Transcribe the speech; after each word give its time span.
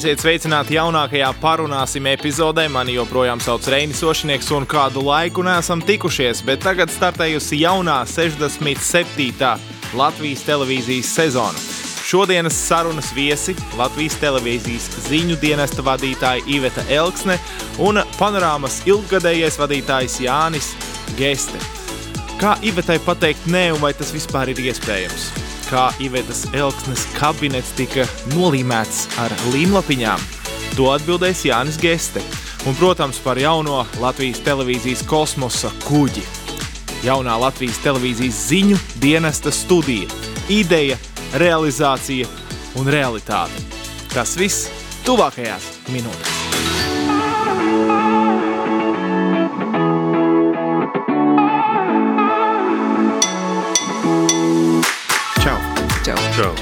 Esiet 0.00 0.22
sveicināti 0.22 0.78
jaunākajā 0.78 1.26
parunāsim 1.42 2.06
epizodē. 2.08 2.62
Mani 2.72 2.94
joprojām 2.94 3.40
sauc 3.44 3.66
Reinis 3.68 3.98
Ošinieks 4.00 4.46
un 4.56 4.64
kādu 4.64 5.02
laiku 5.04 5.42
neesam 5.44 5.82
tikušies, 5.84 6.40
bet 6.48 6.62
tagad 6.64 6.88
startējusi 6.88 7.58
jaunā 7.60 7.98
67. 8.08 9.50
Latvijas 10.00 10.46
televīzijas 10.46 11.10
sezona. 11.18 11.60
Šodienas 12.08 12.56
sarunas 12.56 13.10
viesi 13.12 13.52
Latvijas 13.76 14.16
televīzijas 14.22 14.88
ziņu 15.10 15.36
dienesta 15.44 15.84
vadītāja 15.84 16.48
Iveta 16.48 16.86
Elksne 16.88 17.36
un 17.76 18.00
panorāmas 18.16 18.80
ilggadējais 18.88 19.60
vadītājs 19.60 20.16
Jānis 20.24 20.72
Geste. 21.20 21.60
Kā 22.40 22.56
Ivetai 22.64 23.02
pateikt 23.04 23.52
nē, 23.52 23.66
un 23.76 23.84
vai 23.84 23.92
tas 23.92 24.16
vispār 24.16 24.54
ir 24.54 24.64
iespējams? 24.64 25.49
Kā 25.70 25.92
Ivetas 26.02 26.48
Elksnes 26.50 27.04
kabinets 27.14 27.68
tika 27.78 28.02
nolīmēts 28.32 29.04
ar 29.22 29.30
līmlapiņām? 29.52 30.24
To 30.74 30.88
atbildēs 30.90 31.44
Jānis 31.46 31.78
Geste. 31.78 32.24
Un, 32.66 32.74
protams, 32.74 33.20
par 33.22 33.38
jauno 33.38 33.84
Latvijas 34.02 34.42
televīzijas 34.42 35.04
kosmosa 35.06 35.70
kuģi. 35.86 36.26
Jaunā 37.06 37.38
Latvijas 37.38 37.78
televīzijas 37.86 38.42
ziņu 38.50 38.82
dienesta 38.98 39.54
studija. 39.54 40.10
Ideja 40.50 40.98
realizācija 41.38 42.26
un 42.82 42.90
realitāte. 42.90 43.62
Tas 44.10 44.34
viss 44.42 44.66
tuvākajās 45.06 45.70
minūtēs. 45.94 46.39
Čau! 56.00 56.16
Čau. 56.32 56.54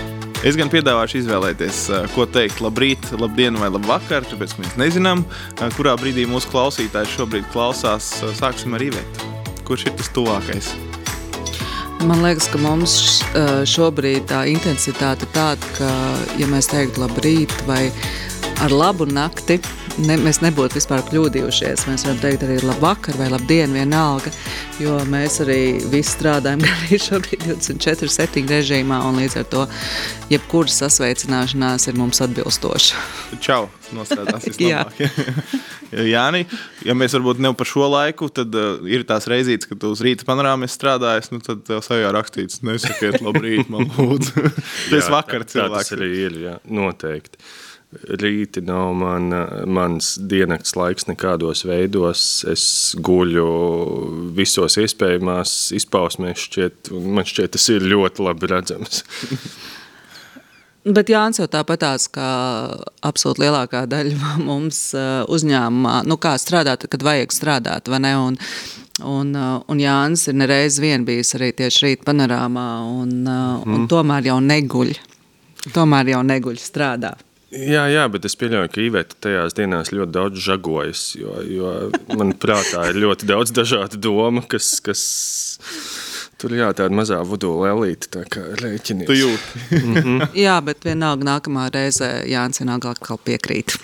Es 0.43 0.57
gan 0.59 0.67
piedāvāšu 0.67 1.21
izvēlēties, 1.21 1.77
eh, 1.95 2.07
ko 2.11 2.25
teikt, 2.27 2.59
labrīt, 2.59 3.05
labdien 3.15 3.55
vai 3.55 3.69
labvakar, 3.71 4.27
tāpēc 4.27 4.57
mēs 4.59 4.75
nezinām, 4.75 5.23
eh, 5.23 5.69
kurā 5.79 5.95
brīdī 5.95 6.27
mūsu 6.27 6.51
klausītājs 6.51 7.15
šobrīd 7.15 7.47
klausās. 7.53 8.19
Eh, 8.23 8.35
Sāksim 8.35 8.75
ar 8.75 8.83
Ivetu. 8.83 9.29
Kurš 9.63 9.87
ir 9.87 9.93
tas 9.95 10.09
tuvākais? 10.09 10.75
Man 12.03 12.23
liekas, 12.23 12.51
ka 12.51 12.59
mums 12.59 13.23
šobrīd 13.67 14.27
tā 14.27 14.43
intensitāte 14.47 15.23
ir 15.23 15.33
tāda, 15.35 15.63
ka, 15.79 15.87
ja 16.39 16.47
mēs 16.47 16.67
teiktu 16.71 17.07
labrīt 17.07 17.51
vai 17.67 17.93
ar 18.61 18.71
labu 18.71 19.07
nakti, 19.07 19.61
ne, 19.99 20.17
mēs 20.17 20.41
nebūtu 20.43 20.79
vispār 20.79 21.03
kļūdījušies. 21.09 21.87
Mēs 21.91 22.05
varam 22.07 22.19
teikt 22.23 22.47
arī 22.47 22.59
labvakar 22.63 23.19
vai 23.19 23.29
labdien 23.31 23.75
vienalga, 23.75 24.33
jo 24.79 24.95
mēs 25.11 25.41
arī 25.45 25.61
visi 25.91 26.13
strādājam 26.17 26.63
arī 26.73 26.99
šobrīd 27.03 27.47
24-7 27.49 28.47
režīmā 28.53 29.01
un 29.09 29.19
līdz 29.23 29.39
ar 29.43 29.49
to 29.51 29.65
jebkura 30.31 30.71
sasveicināšanās 30.71 31.89
ir 31.91 31.99
mums 31.99 32.21
atbilstoša. 32.25 33.03
Čau! 33.47 33.67
Nostrādās 33.89 34.45
Jā. 34.61 34.83
Jāni, 35.89 36.43
ja 36.85 36.93
mēs 36.93 37.15
varbūt 37.17 37.39
ne 37.41 37.55
par 37.57 37.69
šo 37.71 37.87
laiku, 37.89 38.27
tad 38.29 38.53
uh, 38.53 38.83
ir 38.85 39.07
tās 39.09 39.25
reizītes, 39.31 39.65
kad 39.71 39.81
tu 39.81 39.95
uz 39.95 40.03
rīta 40.05 40.27
panorāmā 40.29 40.69
strādājies, 40.69 41.31
nu 41.33 41.41
tad 41.41 41.63
tev 41.65 41.81
sajā 41.87 42.11
rakstīts, 42.13 42.61
nesakiet 42.69 43.23
labrīt, 43.25 43.71
man 43.73 43.89
lūdzu. 43.97 44.51
Tas 44.93 45.09
vakar 45.09 45.47
tā- 45.49 45.65
tā 45.65 45.71
Tas 45.73 45.89
cilvēks. 45.89 45.95
arī 45.97 46.11
ir, 46.27 46.37
jā, 46.45 46.55
noteikti. 46.69 47.41
Rīti 47.89 48.61
nav 48.69 48.91
man, 49.01 49.33
mans 49.65 50.11
diennakts 50.29 50.75
laiks 50.77 51.07
nekādos 51.09 51.65
veidos. 51.65 52.45
Es 52.45 52.65
guļu 53.01 53.47
visos 54.37 54.77
iespējamās 54.83 55.55
izpausmēs, 55.79 56.43
šķiet, 56.51 56.91
un 56.93 57.07
man 57.17 57.29
šķiet, 57.29 57.55
tas 57.57 57.69
ir 57.73 57.89
ļoti 57.89 58.27
labi 58.29 58.51
redzams. 58.53 59.01
Bet 60.89 61.11
Jānis 61.11 61.41
jau 61.41 61.49
tāpatās, 61.51 62.07
kā 62.13 62.27
absolūti 63.05 63.43
lielākā 63.43 63.83
daļa 63.91 64.35
mums 64.49 64.83
uh, 64.97 65.25
uzņēmumā, 65.29 66.03
nu 66.09 66.17
kā 66.21 66.35
strādāt, 66.41 66.87
kad 66.93 67.05
vajag 67.05 67.35
strādāt, 67.35 67.91
vai 67.93 68.01
ne? 68.05 68.13
Un, 68.21 68.37
un, 69.05 69.33
uh, 69.33 69.55
un 69.69 69.81
Jānis 69.83 70.29
ir 70.31 70.39
nereiz 70.39 70.79
vien 70.81 71.05
bijis 71.09 71.35
arī 71.39 71.51
tieši 71.57 71.87
rīt 71.87 72.05
panorāmā, 72.09 72.69
un, 73.01 73.17
uh, 73.25 73.65
un 73.65 73.89
tomēr 73.91 74.31
jau 74.31 74.39
neguļ. 74.45 74.95
Tomēr 75.75 76.15
jau 76.15 76.21
neguļ 76.25 76.61
strādā. 76.63 77.17
Jā, 77.49 77.87
jā, 77.89 78.03
bet 78.13 78.27
es 78.29 78.35
pieļauju, 78.37 78.69
ka 78.75 78.83
Iveta 78.85 79.17
tajās 79.25 79.55
dienās 79.57 79.89
ļoti 79.95 80.13
daudz 80.13 80.43
žagojas, 80.45 81.05
jo, 81.17 81.33
jo 81.49 81.71
man 82.19 82.35
prātā 82.37 82.91
ir 82.91 83.01
ļoti 83.01 83.29
daudz 83.31 83.55
dažādu 83.57 84.01
domu, 84.05 84.43
kas, 84.45 84.75
kas 84.85 85.05
tur 86.37 86.53
jā, 86.59 86.69
tāda 86.77 86.93
mazā 86.93 87.23
vudu 87.25 87.55
lelīte, 87.63 88.11
tā 88.19 88.27
kā 88.29 88.45
rēķinies. 88.61 89.09
Tu 89.09 89.17
jūti. 89.17 89.81
Jā, 90.45 90.59
bet 90.65 90.85
vienalga 90.85 91.25
nākamā 91.33 91.71
reize 91.73 92.11
Jānis 92.29 92.61
vienalga 92.61 92.93
atkal 92.93 93.21
piekrīt. 93.25 93.79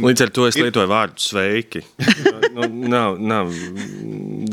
Līdz 0.00 0.24
ar 0.24 0.30
to 0.32 0.46
es 0.48 0.56
lietoju 0.56 0.88
vārdu 0.88 1.20
sveiki. 1.20 1.82
nu, 2.56 2.68
nav, 2.88 3.20
nav 3.20 3.52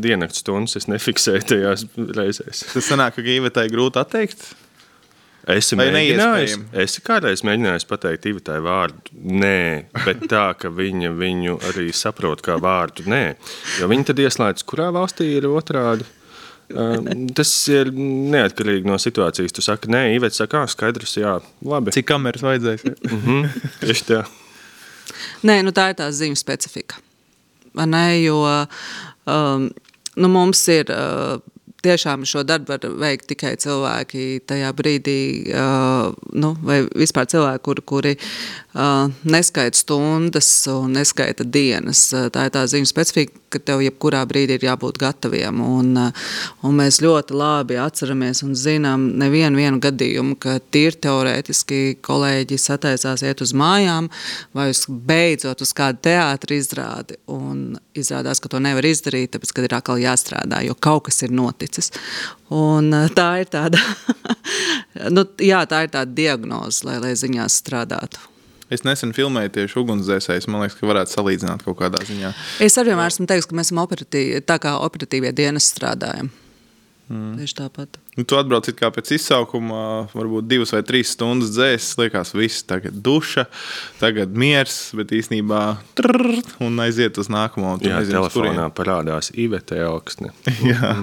diennakts 0.04 0.44
stundas, 0.44 0.76
es 0.76 0.88
nefiksēju 0.90 1.46
tajās 1.48 1.86
reizēs. 1.96 2.66
Tas 2.74 2.90
sanāk, 2.92 3.16
ka 3.16 3.24
Ivetai 3.24 3.70
grūti 3.72 4.04
atteikt. 4.04 4.50
Esi 5.48 5.76
Vai 5.78 5.86
mēģinājis, 5.94 6.56
esi 6.82 7.00
kādreiz 7.04 7.40
mēģinājis 7.46 7.86
pateikt 7.88 8.26
Ivitai 8.28 8.58
vārdu 8.60 9.14
nē, 9.40 9.88
bet 10.04 10.26
tā, 10.28 10.50
ka 10.60 10.68
viņa 10.68 11.12
viņu 11.16 11.56
arī 11.70 11.88
saprot 11.96 12.42
kā 12.44 12.58
vārdu 12.60 13.06
nē. 13.08 13.22
Jo 13.80 13.88
viņi 13.90 14.10
tad 14.10 14.20
ieslēdz, 14.20 14.66
kurā 14.68 14.90
valstī 14.92 15.30
ir 15.38 15.48
otrādi. 15.48 16.04
Um, 16.70 17.08
Tas 17.34 17.50
ir 17.72 17.88
neatkarīgi 17.96 18.86
no 18.86 18.98
situācijas. 19.00 19.54
Tu 19.56 19.64
saki, 19.64 19.90
nē, 19.90 20.04
Ivets 20.18 20.38
saka, 20.38 20.62
ah, 20.62 20.70
skaidrs, 20.70 21.16
jā, 21.18 21.38
labi. 21.66 21.94
Cik 21.96 22.06
kameras 22.12 22.44
vajadzēs? 22.46 22.84
Tieši 23.80 24.06
tā. 24.06 24.20
Nē, 25.48 25.62
nu 25.66 25.72
tā 25.74 25.88
ir 25.90 25.98
tā 25.98 26.10
zīme 26.14 26.38
specifika. 26.38 27.00
Ne, 27.80 28.04
jo 28.20 28.42
um, 28.44 29.70
nu 30.20 30.30
mums 30.30 30.62
ir. 30.70 30.92
Uh, 30.92 31.40
Tiešām 31.80 32.26
šo 32.28 32.42
darbu 32.44 32.74
var 32.74 32.82
veikt 33.00 33.30
tikai 33.32 33.54
cilvēki 33.56 34.42
tajā 34.48 34.68
brīdī, 34.76 35.20
uh, 35.48 36.10
nu, 36.36 36.52
vai 36.60 36.82
vispār 36.92 37.24
cilvēki, 37.32 37.62
kuri, 37.64 37.84
kuri 37.88 38.12
uh, 38.20 39.08
neskaita 39.24 39.78
stundas 39.78 40.50
un 40.68 40.92
neskaita 40.98 41.46
dienas. 41.48 42.02
Uh, 42.12 42.28
Tā 42.28 42.44
ir 42.46 42.52
tā 42.52 42.66
zīme 42.68 42.88
specifika, 42.88 43.32
ka 43.50 43.62
tev 43.64 43.80
jebkurā 43.80 44.20
brīdī 44.28 44.58
ir 44.58 44.66
jābūt 44.68 45.00
gataviem. 45.00 45.62
Un, 45.64 45.88
uh, 45.96 46.28
un 46.68 46.76
mēs 46.82 47.00
ļoti 47.00 47.38
labi 47.40 47.80
atceramies 47.80 48.44
un 48.44 48.52
zinām 48.52 49.08
nevienu 49.22 49.62
vienu 49.62 49.80
gadījumu, 49.80 50.36
ka 50.36 50.58
tīri 50.60 51.00
teorētiski 51.00 51.80
kolēģi 52.04 52.60
sataisās 52.60 53.24
iet 53.24 53.40
uz 53.40 53.56
mājām 53.56 54.12
vai 54.52 54.68
uz, 54.74 54.84
beidzot 54.84 55.64
uz 55.64 55.72
kādu 55.72 56.04
teātri 56.10 56.60
izrādi. 56.60 57.16
Un 57.32 57.80
izrādās, 57.96 58.40
ka 58.40 58.52
to 58.52 58.60
nevar 58.60 58.84
izdarīt, 58.84 59.32
tāpēc, 59.32 59.56
ka 59.56 59.64
ir 59.64 59.78
atkal 59.80 60.04
jāstrādā, 60.04 60.60
jo 60.68 60.76
kaut 60.76 61.08
kas 61.08 61.24
ir 61.24 61.32
noticis. 61.32 61.69
Un 62.50 62.90
uh, 62.96 63.06
tā 63.14 63.28
ir 63.42 63.50
tāda, 63.52 63.78
nu, 65.14 65.24
jā, 65.44 65.62
tā 65.70 65.84
ir 65.86 65.94
tāda 65.94 66.10
diagnoze, 66.10 66.84
lai, 66.88 66.98
lai 67.02 67.14
ziņās 67.18 67.60
strādātu. 67.62 68.26
Es 68.70 68.84
nesen 68.86 69.10
filmēju 69.14 69.50
tieši 69.56 69.80
ugunsdzēsējus. 69.80 70.46
Man 70.50 70.62
liekas, 70.62 70.76
ka 70.78 70.86
varētu 70.86 71.16
salīdzināt 71.16 71.64
kaut 71.66 71.80
kādā 71.80 72.04
ziņā. 72.06 72.30
Es 72.62 72.78
arī 72.78 72.92
vienmēr 72.92 73.10
esmu 73.10 73.26
teicis, 73.26 73.48
ka 73.50 73.56
mēs 73.58 73.72
esam 73.72 73.80
operatīvi, 73.82 74.44
tā 74.46 74.60
kā 74.62 74.76
operatīvie 74.78 75.32
dienas 75.34 75.66
strādājam. 75.72 76.30
Mm. 77.10 77.32
Tieši 77.40 77.56
tāpat. 77.58 77.98
Nu, 78.18 78.24
tu 78.26 78.38
atbrauc 78.40 78.66
kā 78.76 78.90
pēc 78.94 79.12
izsaukuma, 79.16 80.08
varbūt 80.14 80.48
divas 80.50 80.72
vai 80.74 80.82
trīs 80.86 81.12
stundas 81.14 81.52
dzēsis. 81.54 81.98
Liekas, 82.00 82.34
viss 82.34 82.64
tagad 82.66 82.96
duša, 83.04 83.46
tagad 84.00 84.34
miers, 84.34 84.78
bet 84.98 85.14
īsnībā 85.14 85.60
trrr, 85.98 86.40
un 86.64 86.80
aiziet 86.82 87.20
uz 87.22 87.30
nākamo. 87.32 87.76
Jā, 87.84 88.00
uz 88.02 88.10
telefonā 88.10 88.66
parādās 88.74 89.30
Iveta 89.38 89.78
Elksne. 89.78 90.30
kurien. 90.44 90.58
Jā. 90.70 90.94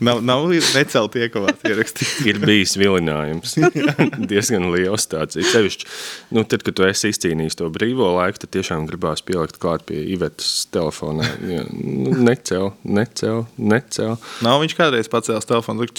nav, 0.00 0.20
nav 0.24 0.46
necelt 0.50 1.16
iekavāt 1.18 1.62
ierakstīt. 1.68 2.26
Ir 2.28 2.40
bijis 2.42 2.76
vilinājums. 2.80 3.56
Diezgan 4.30 4.70
liels 4.74 5.06
tāds. 5.10 5.38
Ir 5.40 5.48
sevišķi, 5.50 5.88
nu, 6.36 6.44
tad, 6.48 6.64
kad 6.66 6.76
tu 6.78 6.86
esi 6.86 7.12
izcīnījis 7.12 7.58
to 7.60 7.70
brīvo 7.72 8.12
laiku, 8.16 8.42
tad 8.44 8.54
tiešām 8.56 8.86
gribās 8.90 9.24
pielikt 9.26 9.60
klāt 9.62 9.86
pie 9.88 10.02
Ivetas 10.14 10.66
telefonā. 10.74 11.26
Jā, 11.46 11.64
nu, 11.70 12.14
necel, 12.26 12.72
necel, 12.84 13.44
necel. 13.56 14.16
Nav 14.44 14.60
viņš 14.64 14.76
kādreiz 14.78 15.10
pacēlis 15.12 15.48
telefonu. 15.48 15.84
liek, 15.84 15.94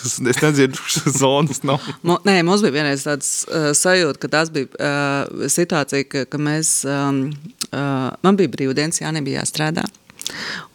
Es 0.00 0.18
nedzirdu, 0.40 0.78
zonas 1.18 1.62
nav. 1.66 1.82
Mo, 2.06 2.18
nē, 2.24 2.38
mums 2.46 2.62
bija 2.64 2.76
vienreiz 2.78 3.02
tāds 3.06 3.30
uh, 3.48 3.70
sajūta, 3.76 4.20
ka 4.22 4.30
tas 4.32 4.52
bija 4.54 4.70
uh, 4.78 5.48
situācija, 5.50 6.06
ka, 6.06 6.24
ka 6.30 6.40
mēs, 6.40 6.70
um, 6.88 7.24
uh, 7.72 8.10
man 8.22 8.38
bija 8.38 8.52
brīvdienas, 8.52 9.02
jā, 9.02 9.10
nebija 9.16 9.42
jāstrādā. 9.42 9.84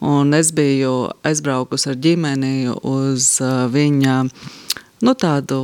Un 0.03 0.35
es 0.35 0.51
biju 0.55 1.07
aizbraukusi 1.25 1.93
ar 1.93 2.01
ģimeni 2.03 2.73
uz 2.75 3.29
uh, 3.43 3.65
viņa, 3.71 4.17
nu 5.07 5.15
tādu 5.23 5.61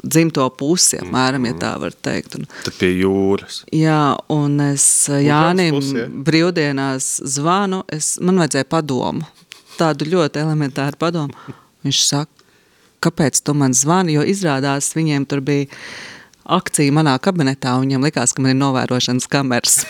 dzimto 0.00 0.46
pusi, 0.56 0.98
apmēram, 1.00 1.46
ja 1.50 1.56
tā 1.60 1.72
var 1.80 1.94
teikt. 1.94 2.38
Un, 2.40 2.46
Tad 2.64 2.76
pie 2.80 2.90
jūras. 2.96 3.62
Jā, 3.76 4.16
un 4.32 4.58
es 4.70 4.84
Jānim 5.12 5.76
pusi, 5.78 5.96
ja? 6.00 6.08
brīvdienās 6.30 7.12
zvanu, 7.36 7.84
es, 7.92 8.14
man 8.24 8.40
vajadzēja 8.40 8.68
padomu, 8.72 9.28
tādu 9.78 10.08
ļoti 10.10 10.42
elementāru 10.42 11.00
padomu. 11.00 11.59
Viņš 11.86 12.00
saka, 12.06 12.48
kāpēc 13.04 13.40
tu 13.44 13.54
man 13.56 13.74
zvani, 13.76 14.18
jo 14.18 14.24
izrādās 14.28 14.92
viņiem 14.96 15.26
tur 15.28 15.40
bija 15.44 15.68
akciju 16.58 16.94
manā 16.96 17.16
kabinetā, 17.22 17.76
un 17.78 17.86
viņiem 17.86 18.06
likās, 18.08 18.34
ka 18.34 18.42
man 18.44 18.54
ir 18.54 18.60
novērošanas 18.60 19.28
kameras. 19.30 19.80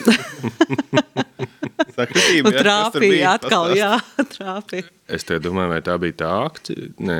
Sakritība, 1.90 2.50
tur 2.52 2.62
trāpīja 2.64 3.10
bija? 3.12 3.34
atkal, 3.36 3.74
jā, 3.76 3.92
trāpīja. 4.36 4.88
Es 5.10 5.24
te 5.26 5.40
domāju, 5.42 5.72
vai 5.72 5.80
tā 5.82 5.96
bija 5.98 6.14
tā 6.20 6.28
akcija. 6.46 6.90
Nē, 7.02 7.16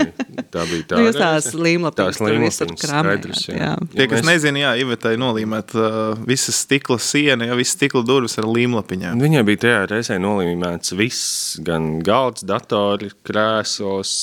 tā 0.55 0.63
bija 0.71 0.85
tā. 0.93 0.99
Nu, 1.01 1.09
jūs 1.09 1.17
tās 1.19 1.49
līmlapiņas 1.59 2.21
tur 2.21 2.37
visur 2.39 2.69
kramējāt, 2.79 3.25
skaidrs, 3.25 3.41
jā. 3.51 3.71
Tie, 3.97 4.07
kas 4.13 4.21
Mēs- 4.21 4.29
nezina, 4.29 4.61
jā, 4.63 4.71
Ivetai 4.85 5.17
nolīmēt 5.19 5.75
uh, 5.75 6.13
visas 6.29 6.61
stikla 6.63 7.01
siena, 7.03 7.49
ja 7.51 7.57
visas 7.59 7.75
stikla 7.75 8.05
durvis 8.07 8.39
ar 8.39 8.47
līmlapiņām. 8.47 9.19
Viņai 9.25 9.43
bija 9.49 9.63
tajā 9.65 9.81
reizē 9.91 10.21
nolīmēts 10.23 10.95
viss, 11.01 11.59
gan 11.67 11.97
galds, 12.07 12.47
datori, 12.47 13.11
krēsls, 13.27 14.15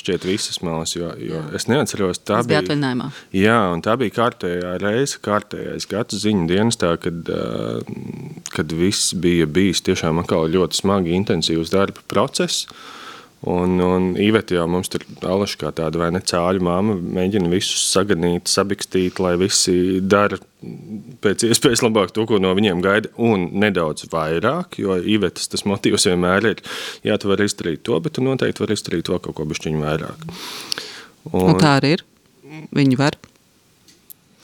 šķiet 0.00 0.24
visas 0.30 0.62
malas, 0.64 0.96
jo, 0.96 1.12
jo 1.20 1.44
es 1.60 1.68
neatceros, 1.68 2.22
tā 2.24 2.40
Tas 2.40 2.48
bija 2.48 2.64
atvaļinājumā. 2.64 3.10
Jā, 3.36 3.58
un 3.74 3.84
tā 3.84 3.98
bija 4.00 4.16
kārtējā 4.60 4.78
reize, 4.82 5.18
kārtējais 5.24 5.88
gads 5.88 6.20
ziņu 6.20 6.46
dienestā, 6.50 6.96
kad, 7.00 7.28
kad 8.52 8.72
viss 8.72 9.14
bija 9.14 9.46
bijis 9.46 9.82
tiešām 9.82 10.20
atkal 10.20 10.48
ļoti 10.50 10.82
smagi, 10.82 11.16
intensīvs 11.16 11.72
darba 11.72 12.00
process. 12.08 12.68
Un, 13.40 13.78
un 13.80 14.10
Iveta 14.20 14.52
jau 14.52 14.66
mums 14.68 14.90
tur 14.92 15.00
alaši 15.24 15.56
kā 15.62 15.70
tāda 15.72 15.96
vai 15.96 16.10
ne 16.12 16.20
cāļu 16.20 16.60
māma 16.60 16.92
mēģina 16.92 17.48
visus 17.48 17.86
saganīt, 17.88 18.50
sabikstīt, 18.52 19.16
lai 19.16 19.38
visi 19.40 20.02
dara 20.04 20.36
pēc 21.24 21.46
iespējas 21.48 21.80
labāk 21.80 22.12
to, 22.12 22.26
ko 22.28 22.36
no 22.36 22.52
viņiem 22.58 22.82
gaida, 22.84 23.08
un 23.16 23.48
nedaudz 23.62 24.10
vairāk, 24.12 24.76
jo 24.84 24.98
Ivetas 25.00 25.48
tas 25.48 25.64
motīvs 25.64 26.04
vienmēr 26.10 26.50
ir, 26.52 26.60
jā, 27.08 27.16
tu 27.16 27.32
vari 27.32 27.48
izdarīt 27.48 27.80
to, 27.88 27.96
bet 28.04 28.18
tu 28.18 28.26
noteikti 28.28 28.60
vari 28.60 28.76
izdarīt 28.76 29.08
to 29.08 29.16
kaut 29.24 29.38
ko 29.40 29.48
bišķiņu 29.48 29.82
vairāk. 29.88 30.28
Un 31.32 31.56
tā 31.56 31.78
arī 31.80 31.96
ir. 31.96 32.04
Viņi 32.76 33.00
var. 33.00 33.16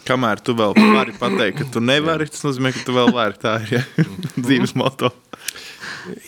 Kamēr 0.06 0.42
tu 0.44 0.54
vēl 0.58 0.74
vari 0.76 1.14
pateikt, 1.18 1.60
ka 1.60 1.68
tu 1.76 1.82
nevari, 1.82 2.28
tas 2.30 2.44
nozīmē, 2.46 2.72
ka 2.76 2.84
tu 2.86 2.94
vēl 2.96 3.12
vari. 3.14 3.38
Tā 3.42 3.56
ir 3.64 3.78
ja? 3.78 3.84
dzīves 4.46 4.76
moto. 4.78 5.10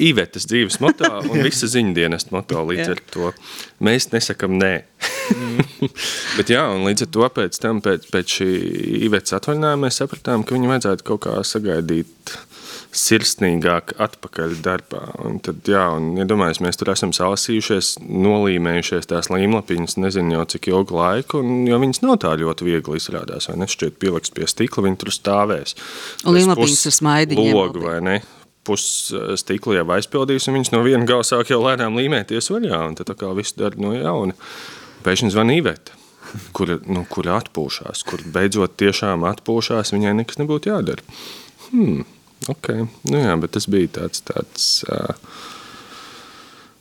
Īvetes 0.03 0.49
dzīves 0.51 0.81
moto 0.83 1.07
un 1.29 1.39
visa 1.47 1.69
ziņdienas 1.71 2.33
moto 2.35 2.65
līdz 2.67 2.95
ar 2.97 3.03
to. 3.13 3.31
Mēs 3.85 4.11
nesakam 4.11 4.57
nē. 4.59 4.73
Bet 6.39 6.51
jā, 6.51 6.65
un 6.73 6.87
līdz 6.89 7.07
ar 7.07 7.13
to 7.15 7.29
pēc 7.37 7.61
tam, 7.63 7.83
pēc, 7.85 8.09
pēc 8.11 8.39
šī 8.41 8.49
īvetes 9.07 9.37
atvaļinājuma, 9.39 9.87
mēs 9.87 10.01
sapratām, 10.03 10.43
ka 10.43 10.57
viņu 10.57 10.73
vajadzētu 10.73 11.07
kaut 11.13 11.23
kā 11.29 11.37
sagaidīt 11.47 12.35
sirsnīgāk 12.97 13.93
atpakaļ 14.01 14.55
darbā. 14.65 15.03
Un 15.27 15.39
tad, 15.45 15.61
jā, 15.69 15.83
un 15.97 16.17
iedomājies, 16.21 16.61
mēs 16.65 16.81
tur 16.81 16.91
esam 16.93 17.13
salasījušies, 17.17 17.99
nolīmējušies 18.09 19.11
tās 19.11 19.29
līmlapiņas, 19.33 19.99
nezinu 20.01 20.39
jau 20.39 20.47
cik 20.55 20.71
ilgu 20.73 20.97
laiku, 20.97 21.43
un, 21.45 21.67
jo 21.69 21.79
viņas 21.83 22.03
nav 22.05 22.19
tā 22.25 22.33
ļoti 22.41 22.69
viegli 22.69 23.01
izrādās, 23.01 23.51
vai 23.51 23.59
ne? 23.61 23.69
Šķiet 23.69 24.01
pieliks 24.01 24.33
pie 24.35 24.49
stikla, 24.49 24.87
viņi 24.89 25.01
tur 25.03 25.13
stāvēs. 25.15 25.77
Un 26.25 26.39
līmlapiņas 26.39 26.89
ar 26.91 26.99
smaidiņiem 26.99 27.55
Logu, 27.57 27.85
vai 27.85 28.01
ne? 28.05 28.19
Puses 28.69 29.41
stikla 29.45 29.81
jau 29.81 29.87
aizpildījis, 29.97 30.49
un 30.51 30.59
viņš 30.59 30.75
no 30.75 30.83
viena 30.85 31.09
gala 31.09 31.25
sāk 31.25 31.53
jau 31.53 31.61
lēnām 31.65 31.97
līmēties 32.01 32.51
vaļā, 32.53 32.83
un 32.91 32.99
tad 32.99 33.13
tā 33.13 33.17
kā 33.21 33.31
viss 33.37 33.57
dara 33.57 33.81
no 33.81 33.95
jauna. 33.97 34.37
Pēkšņi 35.05 35.33
zvan 35.33 35.53
Iveta, 35.55 35.95
kura, 36.57 36.77
nu, 36.89 37.05
kura 37.09 37.39
atpūšās, 37.41 38.05
kur 38.09 38.25
beidzot 38.35 38.77
tiešām 38.81 39.25
atpūšās, 39.29 39.95
viņai 39.95 40.19
nekas 40.21 40.41
nebūtu 40.41 40.73
jādara. 40.73 41.05
Hmm, 41.69 42.05
ok, 42.47 42.73
nu 43.11 43.23
jā, 43.23 43.37
bet 43.43 43.57
tas 43.57 43.67
bija 43.71 43.95
tāds, 44.01 44.23
tāds 44.29 44.69
uh, 44.89 45.15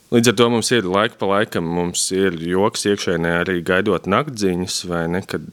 Līdz 0.08 0.30
ar 0.32 0.36
to 0.40 0.46
mums 0.48 0.70
ir 0.72 0.86
laika 0.88 1.18
pa 1.20 1.28
laikam, 1.28 1.66
mums 1.68 2.06
ir 2.16 2.38
joks 2.48 2.86
iekšēnē 2.88 3.34
arī 3.42 3.58
gaidot 3.68 4.06
naktdziņas, 4.08 4.78
vai 4.88 5.02
ne, 5.12 5.20
kad, 5.28 5.44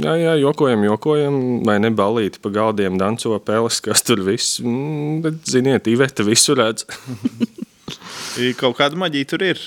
jā, 0.00 0.14
jā, 0.16 0.32
jokojam, 0.40 0.86
jokojam, 0.86 1.36
vai 1.68 1.76
ne, 1.84 1.90
balīti 1.92 2.40
pa 2.40 2.48
galdiem 2.54 2.96
danco 3.00 3.36
peles, 3.44 3.82
kas 3.84 4.00
tur 4.08 4.24
viss, 4.24 4.62
mm, 4.64 5.18
bet, 5.26 5.42
ziniet, 5.52 5.92
Iveta 5.92 6.24
visu 6.24 6.56
redz. 6.56 6.88
Kaut 8.60 8.78
kāda 8.78 8.96
maģija 8.96 9.28
tur 9.28 9.44
ir. 9.44 9.60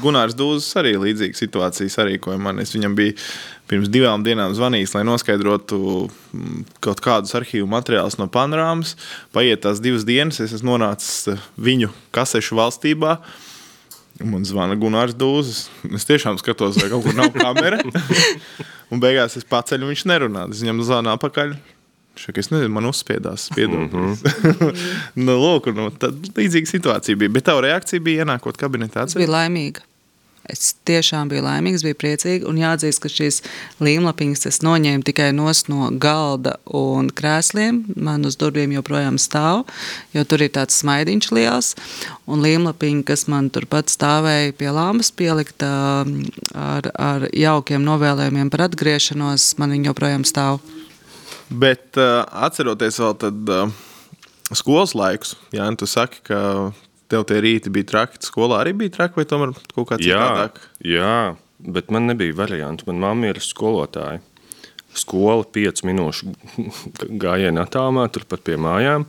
Gunārs 0.00 0.36
Dūzs 0.38 0.72
arī 0.80 0.94
līdzīga 1.00 1.36
situācija 1.36 1.92
sarīkoja 1.92 2.40
man. 2.40 2.60
Es 2.62 2.72
viņam 2.76 2.96
biju 2.96 3.16
pirms 3.72 3.88
divām 3.92 4.24
dienām 4.26 4.52
zvanījis, 4.56 4.92
lai 4.96 5.04
noskaidrotu 5.08 5.78
mm, 6.04 6.64
kaut 6.84 7.00
kādus 7.04 7.32
arhīvu 7.38 7.68
materiālus 7.72 8.18
no 8.20 8.28
panorāmas. 8.32 8.96
Paiet 9.32 9.64
tās 9.64 9.80
divas 9.82 10.04
dienas, 10.08 10.42
es 10.44 10.52
esmu 10.58 10.74
nonācis 10.74 11.32
uh, 11.32 11.48
viņu 11.56 11.88
kasešu 12.14 12.58
valstībā. 12.60 13.16
Un 14.20 14.28
Man 14.34 14.44
zvana 14.46 14.76
Gunārs 14.78 15.16
Dūzs. 15.18 15.64
Es 15.96 16.04
tiešām 16.06 16.36
skatos, 16.38 16.76
vai 16.78 16.90
kaut 16.92 17.06
kur 17.06 17.16
nav 17.16 17.32
kamera. 17.32 17.80
Un 18.92 19.00
beigās 19.00 19.38
es 19.40 19.46
paceļu, 19.48 19.88
viņš 19.88 20.04
nerunā. 20.10 20.44
Es 20.52 20.60
viņam 20.60 20.82
zvanu 20.84 21.14
apakaļ. 21.14 21.56
Šak, 22.20 22.42
es 22.42 22.50
nezinu, 22.52 22.68
man 22.74 22.90
uzspiedās. 22.90 23.48
Mm 23.56 23.88
-hmm. 23.88 24.82
nu, 25.26 25.38
lūk, 25.40 25.70
nu, 25.72 25.88
tad 25.96 26.28
līdzīga 26.36 26.68
situācija 26.68 27.16
bija. 27.16 27.32
Bet 27.32 27.48
tā 27.48 27.56
reakcija 27.56 28.04
bija 28.04 28.26
ienākot 28.26 28.60
kabinetā. 28.60 29.08
Es 29.08 29.16
biju 29.16 29.32
laimīga. 29.32 29.86
Es 30.50 30.72
tiešām 30.88 31.30
biju 31.30 31.44
laimīga, 31.46 31.78
biju 31.86 31.98
priecīga. 32.00 32.48
Un 32.50 32.58
jāatzīst, 32.58 32.98
ka 33.02 33.10
šīs 33.12 33.40
līmlapiņas 33.82 34.48
es 34.50 34.58
noņēmu 34.66 35.06
tikai 35.06 35.30
no 35.36 35.50
galda 36.02 36.56
un 36.66 37.10
krēsliem. 37.14 37.82
Man 37.94 38.26
uz 38.26 38.36
durvīm 38.40 38.74
joprojām 38.74 39.20
stāv, 39.22 39.64
jo 40.14 40.24
tur 40.26 40.42
ir 40.42 40.50
tāds 40.56 40.80
smaidiņš 40.82 41.30
liels. 41.36 41.72
Un 42.26 42.42
līmlapiņa, 42.42 43.06
kas 43.06 43.26
man 43.30 43.50
turpat 43.54 43.92
stāvēja 43.92 44.56
pie 44.58 44.70
lāmas, 44.74 45.12
pielikta 45.14 45.70
ar, 46.54 46.90
ar 46.98 47.28
jaukiem 47.30 47.86
novēlējumiem 47.86 48.50
par 48.50 48.66
atgriešanos, 48.68 49.52
man 49.62 49.76
viņa 49.76 49.92
joprojām 49.92 50.26
stāv. 50.26 50.62
Bet 51.52 52.00
uh, 52.00 52.22
atceroties 52.46 52.98
vēl 52.98 53.18
tad, 53.20 53.50
uh, 53.52 53.68
skolas 54.56 54.96
laikus, 54.96 55.36
Jā, 55.52 55.68
tu 55.76 55.86
saki, 55.86 56.22
ka 56.24 56.72
tev 57.12 57.26
tie 57.28 57.38
rīti 57.44 57.72
bija 57.74 57.90
traki. 57.92 58.20
Skolā 58.26 58.62
arī 58.64 58.74
bija 58.84 58.96
traki, 58.98 59.20
vai 59.20 59.26
tomēr 59.28 59.54
kaut 59.76 59.90
kā 59.92 60.00
Jā, 60.02 60.18
citādāk? 60.18 60.60
jā, 60.88 61.14
bet 61.62 61.92
man 61.94 62.08
nebija 62.10 62.36
variantu. 62.40 62.88
Man 62.90 63.02
mamma 63.04 63.30
ir 63.32 63.40
skolotāja. 63.44 64.22
Skola 64.92 65.44
5 65.48 65.86
minūšu 65.88 66.32
gājienā 67.22 67.62
attālumā, 67.64 68.08
turpat 68.12 68.42
pie 68.48 68.58
mājām. 68.60 69.06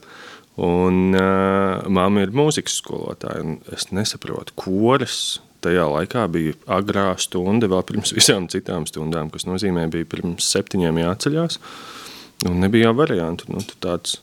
Un 0.64 1.16
uh, 1.18 1.82
mamma 1.90 2.24
ir 2.24 2.32
mūzikas 2.36 2.78
skolotāja. 2.84 3.42
un 3.42 3.58
Es 3.74 3.90
nesaprotu, 3.92 4.54
kuras 4.60 5.40
tajā 5.64 5.86
laikā 5.90 6.26
bija 6.32 6.54
agrā 6.78 7.08
stunda, 7.20 7.70
vēl 7.72 7.84
pirms 7.90 8.14
visām 8.20 8.48
citām 8.52 8.86
stundām, 8.90 9.32
kas 9.34 9.48
nozīmē, 9.50 9.88
bija 9.92 10.08
pirms 10.14 10.48
septiņiem 10.54 11.02
jāceļās. 11.04 11.58
Un 12.50 12.60
nebija 12.64 12.90
jau 12.90 12.96
variantu. 13.00 13.48
Nu, 13.52 13.64
tāds 13.84 14.20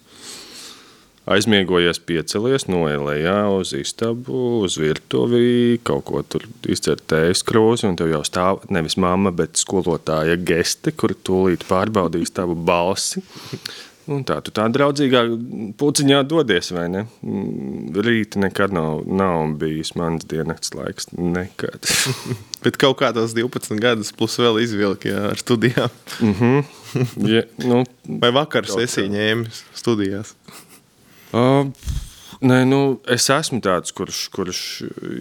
aizmiegojies, 1.31 2.01
piecelies, 2.07 2.67
noiet 2.71 3.03
lejā 3.05 3.37
uz 3.55 3.75
istabu, 3.77 4.63
uz 4.65 4.79
virtuvi, 4.81 5.79
kaut 5.87 6.07
ko 6.09 6.25
tur 6.27 6.47
izdzert 6.71 7.07
tējas 7.11 7.45
krūzi, 7.47 7.89
un 7.91 7.99
tev 8.01 8.11
jau 8.13 8.23
stāv 8.27 8.65
nevis 8.73 8.99
mamma, 9.01 9.33
bet 9.35 9.61
skolotāja 9.61 10.39
geste, 10.39 10.95
kur 10.95 11.15
tūlīt 11.15 11.67
pārbaudīs 11.71 12.35
tavu 12.37 12.59
balsi. 12.59 13.23
Un 14.11 14.25
tā 14.27 14.41
tu 14.43 14.51
tā 14.51 14.65
draudzīgā 14.73 15.21
puciņā 15.79 16.23
dodies, 16.27 16.73
vai 16.75 16.89
ne? 16.91 17.05
Mm, 17.23 17.93
Rīta 18.03 18.41
nekad 18.43 18.73
nav, 18.75 19.05
nav 19.07 19.53
bijis 19.61 19.93
mans 19.99 20.27
dienas 20.27 20.73
laiks. 20.75 21.13
Nekad. 21.15 21.87
Bet 22.65 22.81
kaut 22.81 22.99
kā 22.99 23.13
tos 23.15 23.37
12 23.37 23.79
gadus, 23.81 24.11
plus 24.17 24.35
vēl 24.41 24.59
izvilka 24.65 25.13
jā, 25.13 25.21
ar 25.31 25.39
studijām. 25.39 25.95
ja, 27.37 27.45
nu, 27.63 27.85
Vai 28.11 28.33
vakar 28.35 28.67
Kaut 28.67 28.81
sesiju 28.81 29.13
ņēma 29.15 29.55
studijās? 29.79 30.35
Uh, 31.31 31.69
nē, 32.43 32.63
nu, 32.67 32.81
es 33.11 33.29
esmu 33.31 33.61
tāds, 33.63 33.93
kurš, 33.95 34.23
kurš, 34.35 34.61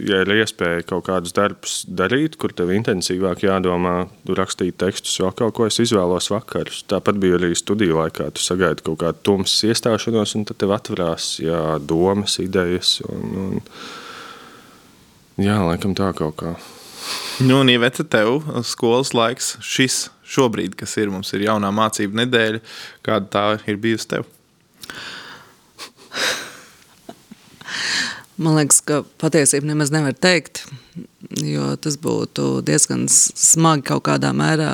ja 0.10 0.22
ir 0.24 0.32
iespēja 0.40 0.86
kaut 0.90 1.06
kādus 1.10 1.36
darbus 1.38 1.76
darīt, 1.86 2.38
kur 2.42 2.54
tev 2.56 2.72
intensīvāk 2.74 3.44
jādomā, 3.46 4.08
rakstīt 4.40 4.80
tekstus, 4.82 5.20
vēl 5.22 5.36
kaut 5.38 5.56
ko 5.58 5.68
es 5.70 5.78
izvēlos 5.84 6.32
vakarus. 6.34 6.82
Tāpat 6.90 7.22
bija 7.22 7.38
arī 7.38 7.52
studiju 7.58 8.00
laikā. 8.00 8.32
Tu 8.34 8.46
sagaidi 8.46 8.86
kaut 8.88 9.02
kādu 9.04 9.22
tumsas 9.30 9.70
iestāšanos, 9.70 10.34
un 10.40 10.50
tad 10.50 10.62
tev 10.64 10.74
atverās 10.78 11.36
jā, 11.44 11.62
domas, 11.84 12.40
idejas. 12.42 12.98
Un, 13.06 13.38
un, 13.46 13.64
jā, 15.46 15.62
laikam 15.70 15.94
tā 15.98 16.10
kaut 16.18 16.40
kā. 16.42 16.58
Nu, 17.40 17.62
un 17.62 17.70
Iveta, 17.72 18.04
tev 18.04 18.42
skolas 18.68 19.14
laiks, 19.16 19.54
šis 19.64 20.10
šobrīd, 20.30 20.76
kas 20.78 20.98
ir, 21.00 21.14
mums 21.14 21.32
ir 21.38 21.46
jaunā 21.48 21.70
mācību 21.74 22.20
nedēļa, 22.20 22.60
kāda 23.06 23.32
tā 23.32 23.46
ir 23.70 23.80
bijusi 23.82 24.10
tev? 24.12 24.28
Man 28.40 28.56
liekas, 28.56 28.80
ka 28.88 29.02
patiesību 29.20 29.68
nemaz 29.68 29.90
nevar 29.92 30.16
teikt, 30.16 30.62
jo 31.44 31.74
tas 31.84 31.98
būtu 32.00 32.62
diezgan 32.64 33.04
smagi 33.12 33.84
kaut 33.90 34.06
kādā 34.08 34.32
mērā 34.32 34.72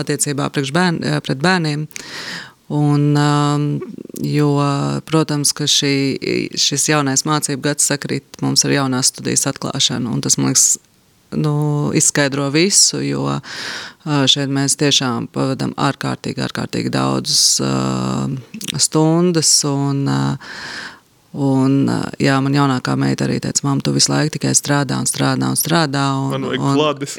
attiecībā 0.00 0.48
bērn, 0.48 1.02
eh, 1.04 1.20
pret 1.20 1.42
bērniem. 1.44 1.86
Un, 2.72 3.16
um, 3.20 3.64
jo, 4.24 4.48
protams, 5.04 5.52
ka 5.52 5.66
šī, 5.68 6.56
šis 6.56 6.88
jaunais 6.88 7.26
mācību 7.28 7.60
gads 7.66 7.84
sakrīt 7.90 8.40
mums 8.40 8.64
ar 8.64 8.72
jaunās 8.72 9.12
studijas 9.12 9.44
atklāšanu, 9.50 10.08
un 10.08 10.22
tas, 10.24 10.38
man 10.38 10.54
liekas, 10.54 10.78
nu, 11.36 11.92
izskaidro 11.96 12.48
visu, 12.52 13.02
jo 13.04 13.26
šeit 14.04 14.52
mēs 14.52 14.78
tiešām 14.80 15.28
pavadām 15.32 15.74
ārkārtīgi, 15.76 16.40
ārkārtīgi 16.46 16.92
daudzas 16.92 17.60
stundas 18.80 19.52
un 19.68 20.06
Un, 21.32 21.86
jā, 22.20 22.34
man 22.44 22.52
jaunākā 22.52 22.92
meita 23.00 23.24
arī 23.24 23.38
teica, 23.40 23.64
mamma, 23.64 23.80
tu 23.80 23.94
visu 23.94 24.10
laiku 24.12 24.34
tikai 24.34 24.52
strādā 24.56 24.98
un 25.00 25.08
strādā 25.08 25.48
un 25.48 25.56
strādā. 25.56 26.04
Un, 26.20 26.34
man 26.34 26.48
vajag 26.50 26.66
kladis. 26.76 27.14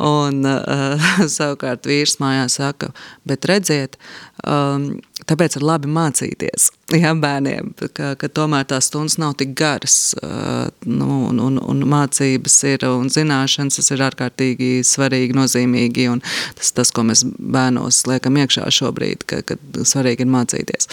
un 0.00 0.46
uh, 0.48 1.10
savukārt 1.36 1.84
vīrs 1.88 2.16
mājās 2.22 2.56
saka, 2.56 2.88
bet 3.28 3.44
redziet, 3.50 3.98
um, 4.48 4.94
tāpēc 5.28 5.58
ir 5.58 5.66
labi 5.66 5.90
mācīties 5.92 6.70
jā, 7.02 7.12
bērniem, 7.20 7.74
ka, 7.96 8.14
ka 8.16 8.30
tomēr 8.32 8.64
tās 8.70 8.88
stundas 8.88 9.18
nav 9.20 9.34
tik 9.40 9.52
garas. 9.58 10.14
Uh, 10.22 10.70
nu, 10.88 11.26
un, 11.30 11.42
un, 11.42 11.58
un 11.60 11.84
mācības 11.92 12.56
ir 12.70 12.86
un 12.88 13.10
zināšanas, 13.12 13.76
tas 13.80 13.92
ir 13.92 14.06
ārkārtīgi 14.06 14.70
svarīgi, 14.88 15.36
nozīmīgi. 15.36 16.08
Un 16.14 16.24
tas, 16.56 16.72
tas, 16.76 16.94
ko 16.96 17.04
mēs 17.10 17.26
bērnos 17.36 18.06
liekam 18.08 18.40
iekšā 18.40 18.70
šobrīd, 18.78 19.28
ka, 19.28 19.42
ka 19.44 19.60
svarīgi 19.84 20.24
ir 20.24 20.32
mācīties. 20.32 20.88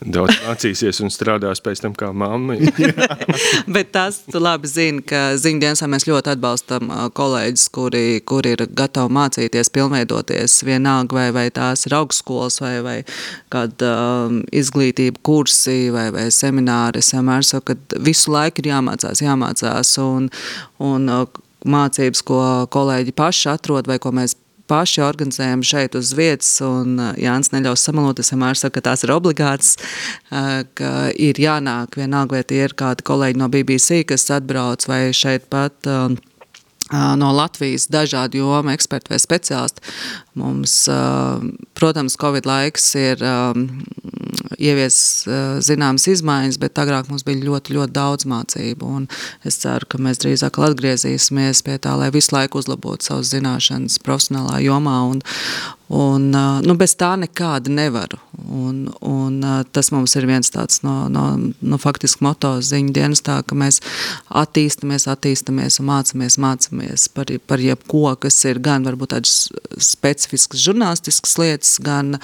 Daudz 0.00 0.38
mācīsies 0.46 1.02
un 1.04 1.10
strādās 1.12 1.60
pēc 1.60 1.82
tam 1.84 1.94
kā 1.98 2.08
mamma. 2.16 2.56
Bet 3.74 3.90
tas 3.92 4.22
tu 4.24 4.40
labi 4.40 4.70
zini, 4.70 5.02
ka 5.04 5.34
ziņdienasā 5.40 5.88
mēs 5.92 6.06
ļoti 6.08 6.32
atbalstam 6.32 6.88
kolēģis, 7.16 7.66
kuri, 7.74 8.04
kuri 8.24 8.54
ir 8.56 8.64
gatavi 8.80 9.12
mācīties, 9.18 9.72
pilnveidoties 9.74 10.60
vienalga, 10.64 11.18
vai, 11.18 11.26
vai 11.36 11.46
tās 11.54 11.84
ir 11.88 11.98
augstskolas 12.00 12.60
vai, 12.64 12.74
vai 12.86 12.96
kāda 13.52 13.92
um, 14.30 14.40
izglītība 14.56 15.20
kursi 15.26 15.90
vai, 15.92 16.08
vai 16.16 16.30
semināri. 16.32 17.04
Es 17.04 17.12
vienmēr 17.12 17.44
saku, 17.46 17.74
ka 17.74 18.00
visu 18.00 18.32
laiku 18.32 18.64
ir 18.64 18.72
jāmācās, 18.72 19.20
jāmācās 19.24 19.96
un, 20.00 20.30
un 20.80 21.08
mācības, 21.68 22.24
ko 22.24 22.44
kolēģi 22.72 23.16
paši 23.16 23.50
atrod 23.52 23.90
vai 23.90 24.00
ko 24.00 24.14
mēs 24.16 24.38
paši 24.70 25.02
organizējam 25.04 25.64
šeit 25.66 25.98
uz 25.98 26.14
vietas, 26.16 26.52
un 26.64 26.96
uh, 27.00 27.12
Jānis 27.18 27.52
neļaus 27.54 27.84
samalot, 27.88 28.22
es 28.22 28.32
vienmēr 28.32 28.58
saku, 28.58 28.78
ka 28.78 28.86
tās 28.90 29.04
ir 29.06 29.14
obligātas, 29.14 29.74
uh, 30.30 30.62
ka 30.78 31.10
ir 31.18 31.40
jānāk 31.42 31.98
vienalga, 32.00 32.38
vai 32.38 32.46
tie 32.46 32.64
ir 32.68 32.76
kādi 32.78 33.06
kolēģi 33.06 33.42
no 33.42 33.50
BBC, 33.52 34.02
kas 34.08 34.28
atbrauc 34.34 34.86
vai 34.90 35.02
šeit 35.16 35.50
pat 35.52 35.90
um, 35.90 36.18
no 36.90 37.30
Latvijas 37.32 37.88
dažādu 37.90 38.40
jomu 38.40 38.72
eksperti 38.74 39.12
vai 39.12 39.20
speciālisti. 39.22 39.84
Mums, 40.38 40.74
protams, 41.78 42.16
Covid 42.20 42.46
laiks 42.48 42.86
ir 42.98 43.22
ievies 44.60 44.98
zināmas 45.66 46.06
izmaiņas, 46.10 46.58
bet 46.62 46.78
agrāk 46.82 47.10
mums 47.10 47.24
bija 47.26 47.42
ļoti, 47.46 47.76
ļoti 47.78 47.94
daudz 47.96 48.26
mācību. 48.30 48.90
Un 49.00 49.08
es 49.46 49.60
ceru, 49.62 49.88
ka 49.90 50.00
mēs 50.02 50.22
drīzāk 50.22 50.60
atgriezīsimies 50.60 51.64
pie 51.66 51.78
tā, 51.82 51.96
lai 51.98 52.10
visu 52.14 52.34
laiku 52.36 52.62
uzlabotu 52.62 53.10
savas 53.10 53.32
zināšanas 53.34 54.00
profesionālā 54.04 54.60
jomā 54.64 54.98
un, 55.10 55.22
Un, 55.90 56.28
nu, 56.62 56.74
bez 56.78 56.92
tā 56.94 57.16
nekāda 57.18 57.70
nevaru. 57.74 58.20
Un, 58.46 58.84
un, 59.02 59.40
tas 59.74 59.88
mums 59.90 60.12
ir 60.14 60.26
viens 60.30 60.52
tāds 60.54 60.84
no, 60.86 61.08
no, 61.10 61.24
no 61.58 61.78
faktiski 61.82 62.22
moto 62.22 62.52
ziņu 62.62 62.92
dienestā, 62.94 63.40
ka 63.42 63.58
mēs 63.58 63.80
attīstamies, 64.42 65.08
attīstamies 65.10 65.80
un 65.82 65.88
mācāmies, 65.88 66.36
mācāmies 66.38 67.08
par, 67.14 67.32
par 67.50 67.62
jebko, 67.64 68.04
kas 68.22 68.38
ir 68.46 68.62
gan 68.62 68.86
varbūt 68.86 69.16
tādas 69.16 69.34
specifiskas 69.82 70.62
žurnālistiskas 70.62 71.34
lietas, 71.42 71.74
gan, 71.82 72.20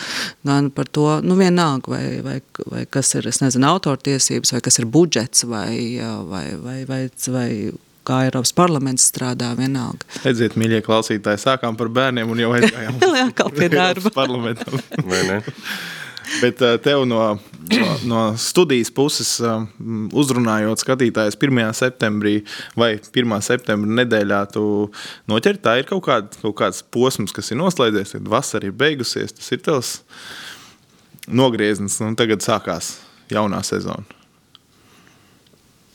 gan 0.46 0.70
par 0.70 0.86
to, 0.86 1.08
nu 1.26 1.34
vienalga, 1.40 1.90
vai, 1.96 2.04
vai, 2.22 2.38
vai 2.70 2.84
kas 2.86 3.16
ir, 3.18 3.26
es 3.26 3.42
nezinu, 3.42 3.66
autortiesības, 3.72 4.54
vai 4.54 4.62
kas 4.62 4.78
ir 4.78 4.86
budžets, 4.94 5.42
vai, 5.50 5.74
vai, 6.30 6.46
vai, 6.62 6.78
vai, 6.86 7.02
vai 7.34 7.50
kā 8.06 8.22
Eiropas 8.26 8.54
parlaments 8.56 9.08
strādā 9.10 9.52
vienalga. 9.58 10.06
Redziet, 10.24 10.56
mīļie 10.58 10.82
klausītāji, 10.86 11.42
sākām 11.42 11.78
par 11.78 11.90
bērniem 11.92 12.30
un 12.32 12.42
jau 12.42 12.54
aizgājām 12.56 13.00
pie 13.58 13.70
darba. 13.72 14.12
parlamentam. 14.14 14.80
Bet 16.40 16.60
uh, 16.60 16.74
tev 16.82 17.04
no, 17.06 17.20
no, 17.70 17.90
no 18.04 18.22
studijas 18.40 18.90
puses, 18.94 19.36
uh, 19.40 19.62
uzrunājot 20.16 20.82
skatītājus 20.82 21.38
1. 21.38 21.62
septembrī 21.78 22.40
vai 22.78 22.96
1. 22.98 23.36
septembra 23.46 24.00
nedēļā, 24.02 24.40
tu 24.56 24.64
noķer 25.30 25.60
tā 25.62 25.78
ir 25.80 25.88
kaut, 25.88 26.02
kād, 26.08 26.34
kaut 26.42 26.56
kāds 26.58 26.82
posms, 26.82 27.34
kas 27.36 27.52
ir 27.54 27.60
noslēdzies, 27.62 28.16
tad 28.16 28.30
vasara 28.32 28.68
ir 28.68 28.76
beigusies, 28.76 29.36
tas 29.38 29.54
ir 29.54 29.62
tavs 29.66 29.94
nogrieznis 31.26 32.00
un 32.02 32.18
tagad 32.18 32.44
sākās 32.44 32.96
jaunā 33.32 33.62
sezona. 33.66 34.15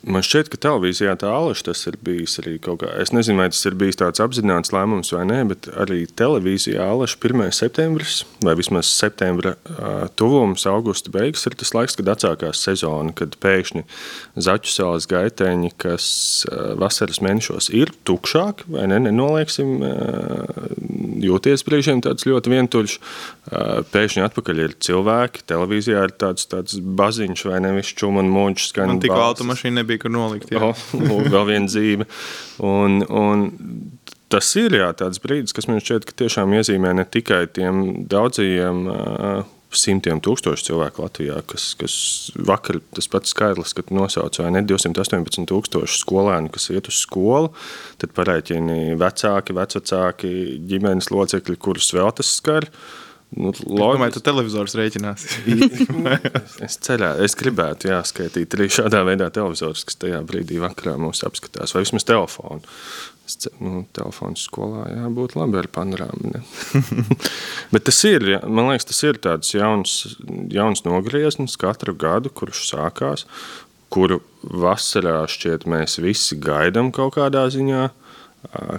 Man 0.01 0.23
šķiet, 0.25 0.47
ka 0.49 0.57
televīzijā 0.65 1.11
tā 1.21 1.29
alaša 1.29 1.67
tas 1.67 1.83
ir 1.85 1.97
bijis 2.01 2.39
arī 2.41 2.55
kaut 2.63 2.79
kā. 2.81 2.89
Es 3.01 3.11
nezinu, 3.13 3.37
vai 3.43 3.51
tas 3.53 3.61
ir 3.69 3.75
bijis 3.77 3.99
tāds 3.99 4.21
apzināts 4.23 4.73
lēmums 4.73 5.13
vai 5.13 5.27
nē, 5.29 5.39
bet 5.51 5.67
arī 5.77 6.07
televīzijā 6.07 6.87
alaša 6.89 7.19
1. 7.21 7.51
septembris 7.53 8.23
vai 8.41 8.55
vismaz 8.57 8.89
septembra 8.89 9.53
tuvums, 10.17 10.65
augusta 10.69 11.13
beigas 11.13 11.45
ir 11.45 11.53
tas 11.59 11.73
laiks, 11.77 11.97
kad 11.99 12.09
atsākās 12.15 12.63
sezona, 12.65 13.13
kad 13.17 13.37
pēkšņi 13.43 13.83
zaķu 14.41 14.73
salas 14.73 15.05
gaiteņi, 15.11 15.69
kas 15.81 16.07
vasaras 16.81 17.21
mēnešos 17.21 17.69
ir 17.77 17.93
tukšāki, 18.07 18.71
vai 18.73 18.87
ne, 18.89 18.97
nenolieksim, 19.05 19.85
jūties 21.21 21.65
brīžiem 21.67 22.01
tāds 22.01 22.25
ļoti 22.25 22.55
vientuļš, 22.55 22.97
pēkšņi 23.93 24.25
atpakaļ 24.25 24.63
ir 24.65 24.75
cilvēki, 24.81 25.45
televīzijā 25.51 26.07
ir 26.09 26.15
tāds, 26.17 26.49
tāds 26.49 26.81
baziņš 26.81 27.45
vai 27.51 27.61
nevis 27.67 27.93
čum 27.93 28.17
un 28.21 28.33
mūģis. 28.33 28.73
Man 28.81 29.01
tikko 29.03 29.21
automašīna 29.29 29.81
nebija 29.81 29.90
nebija 29.91 30.05
kur 30.05 30.13
nolikt. 30.13 30.51
Jā. 30.51 30.71
Oh, 30.71 30.83
vēl 31.31 31.47
viena 31.49 31.69
dzīve. 31.69 32.07
Un, 32.63 33.01
un 33.07 33.47
tas 34.31 34.47
ir 34.59 34.77
jā, 34.79 34.91
tāds 34.97 35.21
brīdis, 35.23 35.55
kas 35.55 35.67
man 35.67 35.81
šķiet, 35.83 36.07
ka 36.07 36.21
tiešām 36.23 36.53
iezīmē 36.59 36.93
ne 36.95 37.05
tikai 37.05 37.47
tiem 37.51 38.05
daudzajiem 38.11 38.85
uh, 38.87 39.43
simtiem 39.71 40.19
tūkstošu 40.23 40.67
cilvēku 40.67 41.03
Latvijā, 41.03 41.37
kas, 41.47 41.71
kas 41.79 41.93
vakar 42.35 42.81
tas 42.95 43.07
pats 43.11 43.31
skaitlis, 43.31 43.75
kad 43.75 43.91
nosauc 43.95 44.39
vai 44.41 44.49
ne 44.51 44.63
218 44.67 45.47
tūkstošu 45.47 46.01
skolēnu, 46.01 46.51
kas 46.51 46.71
iet 46.73 46.89
uz 46.91 46.99
skolu, 47.03 47.53
tad 48.01 48.11
parēķini 48.17 48.97
vecāki, 48.99 49.55
vecvecāki, 49.55 50.33
ģimenes 50.71 51.11
locekļi, 51.11 51.59
kurus 51.59 51.93
vēl 51.95 52.11
tas 52.19 52.35
skar. 52.39 52.67
Uh, 52.67 53.10
Nu, 53.31 53.53
Domāju, 53.55 54.17
tu 54.17 54.21
televizors 54.25 54.73
rēķinās. 54.75 55.23
es 56.65 56.75
ceļā, 56.83 57.13
es 57.23 57.35
gribētu 57.39 57.87
jāskaitīt 57.87 58.57
arī 58.57 58.67
šādā 58.75 59.05
veidā 59.07 59.29
televizors, 59.31 59.85
kas 59.87 59.99
tajā 60.01 60.19
brīdī 60.27 60.59
vakarā 60.59 60.97
mūs 60.99 61.23
apskatās, 61.27 61.71
vai 61.71 61.85
vismaz 61.85 62.03
telefonu. 62.09 62.59
Es, 63.29 63.37
nu, 63.63 63.85
telefons 63.95 64.43
skolā 64.49 64.83
jābūt 64.89 65.37
labi 65.39 65.61
ar 65.61 65.69
panorāmu. 65.71 66.41
Bet 67.71 67.87
tas 67.87 68.01
ir, 68.09 68.27
man 68.43 68.73
liekas, 68.73 68.89
tas 68.89 68.99
ir 69.07 69.21
tāds 69.23 69.53
jauns, 69.55 69.95
jauns 70.51 70.83
nogrieznis 70.83 71.55
katru 71.61 71.95
gadu, 71.95 72.33
kurš 72.35 72.65
sākās, 72.73 73.23
kuru 73.93 74.19
vasarā 74.43 75.21
šķiet 75.31 75.69
mēs 75.71 76.01
visi 76.03 76.35
gaidām 76.41 76.91
kaut 76.95 77.15
kādā 77.15 77.47
ziņā. 77.53 77.87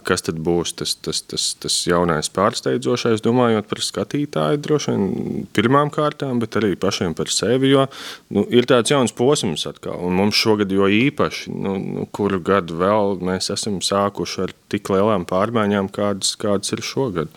Kas 0.02 0.24
tad 0.26 0.40
būs 0.42 0.72
tas, 0.74 0.96
tas, 0.98 1.20
tas, 1.30 1.44
tas 1.62 1.76
jaunais 1.86 2.26
pārsteidzošais, 2.34 3.22
domājot 3.22 3.68
par 3.70 3.80
skatītāju, 3.86 4.58
droši 4.58 4.90
vien 4.90 5.46
pirmām 5.54 5.92
kārtām, 5.94 6.40
bet 6.42 6.58
arī 6.58 6.74
pašiem 6.74 7.14
par 7.14 7.30
sevi. 7.30 7.70
Jo 7.70 7.86
nu, 8.34 8.42
ir 8.50 8.66
tāds 8.66 8.90
jauns 8.90 9.14
posms 9.14 9.68
atkal, 9.70 10.02
un 10.02 10.18
mums 10.18 10.36
šogad 10.36 10.74
jo 10.74 10.90
īpaši, 10.90 11.54
nu, 11.54 11.76
nu, 11.78 12.06
kuru 12.10 12.42
gadu 12.42 12.80
vēl 12.82 13.22
mēs 13.22 13.52
esam 13.54 13.78
sākuši 13.78 14.44
ar 14.48 14.54
tik 14.72 14.90
lielām 14.90 15.28
pārmaiņām, 15.30 15.94
kādas, 15.94 16.34
kādas 16.42 16.74
ir 16.74 16.82
šogad. 16.82 17.30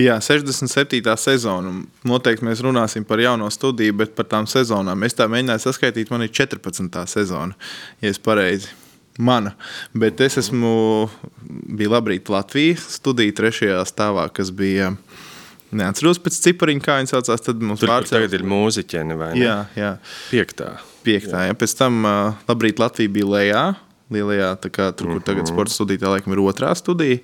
Jā, 0.00 0.16
67. 0.24 1.04
sezona. 1.20 1.74
Noteikti 2.08 2.48
mēs 2.48 2.64
runāsim 2.64 3.04
par 3.04 3.20
jauno 3.20 3.50
studiju, 3.52 4.00
bet 4.00 4.16
par 4.16 4.30
tām 4.32 4.48
sezonām. 4.48 5.04
Es 5.04 5.18
tā 5.18 5.28
mēģināju 5.28 5.68
saskaitīt, 5.68 6.08
man 6.10 6.24
ir 6.24 6.32
14. 6.32 7.04
sezona, 7.12 7.58
ja 8.00 8.08
es 8.08 8.22
pareizi 8.22 8.72
mana. 9.18 9.54
Bet 9.92 10.20
es 10.24 10.38
esmu, 10.40 11.08
bija 11.42 11.92
Labrīt 11.96 12.30
Latvija 12.32 12.78
studija 12.80 13.34
trešajā 13.42 13.82
stāvā, 13.88 14.28
kas 14.34 14.54
bija. 14.54 14.94
Neatceros 15.72 16.18
pēc 16.20 16.36
cipariņa, 16.44 16.82
kā 16.84 16.98
viņi 16.98 17.08
saucās. 17.14 17.44
Tad 17.46 17.62
mums 17.64 17.80
pārcēlās. 17.80 18.10
Tagad 18.12 18.34
ir 18.36 18.42
mūziķene 18.44 19.14
vai 19.16 19.30
ne? 19.32 19.40
Jā, 19.40 19.54
jā. 19.72 19.92
Piektā. 20.28 20.74
Piektā, 21.00 21.46
jā. 21.46 21.48
jā. 21.48 21.56
Pēc 21.56 21.74
tam 21.78 22.02
uh, 22.04 22.42
Labrīt 22.50 22.82
Latvija 22.82 23.12
bija 23.14 23.30
lejā. 23.30 23.62
Lielajā, 24.12 24.50
kā, 24.68 24.90
tur, 24.92 25.14
kur 25.14 25.22
tagad 25.24 25.46
mhm. 25.46 25.54
sporta 25.54 25.72
studija, 25.72 26.02
tā 26.02 26.12
laikam 26.12 26.34
ir 26.34 26.42
otrā 26.44 26.74
studija. 26.76 27.22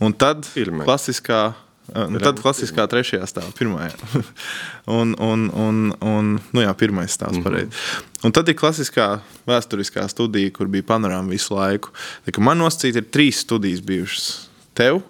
Un 0.00 0.16
tad 0.16 0.48
Pirmai. 0.54 0.86
klasiskā 0.88 1.42
Un 1.92 2.16
tad 2.16 2.38
klasiskā 2.40 2.86
trešajā 2.88 3.26
stāvā, 3.28 3.50
pirmā. 3.58 3.90
un, 4.98 5.12
un, 5.20 5.48
un, 5.52 5.80
un, 6.00 6.30
nu 6.56 6.64
jā, 6.64 6.72
pirmais 6.80 7.12
stāvs 7.12 7.36
mm 7.36 7.42
-hmm. 7.42 7.44
pareizi. 7.44 7.70
Un 8.24 8.32
tad 8.32 8.48
ir 8.48 8.56
klasiskā 8.56 9.20
vēsturiskā 9.46 10.08
studija, 10.08 10.50
kur 10.50 10.66
bija 10.66 10.82
panorāma 10.82 11.28
visu 11.28 11.54
laiku. 11.54 11.92
Tā, 12.24 12.40
man 12.40 12.58
nosacīt 12.58 12.96
ir 12.96 13.04
trīs 13.12 13.44
studijas 13.44 13.80
bijušas. 13.80 14.48
Tev? 14.74 15.02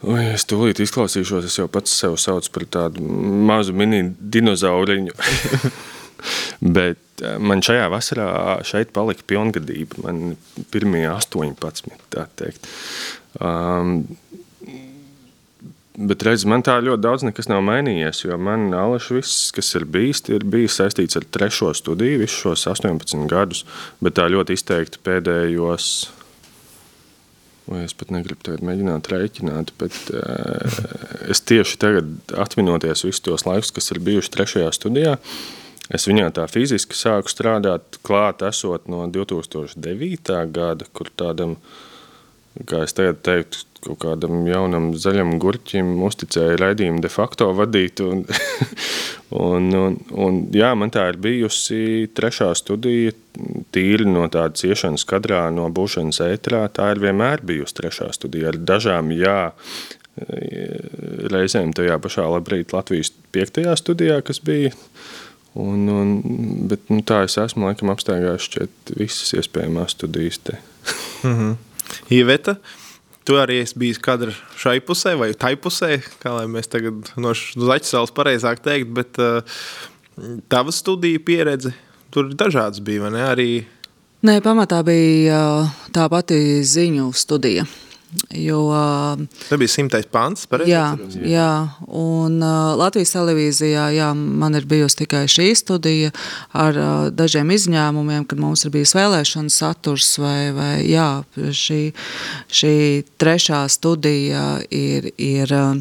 Oi, 0.00 0.24
es 0.34 0.44
tūlīt 0.44 0.80
izklausīšos, 0.80 1.44
es 1.44 1.58
jau 1.58 1.68
pats 1.68 1.92
sev 1.92 2.16
saucu 2.16 2.50
par 2.52 2.64
tādu 2.64 3.02
mazu 3.48 3.72
mini 3.72 4.14
dinozauriņu. 4.20 5.12
Bet 6.76 7.22
man 7.40 7.60
šajā 7.64 7.88
vasarā 7.92 8.28
šeit 8.68 8.92
palika 8.96 9.24
pilngadība. 9.26 10.00
Man 10.04 10.36
pirmie 10.72 11.06
18, 11.08 11.90
tā 12.12 12.26
teikt. 12.36 12.68
Um, 13.40 14.04
Bet 16.00 16.22
redz, 16.24 16.46
man 16.48 16.62
tā 16.64 16.78
ļoti 16.80 17.04
daudz 17.04 17.24
nekas 17.26 17.50
nav 17.50 17.60
mainījies, 17.66 18.22
jo 18.24 18.38
man 18.40 18.70
alaši 18.72 19.18
viss, 19.18 19.50
kas 19.52 19.74
ir 19.76 19.84
bijis, 19.84 20.22
ir 20.32 20.46
bijis 20.48 20.78
saistīts 20.80 21.18
ar 21.20 21.26
trešo 21.28 21.74
studiju 21.76 22.22
visus 22.22 22.38
šos 22.40 22.64
18 22.72 23.28
gadus, 23.28 23.66
bet 24.00 24.16
tā 24.16 24.30
ļoti 24.32 24.56
izteikti 24.56 25.02
pēdējos 25.04 25.90
Vai 27.70 27.84
es 27.86 27.92
pat 27.94 28.08
negribu 28.10 28.42
tagad 28.42 28.64
mēģināt 28.66 29.06
rēķināt, 29.12 29.68
bet 29.78 29.94
uh, 30.10 30.78
es 31.30 31.38
tieši 31.46 31.76
tagad, 31.78 32.08
atminoties 32.34 33.04
visus 33.06 33.22
tos 33.22 33.44
laikus, 33.46 33.70
kas 33.76 33.92
ir 33.94 34.00
bijuši 34.02 34.32
trešajā 34.34 34.72
studijā, 34.74 35.12
es 35.86 36.06
viņā 36.10 36.32
tā 36.34 36.48
fiziski 36.50 36.98
sāku 36.98 37.30
strādāt 37.30 38.00
klāt 38.06 38.42
esot 38.48 38.90
no 38.90 39.04
2009. 39.14 40.34
gada, 40.50 40.88
kur 40.90 41.12
tādam, 41.14 41.54
kā 42.68 42.84
es 42.84 42.94
tagad 42.96 43.20
teiktu, 43.26 43.64
kaut 43.84 44.00
kādam 44.02 44.44
jaunam 44.48 44.90
zaļam 44.98 45.38
gurķim 45.40 45.94
uzticēja 46.04 46.58
raidījumu 46.60 47.00
de 47.00 47.10
facto 47.12 47.48
vadīt. 47.56 48.02
Un, 48.04 48.24
un, 49.44 49.70
un, 49.76 49.96
un, 50.26 50.40
jā, 50.54 50.72
man 50.78 50.92
tā 50.92 51.06
ir 51.12 51.20
bijusi 51.22 52.10
trešā 52.16 52.50
studija, 52.58 53.14
tīri 53.74 54.08
no 54.08 54.26
tādas 54.32 54.66
iešanas 54.66 55.06
kadrā, 55.08 55.46
no 55.54 55.68
būšanas 55.72 56.20
ētrā. 56.26 56.66
Tā 56.76 56.90
ir 56.94 57.00
vienmēr 57.06 57.44
bijusi 57.46 57.78
trešā 57.80 58.10
studija 58.16 58.52
ar 58.52 58.60
dažām, 58.72 59.14
jā, 59.16 59.38
reizēm 61.30 61.72
tajā 61.76 61.96
pašā 62.02 62.26
labrīt 62.28 62.74
Latvijas 62.76 63.12
piektajā 63.32 63.76
studijā, 63.78 64.20
kas 64.26 64.42
bija. 64.44 64.74
Un, 65.58 65.88
un, 65.90 66.12
bet 66.70 66.92
nu, 66.92 67.00
tā 67.02 67.24
es 67.26 67.34
esmu 67.40 67.66
laikam 67.66 67.90
apsteigājis 67.90 68.44
šķiet 68.46 68.92
visas 69.00 69.32
iespējamās 69.40 69.96
studijas 69.96 70.38
te. 70.46 70.60
mm 71.24 71.34
-hmm. 71.34 71.56
Iveta, 72.10 72.58
Tu 73.30 73.36
arī 73.36 73.60
esi 73.62 73.76
bijis 73.78 73.98
kadra 74.00 74.32
šai 74.58 74.80
pusē, 74.82 75.12
vai 75.20 75.28
tai 75.38 75.52
pusē, 75.60 75.98
kā 76.22 76.32
lai 76.38 76.46
mēs 76.50 76.70
tagad 76.72 77.12
no 77.20 77.34
zaķisāles 77.36 78.14
pareizāk 78.16 78.62
teikt, 78.64 78.94
bet 78.96 79.20
uh, 79.20 79.44
tava 80.50 80.72
studija 80.72 81.20
pieredze 81.22 81.74
tur 82.10 82.32
dažādas 82.32 82.80
bija, 82.82 83.04
vai 83.04 83.12
ne? 83.14 83.22
Arī... 83.28 83.48
Nē, 84.26 84.40
pamatā 84.44 84.80
bija 84.86 85.36
uh, 85.60 85.76
tā 85.94 86.08
pati 86.10 86.40
ziņu 86.66 87.10
studija. 87.16 87.68
Jo, 88.34 88.64
Tas 89.48 89.58
bija 89.58 89.70
simtais 89.70 90.06
pants. 90.10 90.48
Jā, 90.66 90.86
jā, 91.22 91.50
un 91.86 92.40
uh, 92.42 92.72
Latvijas 92.78 93.12
televīzijā 93.14 93.84
jā, 93.94 94.08
man 94.14 94.58
ir 94.58 94.66
bijusi 94.70 95.04
tikai 95.04 95.22
šī 95.30 95.46
studija 95.58 96.10
ar 96.50 96.78
uh, 96.78 97.04
dažiem 97.14 97.52
izņēmumiem, 97.54 98.26
kad 98.26 98.42
mums 98.42 98.66
ir 98.66 98.74
bijis 98.74 98.96
vēlēšana 98.98 99.54
saturs, 99.54 100.16
vai, 100.18 100.50
vai 100.56 100.72
jā, 100.90 101.22
šī, 101.36 101.80
šī 102.50 102.74
trešā 103.20 103.62
studija 103.70 104.58
ir. 104.74 105.12
ir 105.14 105.54
uh, 105.54 105.78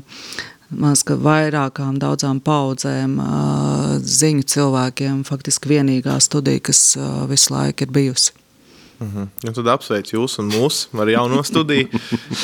Maz, 0.70 1.02
vairākām 1.02 1.96
daudzām 1.98 2.38
paudzēm 2.46 3.16
ziņu 4.06 4.46
cilvēkiem 4.54 5.24
faktiski 5.26 5.72
vienīgā 5.72 6.20
studija, 6.22 6.62
kas 6.70 6.84
visu 7.32 7.56
laiku 7.56 7.88
ir 7.88 7.96
bijusi. 7.96 8.36
Uh 9.00 9.08
-huh. 9.08 9.28
Un 9.48 9.54
tad 9.54 9.68
apsveicu 9.68 10.18
jūs 10.18 10.40
un 10.40 10.50
mūs 10.52 10.88
ar 11.02 11.10
jauno 11.10 11.44
studiju. 11.52 11.88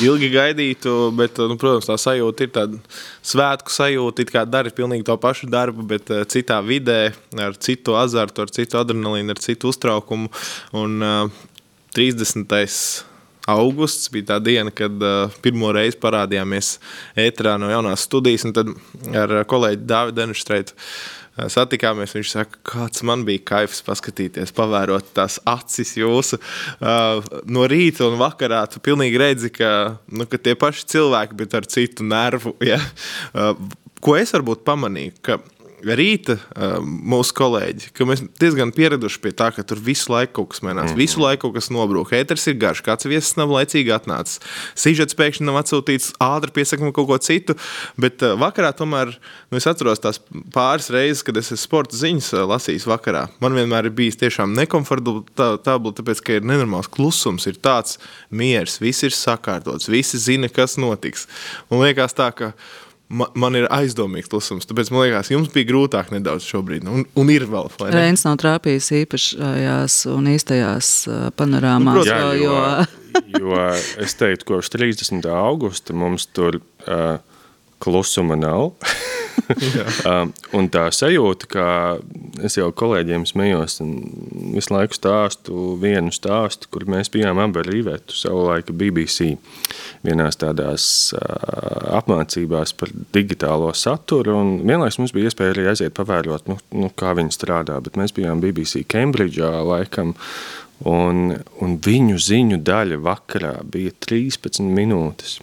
Ilgi 0.00 0.30
gaidītu, 0.32 1.12
bet, 1.16 1.36
nu, 1.38 1.56
protams, 1.60 1.88
tā 1.88 1.96
sajūta 2.00 2.42
ir 2.42 2.50
tāda 2.54 2.78
svētku 3.22 3.70
sajūta. 3.70 4.22
It 4.22 4.32
kā 4.32 4.44
dari 4.48 4.70
pilnīgi 4.70 5.04
to 5.04 5.16
pašu 5.16 5.46
darbu, 5.46 5.82
bet 5.82 6.10
uh, 6.10 6.24
citā 6.24 6.62
vidē, 6.64 7.12
ar 7.38 7.56
citu 7.56 7.96
azartu, 7.96 8.42
ar 8.42 8.50
citu 8.50 8.78
adrenalīnu, 8.78 9.30
ar 9.30 9.38
citu 9.38 9.68
uztraukumu. 9.68 10.28
Un 10.72 11.02
uh, 11.02 11.30
30. 11.94 13.04
augusts 13.46 14.10
bija 14.10 14.24
tā 14.24 14.40
diena, 14.42 14.70
kad 14.70 15.02
uh, 15.02 15.30
pirmo 15.42 15.72
reizi 15.72 15.98
parādījāmies 16.00 16.78
ētrā 17.16 17.58
no 17.58 17.68
jaunās 17.70 18.00
studijas, 18.08 18.46
tad 18.52 18.72
ar 19.14 19.44
kolēģi 19.44 19.86
Dāvidu 19.86 20.16
Denštreitu 20.16 20.72
satikāmies. 21.52 22.14
Viņš 22.16 22.32
saka, 22.32 22.60
kāds 22.66 23.04
man 23.06 23.24
bija 23.28 23.44
kaifs 23.52 23.82
paskatīties, 23.86 24.54
pavērot 24.56 25.12
tās 25.16 25.38
acis 25.48 25.96
jūsu 25.98 26.38
uh, 26.40 27.24
no 27.48 27.66
rīta 27.70 28.06
un 28.08 28.18
vakarā. 28.20 28.64
Tu 28.72 28.82
pilnīgi 28.84 29.20
redzi, 29.20 29.52
ka, 29.54 29.72
nu, 30.12 30.28
ka 30.30 30.40
tie 30.40 30.56
paši 30.58 30.86
cilvēki, 30.96 31.38
bet 31.42 31.58
ar 31.58 31.68
citu 31.70 32.06
nervu. 32.06 32.56
Ja? 32.64 32.80
Uh, 33.32 33.54
ko 34.02 34.16
es 34.18 34.32
varbūt 34.36 34.64
pamanīju? 34.66 35.16
Rīta 35.84 36.36
mūsu 36.82 37.34
kolēģi, 37.36 37.90
ka 37.96 38.06
mēs 38.08 38.22
diezgan 38.40 38.72
pieraduši 38.74 39.20
pie 39.22 39.32
tā, 39.36 39.50
ka 39.54 39.64
tur 39.66 39.80
visu 39.82 40.12
laiku 40.12 40.40
kaut 40.40 40.54
kas 40.54 40.62
mainās, 40.64 40.90
mm 40.90 40.94
-hmm. 40.94 41.02
visu 41.02 41.20
laiku 41.20 41.46
kaut 41.46 41.54
kas 41.58 41.68
nobrūk. 41.70 42.12
Ēters 42.16 42.46
ir 42.48 42.56
garš, 42.60 42.82
kāds 42.82 43.08
viesis 43.08 43.36
nav 43.36 43.52
laicīgi 43.52 43.92
atnācis. 43.92 44.40
Sižets 44.74 45.14
pēkšņi 45.14 45.44
nav 45.44 45.60
atsūtīts, 45.62 46.14
ātri 46.20 46.50
piesakām 46.52 46.92
kaut 46.92 47.06
ko 47.06 47.18
citu, 47.18 47.56
bet 47.96 48.20
vakarā 48.20 48.72
tomēr, 48.72 49.18
nu 49.50 49.56
es 49.56 49.66
atceros 49.66 50.00
tās 50.00 50.20
pāris 50.54 50.90
reizes, 50.90 51.22
kad 51.22 51.36
es 51.36 51.52
sporta 51.60 51.96
ziņas 51.96 52.32
lasīju 52.46 52.86
vakarā. 52.86 53.28
Man 53.40 53.52
vienmēr 53.52 53.86
ir 53.86 53.94
bijis 53.96 54.16
tiešām 54.16 54.54
nekomfortabli, 54.56 55.92
tāpēc, 55.92 56.22
ka 56.22 56.32
ir 56.32 56.42
nenormāls 56.42 56.88
klusums, 56.88 57.46
ir 57.46 57.60
tāds 57.60 57.98
miers, 58.30 58.80
viss 58.80 59.02
ir 59.02 59.10
sakārtots, 59.12 59.88
visi 59.88 60.18
zina, 60.18 60.48
kas 60.48 60.76
notiks. 60.76 61.26
Un 61.70 61.84
liekas 61.84 62.14
tā, 62.14 62.32
ka 62.32 62.52
man, 63.08 63.32
man 63.38 63.58
ir 63.58 63.66
aizdomīgs 63.72 64.30
klusums. 64.32 64.68
Tāpēc 64.68 64.90
man 64.92 65.04
liekas, 65.04 65.30
jums 65.32 65.50
bija 65.54 65.70
grūtāk 65.70 66.12
nedaudz 66.14 66.46
šobrīd. 66.48 66.86
Un, 66.90 67.06
un 67.18 67.32
ir 67.32 67.46
vēl. 67.50 67.70
Reins 67.94 68.26
nav 68.26 68.38
trāpījis 68.42 68.90
īpašajās 69.02 69.98
un 70.12 70.30
īstajās 70.32 70.92
panorāmās. 71.38 72.00
Nu, 72.00 72.06
jā, 72.08 72.20
jo, 72.40 72.56
jo 73.40 73.62
es 74.04 74.16
teiktu, 74.18 74.50
kopš 74.52 74.72
30. 74.76 75.30
augusta 75.32 75.96
mums 75.96 76.28
tur 76.30 76.60
uh, 76.60 77.18
klusuma 77.82 78.38
nav. 78.40 78.72
um, 80.10 80.32
un 80.58 80.68
tā 80.72 80.86
sajūta, 80.94 81.48
ka 81.50 81.66
es 82.46 82.56
jau 82.58 82.68
kolēģiem 82.74 83.26
smējos 83.28 83.78
un 83.84 83.92
visu 84.54 84.74
laiku 84.74 84.96
stāstu 84.96 85.76
vienu 85.80 86.12
stāstu, 86.14 86.70
kur 86.72 86.86
mēs 86.90 87.10
bijām 87.14 87.40
abi 87.42 87.62
ar 87.62 87.70
Rīvētu 87.70 88.16
savulaika 88.16 88.74
BBC. 88.76 89.34
Vienās 90.06 90.38
tādās 90.40 90.88
apmācībās 91.96 92.74
par 92.78 92.92
digitālo 93.14 93.72
saturu, 93.76 94.36
un 94.40 94.52
vienlaiks 94.66 95.00
mums 95.00 95.14
bija 95.16 95.30
iespēja 95.30 95.54
arī 95.54 95.66
aiziet 95.72 95.96
pavērot, 95.96 96.50
nu, 96.50 96.58
nu, 96.76 96.90
kā 96.98 97.14
viņi 97.18 97.34
strādā, 97.34 97.78
bet 97.82 97.98
mēs 98.00 98.14
bijām 98.16 98.42
BBC 98.44 98.84
Cambridge'ā 98.90 99.62
laikam, 99.66 100.14
un, 100.84 101.36
un 101.62 101.76
viņu 101.82 102.20
ziņu 102.20 102.60
daļa 102.66 103.00
vakarā 103.04 103.54
bija 103.72 103.94
13 104.06 104.66
minūtes. 104.76 105.38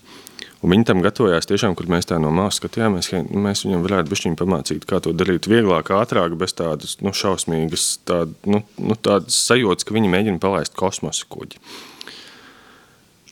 Un 0.64 0.72
viņi 0.72 0.86
tam 0.88 1.02
gatavojās 1.04 1.48
tiešām, 1.50 1.76
kur 1.76 1.90
mēs 1.92 2.08
tā 2.08 2.18
no 2.24 2.30
malas 2.32 2.62
skatījāmies, 2.62 3.10
ka 3.12 3.20
mēs 3.28 3.66
viņam 3.66 3.82
varētu 3.84 4.14
bišķiņ 4.14 4.38
pamācīt, 4.40 4.86
kā 4.88 5.02
to 5.04 5.12
darīt 5.12 5.50
vieglāk, 5.52 5.92
ātrāk, 5.92 6.38
bez 6.40 6.56
tādas 6.56 6.96
nu, 7.04 7.12
šausmīgas 7.12 7.88
tād, 8.08 8.32
nu, 8.48 8.62
nu, 8.80 8.96
tādas 8.96 9.42
sajūtas, 9.50 9.84
ka 9.84 9.98
viņi 9.98 10.14
mēģina 10.14 10.40
palaist 10.44 10.78
kosmosa 10.80 11.28
kuģi. 11.36 11.60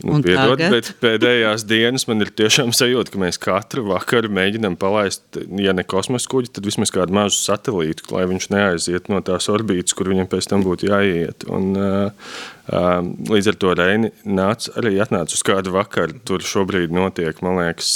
Nu, 0.02 0.18
piedod, 0.26 0.62
bet 0.74 0.88
pēdējās 1.02 1.66
dienas 1.70 2.08
man 2.10 2.24
ir 2.24 2.32
tiešām 2.34 2.72
sajūta, 2.74 3.14
ka 3.14 3.20
mēs 3.22 3.38
katru 3.42 3.84
vakaru 3.90 4.32
mēģinām 4.34 4.78
palaist, 4.82 5.24
ja 5.62 5.76
ne 5.78 5.86
kosmosa 5.86 6.30
kuģi, 6.32 6.54
tad 6.56 6.66
vismaz 6.66 6.94
kādu 6.94 7.14
mazu 7.16 7.38
satelītu, 7.38 8.08
lai 8.16 8.26
viņš 8.32 8.48
neaiziet 8.54 9.12
no 9.12 9.22
tās 9.26 9.50
orbītas, 9.54 9.94
kur 9.98 10.10
viņam 10.12 10.30
pēc 10.32 10.50
tam 10.50 10.66
būtu 10.66 10.90
jāiet. 10.90 11.46
Un, 11.54 11.68
uh, 11.78 12.32
uh, 12.72 12.96
līdz 13.30 13.52
ar 13.52 13.60
to 13.62 13.76
Reini 13.78 14.14
nāc, 14.26 14.72
arī 14.80 14.96
atnāca 15.04 15.38
uz 15.38 15.46
kādu 15.46 15.76
vakaru. 15.76 16.18
Tur 16.26 16.46
šobrīd 16.46 16.94
notiek, 16.96 17.44
man 17.46 17.62
liekas, 17.62 17.92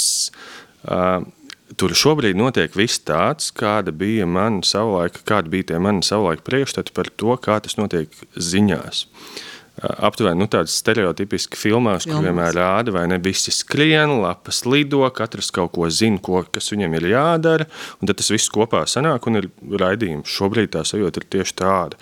uh, 0.86 1.24
Tur 1.76 1.90
šobrīd 1.98 2.38
notiek 2.38 2.76
viss 2.78 3.00
tāds, 3.02 3.48
kāda 3.50 3.90
bija 3.90 4.22
mana 4.30 4.62
savulaika, 4.64 5.24
kāda 5.26 5.50
bija 5.50 5.72
tie 5.72 5.80
mani 5.82 6.06
savulaika 6.06 6.46
priekšstati 6.46 6.94
par 6.94 7.10
to, 7.10 7.34
kā 7.42 7.58
tas 7.60 7.74
notiek 7.76 8.14
ziņās. 8.38 9.02
Uh, 9.02 9.40
aptuveni 9.82 10.40
nu, 10.40 10.48
tādas 10.50 10.76
stereotipiski 10.80 11.58
filmās, 11.60 12.06
kur 12.08 12.24
vienmēr 12.24 12.54
rāda, 12.56 12.94
vai 12.96 13.04
ne 13.10 13.18
visi 13.22 13.52
skrien, 13.52 14.16
lapas 14.22 14.62
lido, 14.68 15.02
katrs 15.16 15.50
kaut 15.54 15.74
ko 15.76 15.90
zina, 15.92 16.20
ko, 16.22 16.40
kas 16.52 16.70
viņam 16.72 16.96
ir 16.96 17.10
jādara, 17.12 17.68
un 18.00 18.08
tad 18.08 18.20
tas 18.22 18.32
viss 18.32 18.52
kopā 18.52 18.86
sanāk 18.88 19.28
un 19.28 19.42
ir 19.42 19.50
raidījums. 19.82 20.32
Šobrīd 20.32 20.72
tā 20.76 20.84
sajūta 20.86 21.22
ir 21.22 21.28
tieši 21.36 21.58
tāda. 21.60 22.00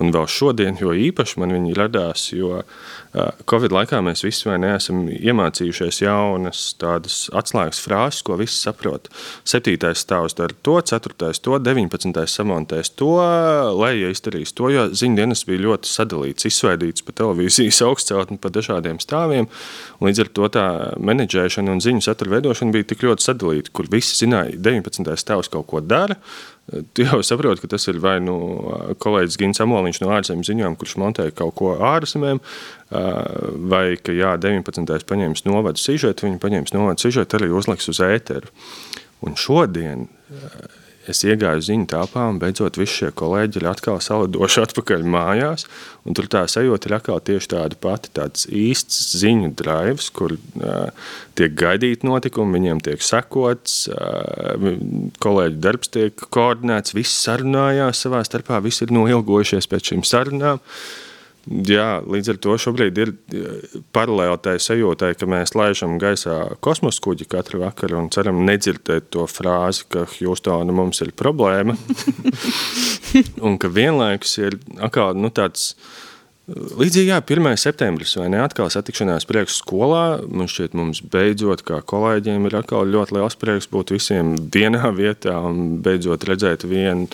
Un 0.00 0.10
vēl 0.14 0.26
šodien, 0.30 0.76
jo 0.80 0.90
īpaši 0.90 1.38
man 1.40 1.54
viņi 1.54 1.76
radās, 1.78 2.26
jo 2.34 2.64
Covid 3.46 3.70
laikā 3.70 4.00
mēs 4.02 4.24
visi 4.26 4.48
vai 4.48 4.56
neesam 4.58 5.04
iemācījušies 5.06 6.00
jaunas 6.02 6.62
tādas 6.80 7.28
atslēgas 7.36 7.78
frāzes, 7.84 8.24
ko 8.26 8.34
visi 8.40 8.56
saprot. 8.58 9.06
Septītais 9.46 10.02
stāvs 10.02 10.34
dara 10.38 10.56
to, 10.66 10.74
ceturtais 10.82 11.38
to, 11.44 11.60
deviņpadsmitais 11.62 12.34
samontēs 12.40 12.90
to, 12.98 13.12
lai 13.78 13.92
izdarīs 14.08 14.54
to, 14.58 14.72
jo 14.74 14.88
ziņdienas 14.90 15.44
bija 15.46 15.62
ļoti 15.68 15.90
sadalīts, 15.92 16.48
izsveidīts 16.50 17.06
pa 17.06 17.14
televīzijas 17.22 17.84
augstceltni 17.86 18.40
pa 18.42 18.50
dažādiem 18.54 18.98
stāviem, 19.02 19.46
līdz 20.02 20.24
ar 20.24 20.32
to 20.34 20.50
tā 20.58 20.66
menedžēšana 20.98 21.70
un 21.70 21.84
ziņu 21.84 22.02
satura 22.08 22.34
veidošana 22.36 22.74
bija 22.74 22.90
tik 22.90 23.06
ļoti 23.06 23.28
sadalīta, 23.30 23.74
kur 23.78 23.90
visi 23.94 24.18
zināja, 24.24 24.58
19. 24.58 25.14
stāvs 25.22 25.52
kaut 25.54 25.70
ko 25.70 25.84
dara, 25.84 26.18
Tu 26.64 27.04
jau 27.04 27.18
saproti, 27.20 27.60
ka 27.60 27.68
tas 27.74 27.84
ir 27.90 27.98
vai 28.00 28.14
nu 28.24 28.34
kolēģis 29.02 29.36
Gins 29.40 29.60
Amoliņš 29.60 29.98
no 30.00 30.12
ārzemēm 30.16 30.46
ziņojuma, 30.48 30.78
kurš 30.80 30.94
montēja 31.02 31.34
kaut 31.36 31.52
ko 31.58 31.74
ārzemēm, 31.76 32.40
vai 33.68 33.84
ka 34.00 34.14
jā, 34.16 34.32
19. 34.40 35.04
paņēmis 35.10 35.44
novadu 35.44 35.82
sižetu, 35.82 36.24
viņi 36.24 36.40
paņēmis 36.40 36.72
novadu 36.76 37.04
sižetu 37.04 37.36
arī 37.36 37.50
uzliks 37.52 37.90
uz 37.92 38.00
ēteru. 38.06 38.48
Un 39.24 39.36
šodien 39.40 40.08
es 41.10 41.22
iegāju 41.26 41.62
ziņu 41.64 41.86
tāpā, 41.90 42.26
un 42.30 42.40
beidzot 42.42 42.78
visi 42.80 43.00
šie 43.00 43.10
kolēģi 43.16 43.60
ir 43.60 43.68
atkal 43.70 44.00
salidoši 44.04 44.62
atpakaļ 44.66 45.06
mājās. 45.14 45.66
Tur 46.04 46.28
tā 46.32 46.44
sajūta 46.50 46.90
ir 46.90 46.96
atkal 46.98 47.22
tieši 47.24 47.50
tāda 47.54 47.78
pati, 47.80 48.12
tāds 48.16 48.48
īsts 48.48 49.14
ziņu 49.22 49.54
drives, 49.58 50.10
kur 50.14 50.36
uh, 50.36 51.06
tiek 51.38 51.56
gaidīti 51.56 52.08
notikumi, 52.08 52.58
viņiem 52.58 52.82
tiek 52.84 53.04
sekots, 53.04 53.86
uh, 53.92 54.68
kolēģi 55.24 55.62
darbs 55.64 55.94
tiek 55.96 56.28
koordinēts, 56.34 56.96
visi 56.96 57.16
sarunājās 57.16 58.04
savā 58.04 58.20
starpā, 58.26 58.60
visi 58.64 58.84
ir 58.84 58.94
noilgojušies 58.96 59.70
pēc 59.72 59.92
šīm 59.94 60.06
sarunām. 60.08 60.60
Uh, 60.60 61.13
Jā, 61.44 61.98
līdz 62.08 62.30
ar 62.32 62.38
to 62.40 62.54
šobrīd 62.60 62.98
ir 63.02 63.10
paralēli 63.92 64.38
tai 64.44 64.54
sajūtai, 64.62 65.10
ka 65.20 65.28
mēs 65.28 65.52
laižam 65.58 65.98
gaisā 66.00 66.38
kosmosa 66.64 67.02
kuģi 67.04 67.26
katru 67.28 67.60
vakaru 67.60 67.98
un 68.00 68.08
ceram 68.14 68.40
nedzirdēt 68.48 69.10
to 69.12 69.26
frāzi, 69.28 69.84
ka 69.92 70.06
Hjūstona 70.08 70.72
mums 70.72 71.02
ir 71.04 71.12
problēma. 71.16 71.76
un 73.46 73.58
ka 73.60 73.68
vienlaikus 73.68 74.38
ir 74.40 74.56
atkal 74.80 75.12
nu, 75.20 75.28
tāds 75.34 75.74
Līdzīgi, 76.44 77.08
jā, 77.08 77.18
1. 77.24 77.46
septembris 77.56 78.10
vai 78.18 78.26
ne 78.28 78.42
atkal 78.44 78.68
satikšanās 78.68 79.24
priekš 79.24 79.54
skolā. 79.62 80.02
Man 80.28 80.50
šķiet, 80.50 80.74
mums 80.76 81.00
beidzot, 81.00 81.62
kā 81.64 81.78
kolēģiem, 81.80 82.44
ir 82.44 82.56
atkal 82.58 82.84
ļoti 82.92 83.16
liels 83.16 83.38
prieks 83.40 83.70
būt 83.72 83.94
visiem 83.94 84.34
vienā 84.52 84.90
vietā 84.92 85.38
un 85.40 85.78
beidzot 85.84 86.26
redzēt 86.28 86.66
vien, 86.68 87.06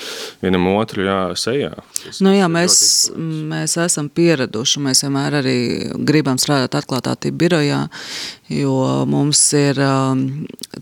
vienam 0.43 0.67
otru 0.73 1.07
jā, 1.07 1.21
sejā. 1.39 1.71
Tas, 2.01 2.19
nu, 2.27 2.35
jā, 2.35 2.51
mēs, 2.51 2.75
mēs 3.15 3.79
esam 3.79 4.11
pieraduši, 4.11 4.83
mēs 4.89 5.05
vienmēr 5.07 5.39
arī 5.45 5.57
gribam 6.11 6.41
strādāt 6.43 6.75
atklātātību 6.83 7.43
birojā, 7.45 7.85
jo 8.51 8.77
mums 9.07 9.45
ir, 9.55 9.79
um, 9.87 10.27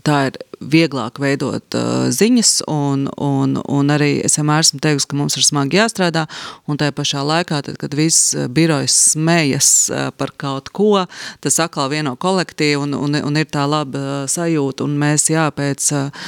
tā 0.01 0.23
ir 0.31 0.41
vieglāk 0.59 1.19
veidot 1.21 1.75
uh, 1.77 2.07
ziņas, 2.13 2.53
un, 2.69 3.07
un, 3.15 3.57
un 3.63 3.93
arī 3.93 4.19
es 4.25 4.37
vienmēr 4.39 4.63
esmu 4.65 4.81
teikusi, 4.83 5.07
ka 5.09 5.19
mums 5.19 5.37
ir 5.39 5.45
smagi 5.47 5.79
jāstrādā, 5.79 6.25
un 6.67 6.79
tajā 6.79 6.95
pašā 6.95 7.23
laikā, 7.25 7.61
tad, 7.65 7.77
kad 7.81 7.95
viss 7.97 8.33
uh, 8.35 8.47
birojs 8.51 8.95
smējas 9.15 9.71
uh, 9.91 10.07
par 10.15 10.33
kaut 10.37 10.71
ko, 10.75 11.05
tas 11.43 11.59
atkal 11.63 11.91
vieno 11.93 12.15
kolektīvu, 12.19 12.87
un, 12.87 12.97
un, 12.97 13.21
un 13.29 13.39
ir 13.39 13.47
tā 13.51 13.65
laba 13.69 14.01
uh, 14.01 14.25
sajūta, 14.29 14.87
un 14.87 14.97
mēs 14.99 15.29
jā, 15.31 15.47
pēc 15.55 15.93
uh, 15.95 16.25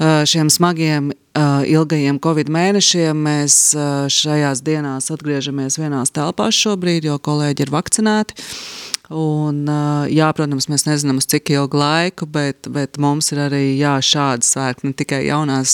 uh 0.00 0.22
šiem 0.30 0.48
smagiem, 0.52 1.10
uh, 1.10 1.60
ilgajiem 1.66 2.20
Covid 2.22 2.48
mēnešiem 2.52 3.18
mēs 3.26 3.56
šajās 4.14 4.62
dienās 4.66 5.10
atgriežamies 5.12 5.78
vienās 5.80 6.14
telpās 6.14 6.56
šobrīd, 6.56 7.10
jo 7.10 7.18
kolēģi 7.18 7.66
ir 7.66 7.74
vakcinēti. 7.74 8.46
Un, 9.10 9.64
jā, 10.06 10.28
protams, 10.38 10.68
mēs 10.70 10.84
nezinām, 10.86 11.18
cik 11.18 11.50
ilgu 11.50 11.78
laiku, 11.80 12.28
bet, 12.30 12.68
bet 12.70 12.94
mums 13.02 13.32
ir 13.34 13.40
arī 13.42 13.62
jā, 13.74 13.96
šādi 14.06 14.46
svētki, 14.46 14.86
ne 14.86 14.94
tikai 14.94 15.18
jaunās 15.26 15.72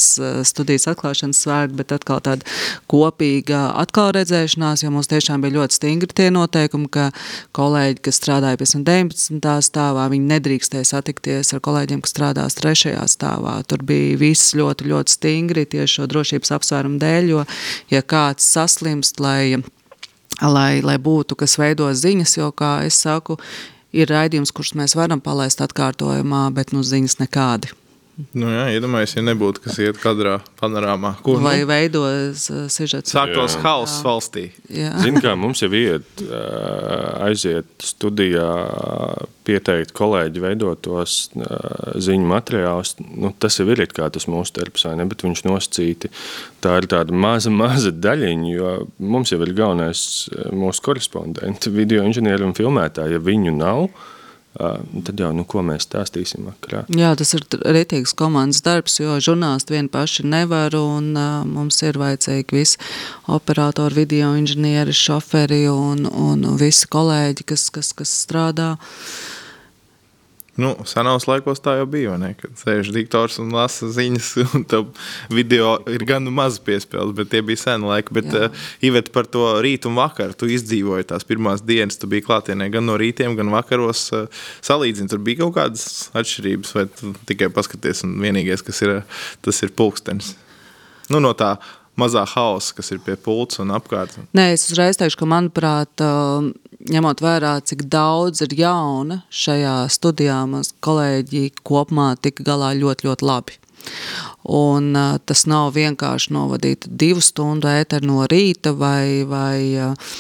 studijas 0.49 0.89
atklāšanas 0.95 1.43
svētki, 1.45 1.77
bet 1.77 1.93
atkal 1.93 2.23
tāda 2.25 2.49
kopīga 2.89 3.67
atkal 3.77 4.15
redzēšanās, 4.17 4.87
jo 4.87 4.95
mums 4.95 5.13
tiešām 5.13 5.45
bija 5.45 5.59
ļoti 5.59 5.77
stingri 5.77 6.17
tie 6.17 6.31
noteikumi, 6.33 6.89
ka 6.89 7.11
kolēģi, 7.61 8.01
kas 8.09 8.23
strādāja 8.23 8.63
pēc 8.63 8.73
19. 8.81 9.55
stāvā, 9.69 10.09
viņi 10.17 10.33
nedrīkstēja 10.33 10.89
satikties 10.95 11.53
ar 11.53 11.65
kolēģiem, 11.69 12.01
kas 12.07 12.17
strādās 12.17 12.57
trešajā 12.57 13.05
stāvā. 13.19 13.59
Tur 13.69 13.85
bija 13.85 14.17
viss 14.25 14.57
ļoti, 14.57 14.89
ļoti 14.89 15.21
stingri 15.21 15.69
tieši 15.77 16.01
šo 16.01 16.09
drošības 16.09 16.57
apsvērumu 16.57 17.05
dēļ, 17.05 17.33
jo, 17.35 17.45
ja 17.93 18.01
kāds 18.01 18.49
saslimst, 18.57 19.21
lai 19.21 19.61
lai, 20.43 20.83
lai 20.85 20.99
būtu, 20.99 21.37
kas 21.39 21.57
veido 21.61 21.89
ziņas, 21.93 22.37
jo, 22.39 22.51
kā 22.53 22.85
es 22.87 22.99
saku, 23.01 23.39
ir 23.93 24.11
raidījums, 24.13 24.53
kurus 24.53 24.75
mēs 24.77 24.97
varam 24.99 25.21
palaist 25.21 25.63
atkārtojumā, 25.65 26.49
bet 26.53 26.73
nu 26.77 26.85
ziņas 26.85 27.21
nekādi. 27.23 27.73
Nu 28.33 28.49
jā, 28.49 28.63
iedomājieties, 28.73 29.13
ja 29.19 29.23
nebūtu 29.27 29.61
kas 29.67 29.77
iet 29.85 29.99
kadrā 30.01 30.39
panorāmā. 30.57 31.11
Kur, 31.25 31.43
Vai 31.45 31.59
nu? 31.61 31.67
veidojas 31.69 32.47
uh, 32.49 32.63
sižets. 32.73 33.13
Sāktos 33.13 33.59
hauss 33.61 33.99
valstī. 34.05 34.47
Zini, 35.03 35.21
kā 35.21 35.35
mums 35.37 35.61
jau 35.61 35.69
iet, 35.77 36.23
aiziet 37.27 37.69
studijā, 37.85 38.47
pieteikt 39.45 39.93
kolēģi 39.97 40.43
veidot 40.43 40.81
tos 40.87 41.19
ziņu 42.09 42.31
materiālus. 42.33 42.95
Nu, 43.05 43.35
tas 43.37 43.61
jau 43.61 43.69
ir 43.69 43.85
kā 43.93 44.09
tas 44.13 44.29
mūsu 44.33 44.57
darbs, 44.63 44.89
ne, 44.97 45.05
bet 45.13 45.27
viņš 45.27 45.45
nosacīti. 45.51 46.13
Tā 46.65 46.81
ir 46.81 46.89
tāda 46.91 47.13
maza, 47.13 47.53
maza 47.53 47.93
daļiņa, 47.93 48.51
jo 48.57 48.75
mums 48.97 49.35
jau 49.35 49.43
ir 49.45 49.53
galvenais 49.61 50.03
mūsu 50.57 50.89
korespondenti, 50.89 51.73
video 51.75 52.09
inženieri 52.09 52.49
un 52.49 52.57
filmētāji. 52.57 53.19
Ja 53.19 53.23
viņu 53.29 53.59
nav, 53.61 53.91
tad 54.57 55.21
jau 55.21 55.31
nu, 55.37 55.45
ko 55.49 55.63
mēs 55.67 55.87
stāstīsim 55.89 56.49
vakarā. 56.49 56.85
Jā, 56.97 57.13
tas 57.19 57.35
ir 57.37 57.45
rītīgs 57.77 58.15
komandas 58.17 58.63
darbs, 58.67 58.99
jo 59.03 59.19
žurnālisti 59.23 59.77
vien 59.77 59.91
paši 59.93 60.27
nevar, 60.27 60.77
un 60.79 61.13
uh, 61.15 61.41
mums 61.49 61.83
ir 61.87 62.01
vajadzīgi 62.01 62.57
visi 62.57 62.81
operatori, 63.33 64.03
video 64.03 64.35
inženieri, 64.39 64.95
šoferi 64.97 65.67
un, 65.73 66.07
un 66.09 66.47
visi 66.61 66.89
kolēģi, 66.93 67.49
kas, 67.53 67.69
kas, 67.75 67.93
kas 67.97 68.15
strādā. 68.27 68.75
Uh, 68.77 69.36
Nu, 70.57 70.73
senos 70.89 71.27
laikos 71.29 71.61
tā 71.61 71.75
jau 71.77 71.87
bija, 71.91 72.15
ne, 72.21 72.31
kad 72.39 72.55
sēž 72.57 72.89
diktors 72.95 73.37
un 73.43 73.51
lasa 73.53 73.91
ziņas, 73.93 74.31
un 74.57 74.65
tam 74.69 74.89
video 75.33 75.75
ir 75.93 76.07
gan 76.09 76.25
maz 76.33 76.57
piespēles, 76.65 77.13
bet 77.19 77.31
tie 77.35 77.43
bija 77.45 77.61
seni 77.61 77.89
laiki. 77.91 78.17
Bet, 78.17 78.33
uh, 78.33 78.67
Ivet, 78.87 79.13
par 79.13 79.29
to 79.29 79.45
rītu 79.65 79.91
un 79.93 80.01
vakaru, 80.01 80.37
tu 80.39 80.49
izdzīvoji 80.53 81.11
tās 81.13 81.29
pirmās 81.29 81.65
dienas, 81.67 82.01
tu 82.01 82.09
biji 82.11 82.25
klātienē 82.29 82.71
gan 82.73 82.89
no 82.89 82.97
rītiem, 83.01 83.37
gan 83.37 83.53
vakaros. 83.53 84.07
Uh, 84.17 84.45
salīdzini, 84.65 85.13
tur 85.13 85.21
bija 85.25 85.45
kaut 85.45 85.59
kādas 85.59 85.87
atšķirības, 86.17 86.77
vai 86.77 86.87
tikai 87.29 87.53
paskaties, 87.53 88.07
un 88.09 88.17
vienīgais, 88.25 88.65
kas 88.65 88.81
ir, 88.87 89.01
tas 89.45 89.61
ir 89.67 89.77
pulkstenis. 89.77 90.35
Nu, 91.13 91.21
no 91.23 91.37
tā 91.39 91.59
mazā 92.01 92.25
hausa, 92.29 92.75
kas 92.77 92.93
ir 92.93 93.01
pie 93.05 93.17
pults 93.21 93.61
un 93.63 93.73
apkārt. 93.75 94.17
Nē, 94.37 94.51
es 94.55 94.67
uzreiz 94.69 94.99
teikšu, 95.01 95.21
ka 95.23 95.29
manuprāt, 95.31 96.05
ņemot 96.93 97.23
vērā, 97.25 97.57
cik 97.65 97.87
daudz 97.93 98.43
ir 98.47 98.57
jauna 98.59 99.23
šajā 99.33 99.77
studijā, 99.93 100.43
mums 100.51 100.75
kolēģi 100.85 101.51
kopumā 101.67 102.15
tika 102.21 102.47
galā 102.47 102.73
ļoti, 102.77 103.09
ļoti 103.09 103.27
labi. 103.27 103.59
Un, 104.51 104.91
uh, 104.97 105.19
tas 105.27 105.45
nav 105.47 105.73
vienkārši 105.77 106.33
novadīt 106.35 106.89
divu 106.91 107.23
stundu 107.23 107.71
ēteru 107.71 108.09
no 108.11 108.27
rīta 108.31 108.73
vai, 108.75 109.23
vai 109.29 109.61
uh, 109.79 110.11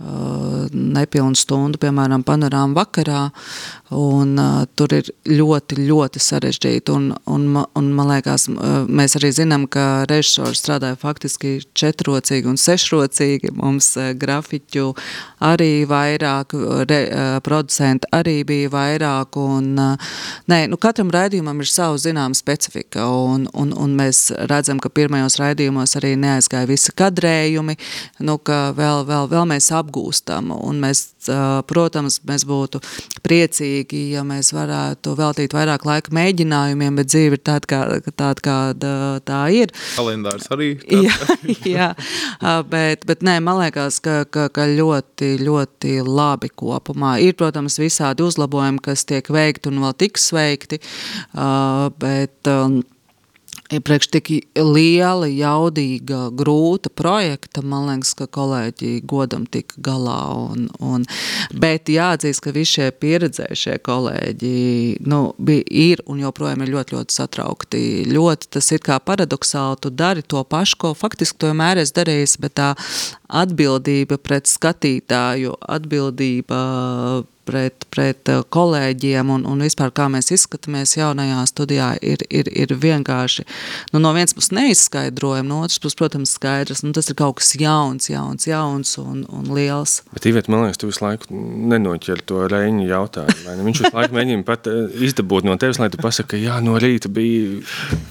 nepilnu 0.00 1.36
stundu, 1.36 1.78
piemēram, 1.80 2.22
panorāma 2.24 2.78
vakarā, 2.78 3.26
un 3.92 4.38
uh, 4.38 4.62
tur 4.78 4.94
ir 4.96 5.10
ļoti, 5.28 5.76
ļoti 5.88 6.22
sarežģīti, 6.22 6.94
un, 6.94 7.10
un, 7.28 7.44
un 7.76 7.90
man 7.96 8.08
liekas, 8.14 8.46
mēs 8.88 9.18
arī 9.18 9.32
zinām, 9.34 9.66
ka 9.70 10.06
režisori 10.08 10.56
strādāja 10.56 10.96
faktiski 11.00 11.58
četrocīgi 11.76 12.48
un 12.48 12.56
sešrocīgi, 12.60 13.52
mums 13.58 13.92
grafiķu 14.20 14.86
arī 15.44 15.84
vairāk, 15.90 16.54
re, 16.88 17.00
producenti 17.44 18.08
arī 18.16 18.38
bija 18.48 18.72
vairāk, 18.72 19.36
un 19.36 19.74
nē, 19.76 20.60
nu 20.70 20.80
katram 20.80 21.12
raidījumam 21.12 21.60
ir 21.60 21.68
savu 21.68 22.00
zinām 22.00 22.36
specifika, 22.38 23.04
un, 23.04 23.48
un, 23.52 23.74
un 23.76 23.98
mēs 24.00 24.30
redzam, 24.48 24.80
ka 24.80 24.88
pirmajos 24.88 25.36
raidījumos 25.42 25.98
arī 26.00 26.14
neaizgāja 26.20 26.70
visi 26.70 26.96
kadrējumi, 26.96 27.76
nu, 28.24 28.40
vēl, 28.48 29.04
vēl, 29.10 29.28
vēl 29.34 29.48
mēs 29.50 29.68
apgādājam 29.68 29.89
apgūstam. 29.90 30.52
Un 30.54 30.80
mēs, 30.82 31.02
protams, 31.68 32.20
mēs 32.26 32.46
būtu 32.48 32.80
priecīgi, 33.24 34.10
ja 34.14 34.22
mēs 34.26 34.52
varētu 34.54 35.14
veltīt 35.18 35.54
vairāk 35.56 35.84
laika 35.88 36.14
mēģinājumiem, 36.14 37.00
bet 37.00 37.10
dzīve 37.10 37.38
ir 37.38 37.42
tāda, 37.44 37.70
kā, 37.70 37.80
tāda 38.14 38.44
kāda 38.44 38.92
tā 39.26 39.40
ir. 39.54 39.74
Kalendārs 39.96 40.48
arī. 40.54 40.70
Jā, 41.00 41.56
jā. 41.64 41.88
Bet, 42.70 43.04
bet 43.08 43.22
nē, 43.26 43.38
man 43.44 43.60
liekas, 43.60 44.00
ka, 44.04 44.22
ka, 44.30 44.48
ka 44.52 44.66
ļoti, 44.68 45.32
ļoti 45.42 45.96
labi 46.06 46.50
kopumā. 46.52 47.16
Ir, 47.24 47.34
protams, 47.38 47.78
visādi 47.80 48.24
uzlabojumi, 48.24 48.82
kas 48.84 49.06
tiek 49.08 49.26
veikti 49.32 49.70
un 49.70 49.80
vēl 49.84 49.96
tiks 50.00 50.30
veikti, 50.36 50.80
bet 52.00 52.50
Iepriekš 53.70 54.08
tik 54.10 54.28
liela, 54.58 55.28
jaudīga, 55.30 56.24
grūta 56.34 56.90
projekta, 56.90 57.62
man 57.62 57.86
liekas, 57.86 58.16
ka 58.18 58.26
kolēģi 58.26 58.96
godam 59.06 59.44
tika 59.46 59.78
galā. 59.86 60.18
Un, 60.50 60.66
un, 60.82 61.04
bet 61.54 61.90
jāatzīst, 61.92 62.42
ka 62.42 62.54
visi 62.56 62.80
šie 62.80 62.88
pieredzējušie 62.98 63.78
kolēģi 63.86 64.54
nu, 65.06 65.20
bija, 65.38 65.66
ir 65.70 66.02
un 66.10 66.18
joprojām 66.24 66.66
ir 66.66 66.74
ļoti, 66.74 66.98
ļoti 66.98 67.18
satraukti. 67.20 67.84
Ļoti 68.10 68.50
tas 68.58 68.72
ir 68.74 68.82
kā 68.82 68.98
paradoxāli, 68.98 69.78
tu 69.84 69.94
dari 69.94 70.26
to 70.26 70.42
pašu, 70.42 70.80
ko 70.82 70.94
faktiski 70.98 71.38
to 71.38 71.52
vienmēr 71.52 71.84
esi 71.84 71.94
darījis, 72.00 72.38
bet 72.42 72.58
tā 72.58 72.72
atbildība 73.30 74.18
pret 74.18 74.50
skatītāju, 74.50 75.54
atbildība 75.78 76.64
pret, 77.48 77.86
pret 77.92 78.30
uh, 78.32 78.42
kolēģiem 78.52 79.30
un, 79.34 79.44
un 79.48 79.64
vispār 79.64 79.92
kā 79.94 80.06
mēs 80.12 80.30
izskatāmies 80.34 80.96
jaunajā 80.98 81.42
studijā, 81.50 81.90
ir, 82.04 82.24
ir, 82.30 82.50
ir 82.52 82.74
vienkārši 82.80 83.44
nu, 83.92 84.02
no 84.02 84.12
vienas 84.16 84.34
puses 84.36 84.52
neizskaidrojami, 84.56 85.48
no 85.50 85.60
otras 85.64 85.80
puses, 85.82 85.98
protams, 85.98 86.34
skaidrs. 86.36 86.84
Nu, 86.84 86.92
tas 86.96 87.10
ir 87.10 87.18
kaut 87.18 87.38
kas 87.40 87.52
jauns, 87.58 88.10
jauns, 88.10 88.46
jauns 88.48 88.96
un, 89.02 89.24
un 89.28 89.50
liels. 89.56 90.00
Bet, 90.14 90.28
Ivet, 90.30 90.50
man 90.52 90.66
liekas, 90.66 90.80
tu 90.80 90.90
visu 90.90 91.04
laiku 91.04 91.30
nenoķer 91.70 92.24
to 92.28 92.44
reņu 92.50 92.86
jautājumu. 92.90 93.56
Viņš 93.70 93.84
visu 93.84 93.96
laiku 93.96 94.18
mēģina 94.18 94.46
pat 94.48 94.70
uh, 94.70 94.86
izdabūt 95.08 95.48
no 95.48 95.56
tevis, 95.60 95.80
lai 95.82 95.90
tu 95.92 96.00
pasaki, 96.00 96.34
ka 96.34 96.40
jā, 96.40 96.60
no 96.64 96.78
rīta 96.80 97.10
bija 97.12 97.60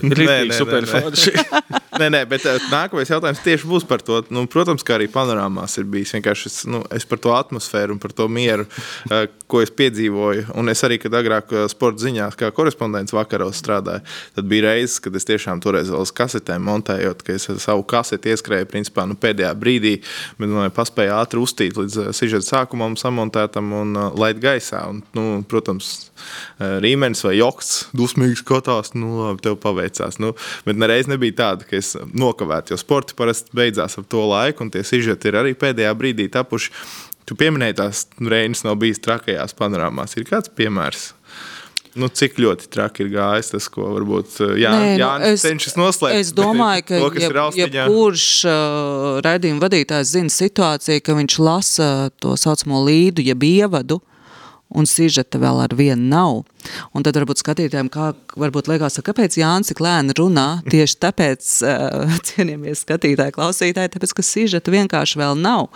rītīgi 0.03 0.57
superforši. 0.57 1.35
nē, 2.01 2.09
nē, 2.15 2.23
bet 2.29 2.45
uh, 2.49 2.59
nākamais 2.71 3.11
jautājums 3.11 3.43
tieši 3.45 3.69
būs 3.69 3.87
par 3.89 4.03
to. 4.05 4.21
Nu, 4.33 4.45
protams, 4.51 4.85
kā 4.85 4.97
arī 4.97 5.09
panorāmās 5.11 5.77
ir 5.79 5.87
bijis 5.89 6.13
vienkārši 6.17 6.49
es, 6.49 6.57
nu, 6.69 6.81
es 6.95 7.07
par 7.09 7.21
to 7.23 7.33
atmosfēru 7.35 7.95
un 7.95 8.01
par 8.01 8.13
to 8.15 8.27
mieru, 8.31 8.67
ko 9.49 9.61
es 9.63 9.71
piedzīvoju. 9.73 10.49
Un 10.59 10.71
es 10.71 10.83
arī, 10.85 10.99
kad 11.01 11.15
agrāk 11.17 11.51
sporta 11.71 12.03
ziņās, 12.05 12.37
kā 12.39 12.51
korespondents 12.55 13.15
vakaros 13.15 13.59
strādāju, 13.59 14.03
tad 14.37 14.49
bija 14.49 14.69
reizes, 14.69 14.99
kad 15.03 15.15
es 15.17 15.27
tiešām 15.27 15.61
toreiz 15.63 15.89
vēl 15.91 16.05
uz 16.05 16.13
kasetēm 16.15 16.65
montējot, 16.69 17.23
ka 17.25 17.35
es 17.35 17.49
savu 17.63 17.85
kaseti 17.89 18.33
ieskrēju 18.33 18.69
principā 18.69 19.07
nu, 19.09 19.17
pēdējā 19.19 19.51
brīdī, 19.59 19.95
bet 20.39 20.51
nu, 20.51 20.63
paspēju 20.75 21.15
ātri 21.17 21.41
uztīt 21.43 21.79
līdz 21.79 22.11
sižeta 22.17 22.45
sākumam, 22.45 22.97
samontētam 22.99 23.73
un 23.81 23.97
uh, 23.97 24.09
laid 24.19 24.41
gaisā. 24.43 24.85
Un, 24.93 25.01
nu, 25.17 25.25
protams, 25.49 26.09
Rīmenis 26.59 27.23
vai 27.25 27.35
Jokts 27.37 27.89
dusmīgi 27.95 28.41
skatās, 28.41 28.93
nu, 28.97 29.11
labi, 29.23 29.43
tev 29.45 29.59
paveicās. 29.63 30.19
Nu, 30.21 30.33
bet 30.67 30.79
nereiz 30.79 31.09
nebija 31.09 31.37
tāda, 31.43 31.67
ka 31.67 31.79
es 31.79 31.95
nokavētu, 31.97 32.73
jo 32.73 32.81
sporti 32.81 33.17
parasti 33.19 33.55
beidzās 33.55 33.99
ap 33.99 34.09
to 34.11 34.25
laiku, 34.29 34.65
un 34.65 34.73
tie 34.73 34.83
sižeti 34.85 35.31
ir 35.31 35.39
arī 35.41 35.55
pēdējā 35.57 35.93
brīdī 35.99 36.29
tapuši. 36.33 36.73
Tu 37.29 37.37
pieminēji 37.37 37.77
tās 37.77 38.07
reizes, 38.17 38.65
nav 38.65 38.79
bijis 38.81 39.01
trakajās 39.05 39.53
panorāmās. 39.57 40.15
Ir 40.17 40.25
kāds 40.25 40.49
piemērs? 40.57 41.11
Nu, 41.99 42.07
cik 42.13 42.37
ļoti 42.41 42.69
traki 42.73 43.03
ir 43.05 43.09
gājis 43.15 43.49
tas, 43.51 43.67
ko 43.73 43.87
varbūt 43.95 44.37
jā, 44.61 44.71
Nē, 44.71 44.91
nu, 44.93 44.99
Jānis 45.01 45.43
cenšas 45.43 45.75
noslēpt. 45.77 46.19
Es 46.21 46.31
domāju, 46.37 46.85
ka 46.85 46.99
to, 47.01 47.47
ja, 47.57 47.67
ja 47.73 47.87
kurš 47.89 48.25
uh, 48.49 49.17
raidījuma 49.25 49.65
vadītājs 49.65 50.13
zina 50.13 50.33
situāciju, 50.33 51.03
ka 51.05 51.17
viņš 51.17 51.37
lasa 51.41 51.89
to 52.21 52.35
saucamo 52.39 52.83
līdu, 52.85 53.25
jeb 53.25 53.45
ievadu, 53.45 53.99
un 54.69 54.85
sižeta 54.89 55.39
vēl 55.41 55.63
ar 55.63 55.73
vienu 55.77 56.09
nav. 56.11 56.43
Un 56.93 57.05
tad 57.05 57.17
varbūt 57.17 57.41
skatītājiem, 57.41 57.89
kā 57.93 58.11
varbūt 58.39 58.69
liekas, 58.69 58.99
kāpēc 59.05 59.39
Jānis 59.39 59.71
tik 59.71 59.81
lēni 59.83 60.15
runā, 60.17 60.47
tieši 60.69 60.99
tāpēc, 61.05 61.49
uh, 61.65 62.15
cienījamies 62.29 62.85
skatītāji, 62.85 63.35
klausītāji, 63.37 63.93
tāpēc, 63.95 64.15
ka 64.17 64.25
sižeta 64.25 64.73
vienkārši 64.73 65.21
vēl 65.21 65.37
nav. 65.39 65.69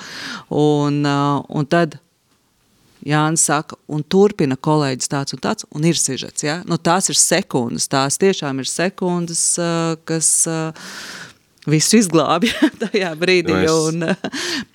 Un, 0.54 1.02
uh, 1.08 1.42
un 1.50 1.70
tad 1.70 1.98
Jānis 3.04 3.44
saka, 3.50 3.76
un 3.92 4.06
turpina 4.06 4.56
kolēģis 4.56 5.12
tāds 5.12 5.36
un 5.36 5.44
tāds, 5.44 5.68
un 5.76 5.90
ir 5.90 6.00
sižets, 6.00 6.46
ja? 6.46 6.62
Nu, 6.70 6.78
tās 6.80 7.10
ir 7.12 7.20
sekundes, 7.20 7.90
tās 7.92 8.22
tiešām 8.22 8.64
ir 8.64 8.70
sekundes, 8.70 9.46
uh, 9.60 9.94
kas... 10.08 10.36
Uh, 10.50 10.72
visu 11.70 12.00
izglābja 12.00 12.70
tajā 12.84 13.14
brīdī. 13.20 13.56
Un, 13.72 14.08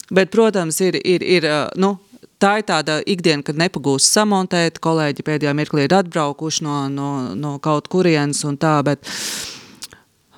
bet, 0.09 0.31
protams, 0.33 0.81
ir, 0.85 0.99
ir, 1.05 1.25
ir 1.25 1.49
nu, 1.81 1.97
tā 2.42 2.59
ir 2.61 2.66
tāda 2.68 2.98
ikdiena, 3.07 3.44
kad 3.46 3.59
nepagūst 3.59 4.14
samontēt, 4.14 4.81
kolēģi 4.85 5.27
pēdējā 5.27 5.55
mirklī 5.59 5.87
ir 5.88 5.96
atbraukuši 5.98 6.64
no, 6.66 6.79
no, 6.92 7.11
no 7.35 7.57
kaut 7.62 7.90
kurienes 7.92 8.44
un 8.48 8.59
tā, 8.61 8.79
bet, 8.87 9.11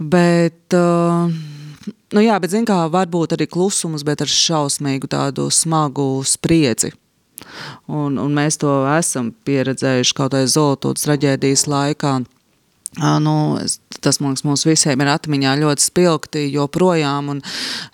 bet 0.01 0.77
uh, 0.77 1.29
nu 2.15 2.25
jā, 2.25 2.39
bet 2.43 2.55
zin 2.55 2.67
kā, 2.69 2.83
varbūt 2.93 3.37
arī 3.37 3.49
klusums, 3.51 4.05
bet 4.07 4.25
ar 4.25 4.33
šausmīgu 4.33 5.11
tādu 5.11 5.49
smagu 5.55 6.13
spriedzi. 6.27 6.93
Un, 7.91 8.19
un 8.21 8.35
mēs 8.37 8.61
to 8.61 8.83
esam 8.93 9.33
pieredzējuši 9.49 10.17
kaut 10.17 10.37
vai 10.37 10.45
Zolotūtas 10.51 11.07
traģēdijas 11.07 11.65
laikā. 11.71 12.19
Nu, 13.25 13.35
tas 14.03 14.19
mums, 14.21 14.43
mums 14.45 14.67
visiem 14.67 15.01
ir 15.01 15.13
atmiņā 15.13 15.55
ļoti 15.63 15.87
spilgti 15.87 16.45
joprojām. 16.51 17.31
Un, 17.33 17.43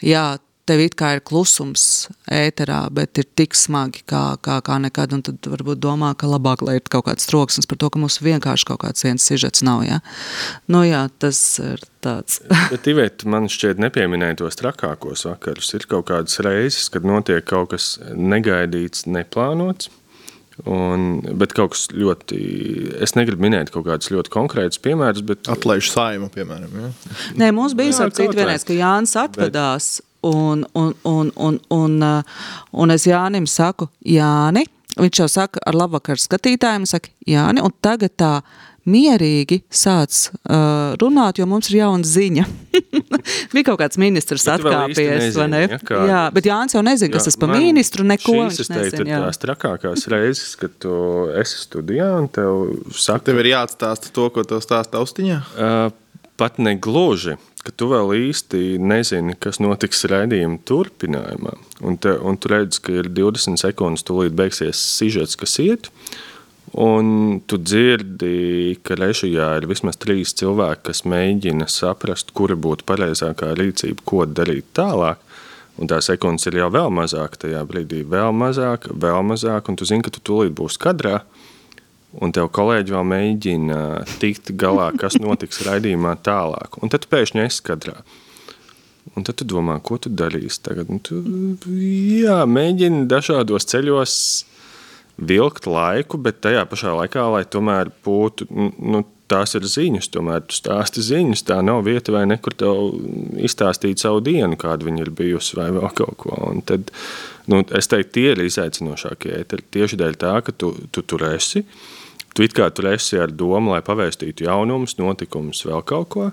jā, 0.05 0.25
tev 0.67 0.83
it 0.83 0.97
kā 0.99 1.15
ir 1.17 1.23
klusums 1.27 1.85
ēterā, 2.33 2.81
bet 2.95 3.21
ir 3.21 3.27
tik 3.39 3.57
smagi 3.57 4.03
kā, 4.09 4.23
kā, 4.43 4.59
kā 4.67 4.79
nekad, 4.83 5.15
un 5.17 5.25
tad 5.27 5.49
varbūt 5.53 5.81
domā, 5.83 6.13
ka 6.19 6.29
labāk, 6.31 6.65
lai 6.67 6.79
ir 6.81 6.87
kaut 6.91 7.07
kāds 7.09 7.29
troksnis 7.31 7.69
par 7.71 7.81
to, 7.81 7.91
ka 7.93 8.03
mums 8.03 8.19
vienkārši 8.25 8.69
kaut 8.71 8.83
kāds 8.85 9.07
viens 9.07 9.27
sižets 9.27 9.65
nav, 9.67 9.85
ja? 9.87 10.01
Nu 10.71 10.83
jā, 10.87 11.07
tas 11.23 11.41
ir 11.63 11.85
tāds. 12.05 12.41
bet, 12.73 12.89
Ivēt, 12.91 13.27
man 13.31 13.51
šķiet 13.53 13.83
nepieminēja 13.83 14.41
tos 14.43 14.59
trakākos 14.61 15.27
vakarus. 15.29 15.75
Ir 15.79 15.87
kaut 15.91 16.09
kādas 16.11 16.41
reizes, 16.45 16.91
kad 16.93 17.07
notiek 17.07 17.47
kaut 17.47 17.73
kas 17.77 17.95
negaidīts, 18.15 19.07
neplānots, 19.11 19.93
Un, 20.65 21.19
bet 21.37 21.53
kaut 21.53 21.75
kas 21.75 21.83
ļoti, 21.93 22.37
es 23.05 23.13
negribu 23.13 23.45
minēt 23.45 23.69
kaut 23.75 23.85
kādus 23.85 24.09
ļoti 24.09 24.33
konkrētus 24.33 24.81
piemērus, 24.81 25.21
bet. 25.29 25.43
Atlaiž 25.53 25.91
saima, 25.93 26.31
piemēram. 26.33 26.79
Ja? 26.81 26.89
Nē, 27.43 27.51
mums 27.53 27.75
bija 27.77 27.93
arī 28.07 28.17
citu 28.17 28.39
vienreiz, 28.39 28.65
ka 28.65 28.73
Jānis 28.73 29.13
atvedās 29.21 29.91
Un, 30.27 30.65
un, 30.75 30.95
un, 31.07 31.33
un, 31.37 31.59
un, 31.71 31.99
uh, 32.03 32.39
un 32.73 32.95
es 32.95 33.07
Jānim 33.07 33.47
saku, 33.47 33.87
Jāni, 34.03 34.65
viņš 34.97 35.21
jau 35.23 35.29
saka 35.31 35.63
ar 35.67 35.77
labvakar 35.79 36.19
skatītājiem, 36.19 36.87
saka, 36.89 37.13
Jāni, 37.29 37.63
un 37.63 37.75
tagad 37.85 38.17
tā 38.19 38.33
mierīgi 38.87 39.61
sāc 39.73 40.29
uh, 40.47 40.95
runāt, 41.01 41.41
jo 41.41 41.47
mums 41.51 41.71
ir 41.73 41.81
jauna 41.81 42.07
ziņa. 42.07 42.45
Bija 43.55 43.67
kaut 43.67 43.81
kāds 43.81 43.99
ministrs 43.99 44.47
atkāpies, 44.51 45.35
vai 45.35 45.49
ne? 45.51 45.63
Ja, 45.67 45.81
kā... 45.83 46.03
Jā, 46.07 46.23
bet 46.35 46.47
Jānis 46.47 46.77
jau 46.77 46.85
nezina, 46.87 47.11
kas 47.17 47.27
tas 47.27 47.39
pa 47.41 47.51
ministru, 47.51 48.07
neko 48.07 48.37
viņš 48.37 48.61
nezina. 48.63 48.85
Šīs, 48.85 48.93
es 48.93 48.95
teiktu, 48.95 49.11
tās 49.11 49.43
trakākās 49.43 50.07
reizes, 50.15 50.55
kad 50.61 50.79
tu 50.83 50.95
esi 51.43 51.59
studijā 51.65 52.13
un 52.21 52.31
tev 52.31 52.63
saka... 52.95 53.27
Tev 53.31 53.43
ir 53.43 53.53
jāatstāsta 53.57 54.15
to, 54.15 54.31
ko 54.35 54.47
tev 54.47 54.63
stāsta 54.65 55.03
austiņā? 55.03 55.43
Uh, 55.59 55.89
pat 56.39 56.63
ne 56.63 56.77
gluži 56.79 57.39
ka 57.67 57.75
tu 57.75 57.89
vēl 57.91 58.15
īsti 58.29 58.79
nezini, 58.79 59.35
kas 59.43 59.59
notiks 59.63 60.07
raidījuma 60.11 60.61
turpinājumā. 60.69 61.57
Un, 61.83 61.99
te, 61.99 62.15
un 62.15 62.39
tu 62.39 62.53
redz, 62.53 62.79
ka 62.83 62.95
ir 62.95 63.11
20 63.13 63.59
sekundes, 63.61 64.07
tūlīt 64.07 64.37
beigsies 64.39 64.79
sižets, 64.79 65.39
kas 65.41 65.59
iet. 65.63 65.91
Un 66.77 67.41
tu 67.49 67.59
dzirdi, 67.63 68.77
ka 68.85 68.97
režijā 68.99 69.53
ir 69.59 69.69
vismaz 69.71 69.99
trīs 70.03 70.35
cilvēki, 70.37 70.85
kas 70.89 71.05
mēģina 71.09 71.69
saprast, 71.73 72.35
kura 72.37 72.57
būtu 72.59 72.87
pareizākā 72.89 73.53
rīcība, 73.59 74.03
ko 74.05 74.27
darīt 74.27 74.69
tālāk. 74.77 75.23
Un 75.77 75.91
tā 75.91 76.01
sekundes 76.01 76.49
ir 76.49 76.57
jau 76.63 76.71
vēl 76.73 76.89
mazāk, 76.95 77.37
tajā 77.41 77.61
brīdī 77.69 78.01
vēl 78.09 78.33
mazāk, 78.33 78.89
vēl 78.93 79.21
mazāk, 79.29 79.69
un 79.69 79.77
tu 79.77 79.89
zini, 79.89 80.05
ka 80.07 80.13
tu 80.15 80.23
tūlīt 80.25 80.55
būsi 80.57 80.81
kadrā 80.81 81.21
un 82.23 82.33
tev 82.35 82.51
kolēģi 82.55 82.95
vēl 82.95 83.09
mēģina 83.11 83.81
tikt 84.21 84.53
galā, 84.61 84.91
kas 84.99 85.19
notiks 85.21 85.63
raidījumā 85.67 86.17
tālāk. 86.27 86.79
Un 86.83 86.93
tad 86.93 87.05
tu 87.05 87.13
pēkšņi 87.13 87.45
esi 87.47 87.65
kadrā. 87.67 87.99
Un 89.15 89.25
tad 89.27 89.39
tu 89.39 89.47
domā, 89.49 89.79
ko 89.85 90.01
tu 90.03 90.11
darīsi 90.11 90.63
tagad? 90.67 90.91
Un 90.93 91.01
tu 91.03 91.21
jā, 91.73 92.41
mēģini 92.51 93.07
dažādos 93.11 93.69
ceļos 93.71 94.15
vilkt 95.17 95.69
laiku, 95.71 96.19
bet 96.21 96.43
tajā 96.45 96.65
pašā 96.69 96.97
laikā, 96.99 97.29
lai 97.33 97.45
tomēr 97.49 97.93
būtu, 98.05 98.49
nu, 98.51 99.05
tās 99.31 99.57
ir 99.59 99.65
ziņas, 99.67 100.11
tomēr 100.13 100.43
tu 100.47 100.59
stāsti 100.59 101.03
ziņas, 101.07 101.45
tā 101.49 101.61
nav 101.65 101.87
vieta 101.87 102.13
vai 102.15 102.27
nekur 102.29 102.55
tev 102.59 102.99
izstāstīt 103.43 104.03
savu 104.03 104.21
dienu, 104.27 104.59
kāda 104.61 104.87
viņa 104.87 105.07
ir 105.07 105.13
bijusi 105.17 105.59
vai 105.59 105.71
vēl 105.75 105.89
kaut 105.97 106.19
ko. 106.21 106.37
Un 106.51 106.61
tad, 106.67 106.93
nu, 107.51 107.63
es 107.79 107.91
teiktu, 107.91 108.13
tie 108.19 108.27
ir 108.35 108.45
izaicinošākie 108.45 109.41
tieši 109.75 110.03
dēļ 110.03 110.19
tā, 110.21 110.37
ka 110.47 110.55
tu, 110.55 110.75
tu 110.93 111.07
tur 111.07 111.25
esi, 111.31 111.65
uh, 111.65 111.96
tu 112.37 112.45
it 112.45 112.55
kā 112.57 112.69
tur 112.75 112.93
esi 112.93 113.19
ar 113.21 113.33
domu, 113.33 113.73
lai 113.73 113.83
pavēstītu 113.87 114.47
jaunumus, 114.47 114.99
notikumus, 115.01 115.65
vēl 115.67 115.83
kaut 115.89 116.13
ko. 116.13 116.31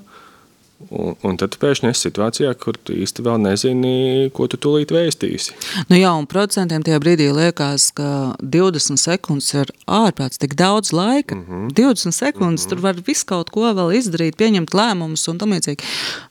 Un, 0.92 1.14
un 1.24 1.38
tad 1.40 1.56
pēkšņi 1.62 1.88
esi 1.94 2.08
situācijā, 2.10 2.50
kur 2.60 2.76
tu 2.76 2.96
īsti 2.98 3.24
vēl 3.24 3.38
nezini, 3.40 3.92
ko 4.36 4.50
tu 4.52 4.58
tūlīt 4.60 4.92
vēstīsi. 4.92 5.56
Nu 5.88 5.96
jā, 5.96 6.12
un 6.20 6.28
producentiem 6.28 6.84
tajā 6.84 7.00
brīdī 7.00 7.30
liekas, 7.32 7.88
ka 7.96 8.34
20 8.42 9.00
sekundes 9.00 9.54
ir 9.56 9.72
ārprāts, 9.88 10.42
tik 10.42 10.58
daudz 10.60 10.92
laika. 10.92 11.38
Mm 11.38 11.46
-hmm. 11.48 11.74
20 11.80 12.12
sekundes, 12.12 12.66
mm 12.66 12.68
-hmm. 12.68 12.70
tur 12.70 12.84
var 12.84 12.96
visu 13.08 13.26
kaut 13.26 13.50
ko 13.50 13.62
vēl 13.62 13.96
izdarīt, 14.00 14.36
pieņemt 14.36 14.76
lēmumus 14.76 15.28
un 15.30 15.38
tam 15.38 15.54
līdzīgi. 15.56 15.84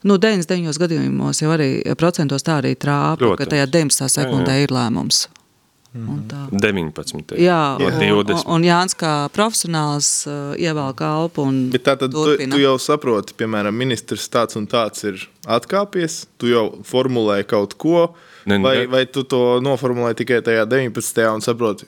Nu, 0.03 0.17
99 0.17 0.77
gadījumos 0.79 1.41
jau 1.41 1.51
arī 1.51 1.95
procentos 1.95 2.43
tā 2.43 2.61
arī 2.61 2.75
trāpa, 2.75 3.17
Protams. 3.17 3.37
ka 3.37 3.55
tajā 3.55 3.65
19 3.65 4.09
sekundē 4.09 4.51
jā, 4.51 4.57
jā. 4.57 4.63
ir 4.63 4.69
lēmums. 4.69 5.27
Mm 5.93 6.19
-hmm. 6.27 6.59
19. 6.59 7.37
Jā, 7.37 7.77
jā. 7.77 8.13
Un, 8.13 8.23
20. 8.25 8.47
Un 8.47 8.63
Jānis 8.63 8.95
kā 8.97 9.29
profesionāls 9.29 10.25
uh, 10.25 10.55
ievēl 10.57 10.93
kalpu 10.97 11.41
un 11.41 11.69
Bet 11.69 11.83
tā 11.85 11.97
tad 11.97 12.11
tu, 12.11 12.37
tu 12.37 12.57
jau 12.57 12.77
saproti, 12.79 13.33
piemēram, 13.37 13.71
ministrs 13.77 14.29
tāds 14.29 14.57
un 14.57 14.65
tāds 14.67 15.03
ir 15.03 15.29
atkāpies, 15.45 16.25
tu 16.37 16.47
jau 16.47 16.81
formulē 16.83 17.43
kaut 17.43 17.77
ko, 17.77 18.15
ne, 18.45 18.57
ne. 18.57 18.63
Vai, 18.63 18.87
vai 18.87 19.05
tu 19.05 19.23
to 19.23 19.59
noformulē 19.61 20.13
tikai 20.13 20.41
tajā 20.41 20.65
19. 20.65 21.33
un 21.35 21.41
saproti, 21.41 21.85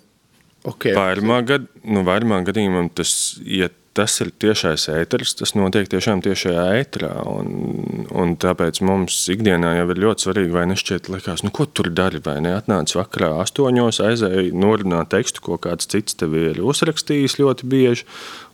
ok. 0.63 0.85
Vairumā, 0.93 1.41
gad, 1.45 1.65
nu, 1.83 2.03
vairumā 2.03 2.43
gadījumā 2.45 2.89
tas 2.93 3.39
iet 3.45 3.73
tas 3.95 4.15
ir 4.23 4.31
tiešais 4.43 4.87
ēteris, 4.91 5.35
tas 5.39 5.53
notiek 5.55 5.87
tiešām 5.91 6.21
tiešajā 6.25 6.65
ēterā. 6.81 7.11
Un, 7.31 8.07
un 8.11 8.33
tāpēc 8.41 8.81
mums 8.85 9.17
ikdienā 9.31 9.75
jau 9.79 9.87
ir 9.93 10.01
ļoti 10.03 10.27
svarīgi, 10.27 10.55
vai 10.55 10.65
nešķiet, 10.71 11.09
likās, 11.13 11.45
nu, 11.45 11.53
ko 11.55 11.67
tur 11.67 11.91
dari, 11.95 12.21
vai 12.25 12.37
ne? 12.43 12.55
Atnāc 12.59 12.95
vakarā 12.97 13.31
astoņos, 13.43 14.01
aizēji 14.03 14.55
norunāt 14.55 15.13
tekstu, 15.15 15.43
ko 15.45 15.59
kāds 15.61 15.89
cits 15.91 16.19
tev 16.19 16.35
ir 16.39 16.59
uzrakstījis 16.63 17.39
ļoti 17.41 17.71
bieži, 17.71 18.09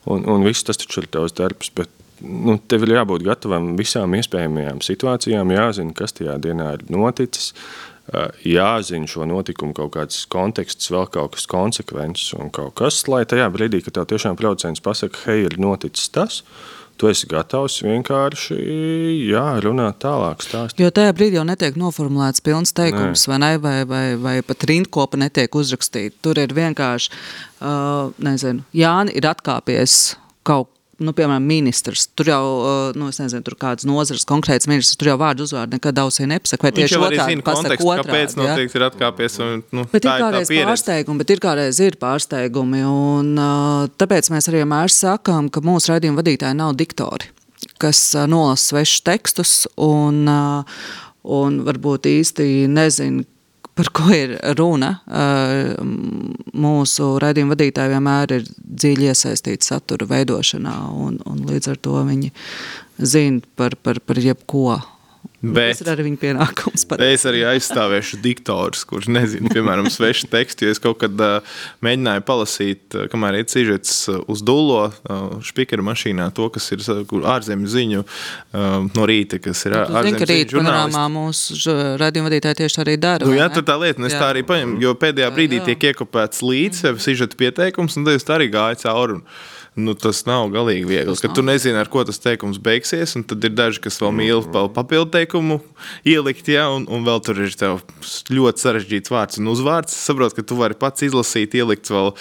un, 0.06 0.28
un 0.30 0.46
viss 0.48 0.68
tas 0.68 0.80
taču 0.82 1.04
ir 1.04 1.10
tavs 1.12 1.36
darbs. 1.38 1.74
Bet, 1.78 1.92
nu, 2.22 2.58
tev 2.70 2.86
ir 2.88 2.96
jābūt 2.98 3.26
gatavam 3.26 3.74
visām 3.80 4.16
iespējamajām 4.18 4.82
situācijām, 4.86 5.56
jāzina, 5.56 5.96
kas 5.98 6.18
tajā 6.18 6.38
dienā 6.42 6.76
ir 6.78 6.86
noticis 6.94 7.54
jāzina 8.44 9.08
šo 9.08 9.26
notikumu 9.30 9.76
kaut 9.78 9.94
kāds 9.96 10.26
konteksts, 10.32 10.92
vēl 10.92 11.08
kaut 11.14 11.38
kas 11.38 11.48
konsekvences 11.48 12.34
un 12.36 12.52
kaut 12.54 12.76
kas, 12.82 13.06
lai 13.08 13.24
tajā 13.30 13.48
brīdī, 13.54 13.84
kad 13.86 13.96
tev 13.96 14.10
tiešām 14.12 14.40
producents 14.40 14.84
pasaka, 14.84 15.22
hei, 15.28 15.46
ir 15.46 15.56
noticis 15.62 16.10
tas, 16.12 16.42
tu 17.00 17.08
esi 17.10 17.30
gatavs 17.30 17.80
vienkārši 17.86 18.58
jā, 19.32 19.46
runāt 19.64 20.02
tālāk. 20.04 20.44
Stāstīt. 20.44 20.84
Jo 20.84 20.92
tajā 20.94 21.14
brīdī 21.16 21.40
jau 21.40 21.46
netiek 21.48 21.80
noformulēts 21.80 22.44
pilns 22.46 22.76
teikums, 22.78 23.26
Nē. 23.26 23.32
vai, 23.32 23.40
ne, 23.46 23.52
vai, 23.64 23.78
vai, 23.90 24.04
vai 24.22 24.36
pat 24.46 24.68
rindkopa 24.70 25.22
netiek 25.22 25.56
uzrakstīta. 25.56 26.20
Tur 26.26 26.42
ir 26.42 26.54
vienkārši, 26.58 27.14
uh, 27.62 28.12
nezinu, 28.22 28.68
Jāni 28.76 29.16
ir 29.18 29.30
atkāpies 29.32 30.18
kaut 30.48 30.74
nu, 31.02 31.14
piemēram, 31.18 31.44
ministrs, 31.46 32.06
tur 32.18 32.30
jau, 32.32 32.44
nu, 32.98 33.10
es 33.12 33.20
nezinu, 33.22 33.44
tur 33.46 33.56
kāds 33.60 33.86
nozares 33.88 34.26
konkrēts 34.30 34.70
ministrs, 34.70 35.00
tur 35.00 35.12
jau 35.12 35.18
vārdu 35.22 35.46
uzvārdu 35.48 35.78
nekad 35.78 36.02
ausī 36.04 36.28
nepasaka, 36.30 36.68
vai 36.68 36.74
tieši 36.78 37.00
otrādi 37.00 37.46
pasaka 37.46 37.78
otrādi. 37.80 38.08
Kāpēc 38.12 38.36
noteikti 38.40 38.80
ir 38.80 38.86
atkāpies? 38.88 39.38
Un, 39.44 39.64
nu, 39.76 39.86
bet 39.92 40.06
ir 40.06 40.12
kādreiz 40.12 40.54
pārsteigumi, 40.54 41.24
bet 41.24 41.34
ir 41.36 41.44
kādreiz 41.44 41.82
ir 41.84 41.98
pārsteigumi, 42.02 42.84
un 42.88 43.34
tāpēc 44.02 44.32
mēs 44.34 44.52
arī 44.52 44.64
vienmēr 44.64 44.94
sakām, 44.94 45.50
ka 45.54 45.64
mūsu 45.66 45.94
raidījuma 45.94 46.22
vadītāji 46.22 46.60
nav 46.62 46.76
diktori, 46.80 47.32
kas 47.82 48.04
nolasa 48.30 48.76
svešus 48.76 49.06
tekstus 49.10 49.56
un, 49.82 50.24
un 50.30 51.62
varbūt 51.68 52.10
īsti 52.12 52.50
nezina, 52.72 53.26
par 53.78 53.90
ko 53.96 54.08
ir 54.16 54.36
runa. 54.60 54.94
Mūsu 56.66 57.10
raidījuma 57.24 57.56
vadītāji 57.56 57.94
vienmēr 57.96 58.36
ir 58.38 58.48
dziļi 58.60 59.12
iesaistīti 59.12 59.68
satura 59.68 60.08
veidošanā, 60.10 60.76
un, 61.06 61.20
un 61.28 61.44
līdz 61.50 61.74
ar 61.74 61.82
to 61.86 62.02
viņi 62.08 62.32
zina 63.02 63.42
par, 63.56 63.78
par, 63.80 64.02
par 64.04 64.22
jebko. 64.22 64.80
Bet, 65.42 65.74
tas 65.74 65.82
ir 65.82 65.90
arī 65.90 66.04
viņa 66.06 66.20
pienākums. 66.22 66.84
Es 67.02 67.24
arī 67.26 67.42
aizstāvēšu 67.50 68.20
diktorus, 68.22 68.84
kurš 68.86 69.08
nezina, 69.10 69.50
piemēram, 69.50 69.88
svešu 69.90 70.30
tekstu. 70.30 70.68
Es 70.70 70.78
kaut 70.82 71.00
kad 71.02 71.16
uh, 71.18 71.56
mēģināju 71.82 72.24
palasīt, 72.28 72.84
uh, 72.94 73.08
kamēr 73.10 73.40
ir 73.40 73.48
cīņķis 73.50 73.96
uz 74.30 74.44
dūlo 74.46 74.84
uh, 74.92 75.24
spīķera 75.46 75.86
mašīnā, 75.88 76.28
to, 76.38 76.52
kas 76.54 76.70
ir 76.76 76.84
ārzemju 76.86 77.72
ziņu 77.72 78.04
no 78.54 79.08
rīta, 79.10 79.40
kas 79.42 79.64
ir 79.66 79.78
ārzemju 79.80 80.28
ziņu 80.30 80.52
žurnālistā. 80.54 81.06
Mūsu 81.16 81.76
radījuma 82.02 82.30
vadītāji 82.30 82.60
tieši 82.62 82.82
arī 82.84 82.98
dara. 83.02 83.26
Nu, 83.26 83.34
jā, 83.38 83.50
tad 83.56 83.66
tā 83.72 83.80
lieta, 83.82 84.02
un 84.02 84.10
es 84.12 84.16
jā. 84.16 84.22
tā 84.22 84.30
arī 84.36 84.46
paņemu, 84.48 84.78
jo 84.84 84.94
pēdējā 85.02 85.32
brīdī 85.34 85.58
jā, 85.58 85.64
jā. 85.64 85.72
tiek 85.72 85.90
iekopēts 85.92 86.46
līdz 86.46 86.86
sižeta 87.02 87.40
pieteikums, 87.40 87.98
un 87.98 88.06
tad 88.06 88.20
es 88.20 88.28
tā 88.28 88.38
arī 88.38 88.52
gāju 88.54 88.84
cauri. 88.86 89.18
Un, 89.18 89.26
nu, 89.80 89.94
tas 89.96 90.24
nav 90.28 90.50
galīgi 90.52 90.88
viegli. 90.88 91.16
Kad 91.24 91.36
tu 91.38 91.44
nezini, 91.46 91.78
ar 91.80 91.90
ko 91.92 92.04
tas 92.08 92.20
teikums 92.20 92.60
beigsies, 92.64 93.16
un 93.16 93.24
tad 93.28 93.44
ir 93.48 93.54
daži, 93.56 93.80
kas 93.86 94.02
vēl 94.02 94.12
mīl 94.18 94.44
vēl 94.44 94.68
papildu 94.76 95.14
teikumu 95.14 95.62
ielikt, 96.08 96.50
ja, 96.52 96.68
un, 96.74 96.88
un 96.92 97.06
vēl 97.08 97.24
tur 97.24 97.40
ir 97.46 97.56
ļoti 98.36 98.66
sarežģīts 98.66 99.14
vārds 99.14 99.40
un 99.40 99.52
uzvārds. 99.54 99.96
Es 99.96 100.10
saprotu, 100.10 100.40
ka 100.40 100.48
tu 100.48 100.60
vari 100.60 100.78
pats 100.80 101.08
izlasīt, 101.08 101.56
ielikt 101.56 101.92
vēl 101.92 102.12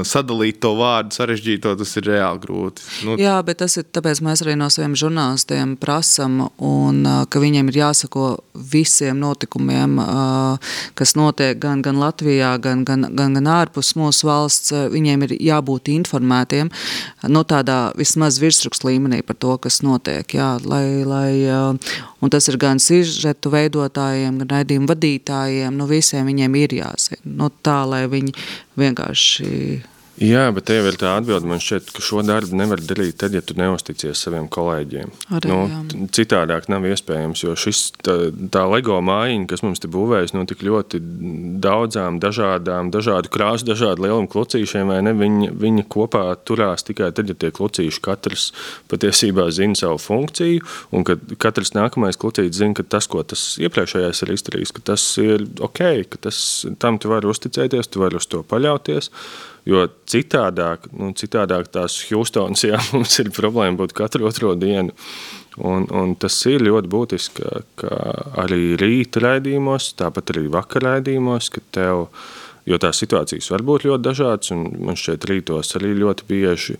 sadalīt 0.00 0.60
to 0.62 0.72
vārdu 0.78 1.12
sarežģīto, 1.16 1.74
tas 1.76 1.90
ir 2.00 2.06
reāli 2.08 2.40
grūti. 2.42 2.84
Nu, 3.04 3.16
Jā, 3.20 3.34
bet 3.44 3.60
tas 3.60 3.76
ir 3.76 3.84
tāpēc 3.92 4.22
mēs 4.24 4.42
arī 4.44 4.54
no 4.56 4.70
saviem 4.72 4.94
žurnālistiem 4.98 5.74
prasam, 5.80 6.46
un 6.56 7.02
ka 7.28 7.42
viņiem 7.42 7.68
ir 7.68 7.80
jāsako 7.82 8.30
visiem 8.72 9.20
notikumiem, 9.20 9.98
kas 10.98 11.14
notiek 11.18 11.60
gan, 11.60 11.84
gan 11.84 12.00
Latvijā, 12.00 12.54
gan, 12.62 12.86
gan, 12.88 13.04
gan, 13.12 13.36
gan 13.36 13.52
ārpus 13.52 13.92
mūsu 14.00 14.28
valsts. 14.30 14.72
Viņiem 14.92 15.26
ir 15.28 15.36
jābūt 15.52 15.92
informētiem 15.92 16.72
no 17.28 17.42
nu, 17.42 17.44
tādā 17.48 17.92
vismaz 17.98 18.40
virsrakstu 18.42 18.88
līmenī 18.88 19.20
par 19.26 19.36
to, 19.36 19.56
kas 19.60 19.82
notiek. 19.84 20.24
Jā, 20.38 20.54
lai, 20.64 21.02
lai, 21.04 21.32
un 22.22 22.32
tas 22.32 22.48
ir 22.48 22.58
gan 22.62 22.80
sižetu 22.82 23.52
veidotājiem, 23.52 24.40
gan 24.42 24.52
raidījumu 24.56 24.90
vadītājiem, 24.90 25.76
nu 25.78 25.88
visiem 25.90 26.28
viņiem 26.30 26.58
ir 26.62 26.76
jāzina. 26.80 27.22
Nu, 27.26 27.50
tā, 27.66 27.82
lai 27.88 28.04
viņi 28.10 28.34
vienkārši 28.78 29.48
Jā, 30.20 30.42
bet 30.52 30.66
tev 30.68 30.84
ir 30.90 30.96
tā 31.00 31.14
atbilde, 31.16 31.48
man 31.48 31.60
šķiet, 31.62 31.88
ka 31.96 32.02
šo 32.04 32.20
darbu 32.26 32.56
nevar 32.58 32.82
darīt 32.84 33.16
tad, 33.22 33.32
ja 33.32 33.40
tu 33.40 33.54
neusticies 33.56 34.20
saviem 34.20 34.44
kolēģiem. 34.52 35.12
Arī, 35.38 35.48
nu, 35.48 35.60
jā. 35.70 36.08
citādāk 36.18 36.66
nav 36.68 36.84
iespējams, 36.90 37.40
jo 37.46 37.54
šis, 37.56 37.80
tā, 38.04 38.16
tā 38.52 38.66
LEGO 38.68 38.98
mājiņa, 39.02 39.46
kas 39.48 39.64
mums 39.64 39.80
te 39.80 39.88
būvējas 39.92 40.34
no 40.36 40.44
tik 40.48 40.64
ļoti 40.68 41.00
daudzām, 41.64 42.18
dažādām, 42.22 42.90
dažādu 42.92 43.32
krāsu, 43.32 43.70
dažādu 43.70 44.04
lielumu 44.04 44.28
klucīšiem, 44.32 44.92
vai 44.92 44.98
ne, 45.06 45.14
viņi, 45.16 45.48
viņi 45.62 45.86
kopā 45.92 46.26
turās 46.44 46.84
tikai 46.84 47.08
tad, 47.16 47.32
ja 47.32 47.38
tie 47.38 47.48
klucīši 47.54 48.02
katrs 48.04 48.50
patiesībā 48.92 49.48
zina 49.54 49.78
savu 49.80 49.96
funkciju, 50.02 50.60
un 50.92 51.08
kad 51.08 51.24
katrs 51.40 51.72
nākamais 51.78 52.20
klucītis 52.20 52.60
zina, 52.60 52.76
ka 52.76 52.84
tas, 52.84 53.08
ko 53.08 53.24
tas 53.24 53.54
iepriekšējais 53.64 54.22
ir 54.26 54.34
izdarījis, 54.36 54.74
ka 54.76 54.84
tas 54.92 55.08
ir 55.24 55.48
ok, 55.64 55.82
ka 56.12 56.20
tas, 56.28 56.44
tam 56.84 57.00
tu 57.00 57.10
vari 57.14 57.32
uzticēties, 57.32 57.88
tu 57.88 58.04
vari 58.04 58.20
uz 58.20 58.28
to 58.28 58.44
paļauties. 58.44 59.08
Jo 59.68 59.84
citādāk, 60.10 60.88
nu, 60.98 61.12
citādāk 61.14 61.68
tās 61.70 62.00
Houstonas, 62.08 62.64
jā, 62.66 62.80
mums 62.96 63.18
ir 63.22 63.30
problēma 63.34 63.78
būt 63.78 63.94
katru 63.98 64.26
otro 64.30 64.56
dienu. 64.58 64.94
Un, 65.62 65.84
un 65.92 66.14
tas 66.16 66.34
ir 66.48 66.64
ļoti 66.64 66.88
būtiski, 66.90 67.42
ka, 67.44 67.60
ka 67.82 67.96
arī 68.42 68.72
rīta 68.80 69.20
raidījumos, 69.20 69.90
tāpat 70.00 70.32
arī 70.32 70.46
vakar 70.50 70.86
raidījumos, 70.88 71.50
ka 71.52 71.60
tev, 71.76 72.06
jo 72.66 72.78
tās 72.80 73.02
situācijas 73.02 73.50
var 73.52 73.64
būt 73.68 73.84
ļoti 73.90 74.06
dažādas, 74.06 74.54
un 74.56 74.64
man 74.88 74.98
šķiet 74.98 75.28
rītos 75.28 75.76
arī 75.76 75.92
ļoti 76.00 76.28
bieži 76.30 76.78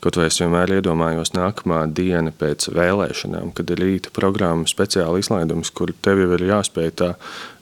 Kaut 0.00 0.16
vai 0.16 0.30
es 0.30 0.38
vienmēr 0.40 0.70
iedomājos 0.78 1.34
nākamā 1.36 1.82
diena 1.92 2.32
pēc 2.32 2.70
vēlēšanām, 2.72 3.50
kad 3.56 3.68
ir 3.74 3.82
rīta 3.84 4.12
programma, 4.16 4.64
speciāla 4.70 5.20
izlaidums, 5.20 5.68
kur 5.76 5.92
tev 6.00 6.22
jau 6.22 6.30
ir 6.38 6.46
jāspēj 6.48 6.88
tā 7.02 7.10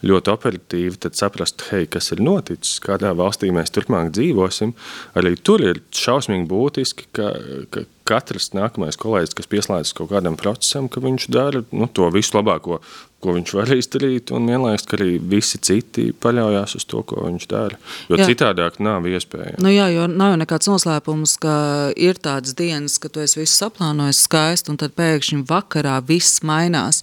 ļoti 0.06 0.30
operatīvi 0.30 1.10
saprast, 1.18 1.64
hei, 1.72 1.88
kas 1.90 2.12
ir 2.14 2.22
noticis, 2.22 2.78
kādā 2.84 3.10
valstī 3.18 3.50
mēs 3.54 3.74
turpmāk 3.74 4.12
dzīvosim. 4.14 4.76
Arī 5.18 5.34
tur 5.42 5.66
ir 5.66 5.82
šausmīgi 5.90 6.46
būtiski, 6.46 7.08
ka, 7.18 7.32
ka 7.74 7.82
katrs 8.08 8.52
nākamais 8.54 9.00
kolēģis, 9.02 9.34
kas 9.36 9.50
pieslēdzas 9.50 9.96
kaut 9.98 10.12
kādam 10.14 10.38
procesam, 10.38 10.86
ka 10.86 11.02
viņš 11.02 11.28
dara 11.34 11.64
nu, 11.74 11.90
to 11.90 12.06
visu 12.14 12.38
labāko, 12.38 12.78
ko 13.22 13.34
viņš 13.34 13.52
var 13.58 13.72
izdarīt, 13.74 14.30
un 14.34 14.46
vienlaikus, 14.46 14.86
arī 14.94 15.08
visi 15.18 15.58
citi 15.64 16.08
paļaujas 16.22 16.76
uz 16.78 16.86
to, 16.86 17.02
ko 17.02 17.24
viņš 17.24 17.46
dara. 17.50 17.78
Jo 18.10 18.20
jā. 18.20 18.28
citādāk 18.30 18.78
nav 18.84 19.08
iespējams. 19.10 19.58
Nu 19.64 19.72
jā, 19.74 19.88
jo 19.94 20.06
nav 20.10 20.34
jau 20.34 20.40
nekāds 20.44 20.70
noslēpums, 20.70 21.34
ka 21.42 21.54
ir 21.98 22.20
tādas 22.22 22.54
dienas, 22.58 23.00
ka 23.02 23.10
tu 23.10 23.24
esi 23.24 23.40
visu 23.40 23.56
saplānojis 23.56 24.22
skaisti, 24.28 24.70
un 24.70 24.78
tad 24.78 24.94
pēkšņi 24.98 25.42
vakarā 25.50 25.98
viss 26.06 26.44
mainās. 26.46 27.02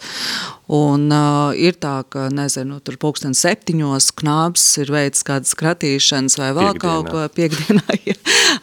Un 0.65 1.11
uh, 1.13 1.53
ir 1.53 1.75
tā, 1.77 1.99
ka, 2.09 2.25
nezinu, 2.33 2.79
tur 2.81 2.97
pulksten 3.01 3.35
septiņos 3.37 4.09
knābs 4.17 4.63
ir 4.81 4.89
veids 4.93 5.21
kādas 5.25 5.53
kratīšanas 5.57 6.39
vai 6.41 6.49
vēl 6.57 6.71
piekdienā. 6.73 6.81
kaut 6.81 7.11
ko 7.13 7.25
piekdienā. 7.37 7.83
Ja. 8.05 8.13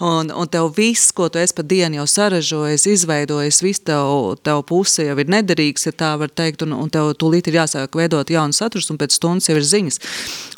un, 0.07 0.29
un 0.31 0.47
tev 0.47 0.69
viss, 0.77 1.11
ko 1.15 1.27
tu 1.33 1.41
esi 1.41 1.55
pa 1.57 1.65
dienu 1.67 1.99
jau 1.99 2.05
saražojis, 2.11 2.85
izveidojis, 2.87 3.59
viss 3.65 3.83
tev, 3.83 4.37
tev 4.47 4.61
puse 4.69 5.03
jau 5.03 5.17
ir 5.19 5.31
nederīgs, 5.33 5.89
ja 5.89 5.93
tā 5.99 6.13
var 6.21 6.31
teikt, 6.31 6.63
un, 6.63 6.75
un 6.77 6.91
tev 6.93 7.11
tūlīt 7.19 7.51
ir 7.51 7.59
jāsāk 7.59 7.99
veidot 7.99 8.31
jaunu 8.31 8.55
saturs, 8.55 8.91
un 8.93 9.01
pēc 9.01 9.17
stundas 9.17 9.51
jau 9.51 9.57
ir 9.59 9.67
ziņas. 9.67 9.99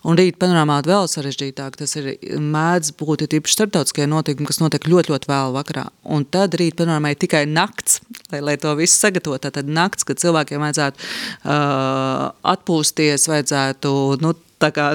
Un 0.04 0.18
rīt 0.20 0.36
panorāmā 0.40 0.82
vēl 0.84 1.08
sarežģītāk, 1.08 1.78
tas 1.80 1.96
ir 1.96 2.10
mēdz 2.36 2.92
būt 3.00 3.24
tīpaši 3.32 3.56
starptautiskie 3.56 4.08
notikumi, 4.10 4.48
kas 4.50 4.60
notiek 4.60 4.84
ļoti, 4.90 5.14
ļoti 5.14 5.30
vēl 5.30 5.56
vakarā. 5.56 5.86
Un 6.04 6.26
tad 6.28 6.58
rīt 6.60 6.76
panorāmā 6.80 7.14
ir 7.14 7.22
tikai 7.24 7.46
nakts, 7.48 8.02
lai, 8.32 8.42
lai 8.44 8.58
to 8.60 8.74
visu 8.76 8.98
sagatavotu. 8.98 9.54
Tad 9.54 9.70
nakts, 9.70 10.04
kad 10.04 10.20
cilvēkiem 10.20 10.60
vajadzētu 10.60 11.08
atpūsties, 11.42 13.28
vajadzētu 13.30 13.92
nu, 14.22 14.34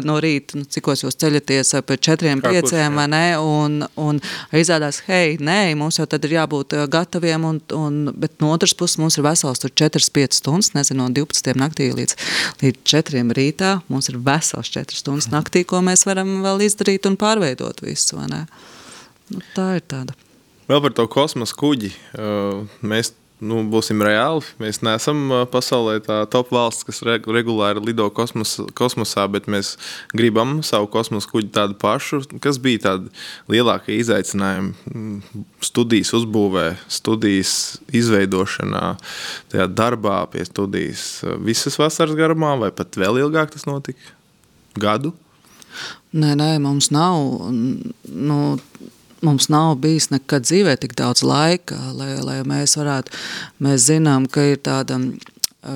no 0.03 0.15
rīta, 0.21 0.57
nu, 0.57 0.65
cikos 0.65 1.03
jūs 1.03 1.17
ceļaties 1.19 1.75
pēc 1.85 2.01
četriem, 2.01 2.41
Kā 2.41 2.51
pieciem, 2.53 2.95
vai 2.95 3.07
ne? 3.11 3.37
Un, 3.37 3.83
un 3.99 4.19
izrādās, 4.55 5.01
hei, 5.07 5.37
nē, 5.39 5.75
mums 5.77 5.99
jau 5.99 6.07
tad 6.09 6.25
ir 6.25 6.37
jābūt 6.39 6.73
gataviem, 6.89 7.45
un, 7.45 7.59
un, 7.75 7.99
bet 8.17 8.39
no 8.41 8.51
otras 8.53 8.73
puses 8.73 8.97
mums 9.01 9.19
ir 9.19 9.25
vesels 9.27 9.61
tur 9.61 9.69
4-5 9.69 10.39
stundas, 10.39 10.73
nezinu, 10.77 11.05
no 11.05 11.13
12 11.13 11.59
naktī 11.59 11.91
līdz, 11.93 12.17
līdz 12.63 12.81
4 12.95 13.25
rītā. 13.37 13.75
Mums 13.89 14.09
ir 14.09 14.17
vesels 14.17 14.71
4 14.73 14.97
stundas 14.97 15.29
naktī, 15.33 15.65
ko 15.67 15.83
mēs 15.85 16.07
varam 16.09 16.39
vēl 16.45 16.65
izdarīt 16.69 17.05
un 17.09 17.19
pārveidot 17.19 17.83
visu, 17.85 18.17
vai 18.17 18.29
ne? 18.31 18.43
Nu, 19.29 19.43
tā 19.53 19.75
ir 19.77 19.85
tāda. 19.85 20.17
Vēl 20.69 20.81
par 20.85 20.93
to 20.97 21.05
kosmosa 21.09 21.55
kuģi. 21.57 21.91
Mēs 22.85 23.13
nu, 23.43 23.61
būsim 23.71 24.01
reāli. 24.03 24.43
Mēs 24.61 24.81
neesam 24.85 25.31
pasaulē 25.51 25.99
tā 26.05 26.17
top 26.31 26.51
valsts, 26.53 26.85
kas 26.87 27.01
re 27.07 27.17
regulāri 27.23 27.83
lido 27.83 28.07
kosmos, 28.15 28.57
kosmosā, 28.77 29.25
bet 29.31 29.47
mēs 29.51 29.75
gribam 30.15 30.59
savu 30.65 30.89
kosmosa 30.91 31.29
kuģi 31.31 31.51
tādu 31.55 31.77
pašu. 31.79 32.21
Kas 32.43 32.59
bija 32.61 32.83
tādi 32.87 33.13
lielākie 33.51 33.99
izaicinājumi 33.99 34.73
mm, 34.91 35.45
studijas 35.65 36.13
uzbūvē, 36.17 36.67
studijas 36.91 37.53
izveidošanā, 37.95 38.83
tajā 39.53 39.69
darbā 39.71 40.21
pie 40.33 40.45
studijas 40.47 41.07
visas 41.45 41.79
vasaras 41.79 42.17
garumā, 42.19 42.55
vai 42.59 42.73
pat 42.75 42.99
vēl 42.99 43.21
ilgāk 43.23 43.55
tas 43.55 43.67
notika? 43.69 44.15
Gadu? 44.79 45.15
Nē, 46.09 46.33
nē, 46.37 46.53
mums 46.63 46.89
nav. 46.93 47.49
Nu, 47.51 48.39
mums 49.25 49.49
nav 49.51 49.75
bijis 49.83 50.09
nekad 50.13 50.47
dzīvē 50.47 50.77
tik 50.79 50.95
daudz 50.99 51.23
laika, 51.25 51.77
lai, 51.97 52.15
lai 52.23 52.39
mēs 52.47 52.77
varētu, 52.79 53.15
mēs 53.63 53.89
zinām, 53.89 54.27
ka 54.31 54.45
ir 54.53 54.61
tāda 54.65 54.99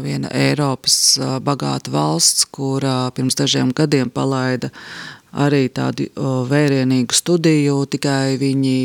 viena 0.03 0.29
Eiropas 0.31 1.17
bagāta 1.43 1.91
valsts, 1.91 2.45
kur 2.45 2.85
pirms 3.15 3.35
dažiem 3.39 3.73
gadiem 3.75 4.11
palaida 4.13 4.71
arī 5.33 5.65
tādu 5.73 6.05
vērienīgu 6.49 7.15
studiju, 7.17 7.79
tikai 7.89 8.37
viņi 8.37 8.77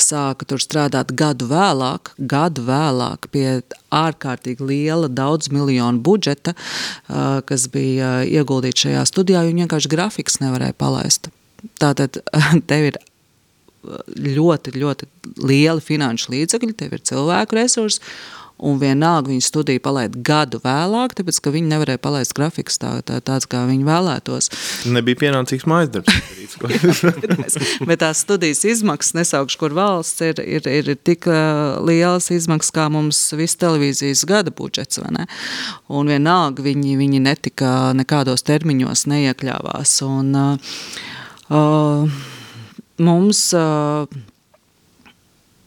sāka 0.00 0.48
tur 0.48 0.60
strādāt 0.60 1.12
gadu 1.16 1.46
vēlāk, 1.50 2.14
gadu 2.18 2.64
vēlāk 2.64 3.28
pie 3.32 3.60
ārkārtīgi 3.92 4.64
liela 4.64 5.08
daudz 5.08 5.52
miljonu 5.52 6.00
budžeta, 6.04 6.56
kas 7.48 7.68
bija 7.72 8.22
ieguldīts 8.24 8.86
šajā 8.86 9.04
studijā, 9.08 9.44
jo 9.44 9.56
vienkārši 9.56 9.92
grafiks 9.92 10.40
nevarēja 10.42 10.76
palaist. 10.80 11.28
Tātad 11.80 12.20
tev 12.68 12.90
ir 12.90 12.98
ļoti, 14.38 14.76
ļoti 14.80 15.10
lieli 15.44 15.84
finanšu 15.84 16.32
līdzekļi, 16.34 16.78
tev 16.78 16.96
ir 16.96 17.04
cilvēku 17.10 17.60
resursi, 17.60 18.02
un 18.62 18.78
vienalga 18.78 19.32
viņa 19.32 19.44
studiju 19.44 19.82
palaid 19.82 20.14
gadu 20.24 20.60
vēlāk, 20.62 21.16
tāpēc, 21.18 21.40
ka 21.42 21.52
viņi 21.54 21.70
nevarēja 21.72 22.00
palaist 22.02 22.34
grafikus 22.36 22.78
tā, 22.80 22.92
tā, 23.06 23.18
tāds, 23.24 23.48
kā 23.50 23.64
viņi 23.66 23.86
vēlētos. 23.86 24.50
Nebija 24.94 25.18
pienācīgs 25.24 25.66
mājas 25.70 25.90
darbs. 25.96 26.20
bet 27.88 28.02
tās 28.04 28.22
studijas 28.22 28.62
izmaksas, 28.68 29.16
nesaukšu, 29.18 29.58
kur 29.60 29.74
valsts 29.76 30.22
ir, 30.24 30.38
ir, 30.40 30.68
ir 30.70 30.92
tik 31.02 31.26
uh, 31.30 31.80
lielas 31.84 32.30
izmaksas, 32.34 32.74
kā 32.74 32.86
mums 32.92 33.20
viss 33.36 33.58
televīzijas 33.60 34.22
gada 34.28 34.54
budžets? 34.54 35.02
Un 35.02 36.12
vienalga 36.12 36.62
viņi, 36.64 36.94
viņi 37.00 37.24
netika 37.24 37.90
nekādos 37.98 38.46
termiņos 38.46 39.08
neiekļāvās, 39.10 39.98
un 40.06 40.30
uh, 40.38 40.78
uh, 41.50 42.22
mums 42.98 43.52
uh, 43.54 44.06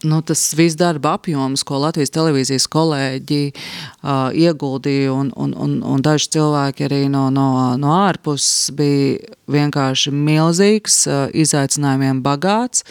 nu, 0.07 0.21
tas 0.25 0.41
viss 0.57 0.77
darba 0.79 1.15
apjoms, 1.17 1.63
ko 1.67 1.81
Latvijas 1.83 2.13
televīzijas 2.15 2.67
kolēģi 2.71 3.41
uh, 3.51 4.29
ieguldīja, 4.33 5.11
un, 5.13 5.31
un, 5.35 5.53
un, 5.57 5.77
un 5.85 6.03
daži 6.03 6.31
cilvēki 6.37 6.87
arī 6.87 7.01
no, 7.11 7.27
no, 7.33 7.49
no 7.79 7.93
ārpuses 7.99 8.71
bija 8.77 9.35
vienkārši 9.51 10.11
milzīgs, 10.15 10.99
uh, 11.07 11.27
izaicinājumiem 11.35 12.21
bagāts. 12.25 12.83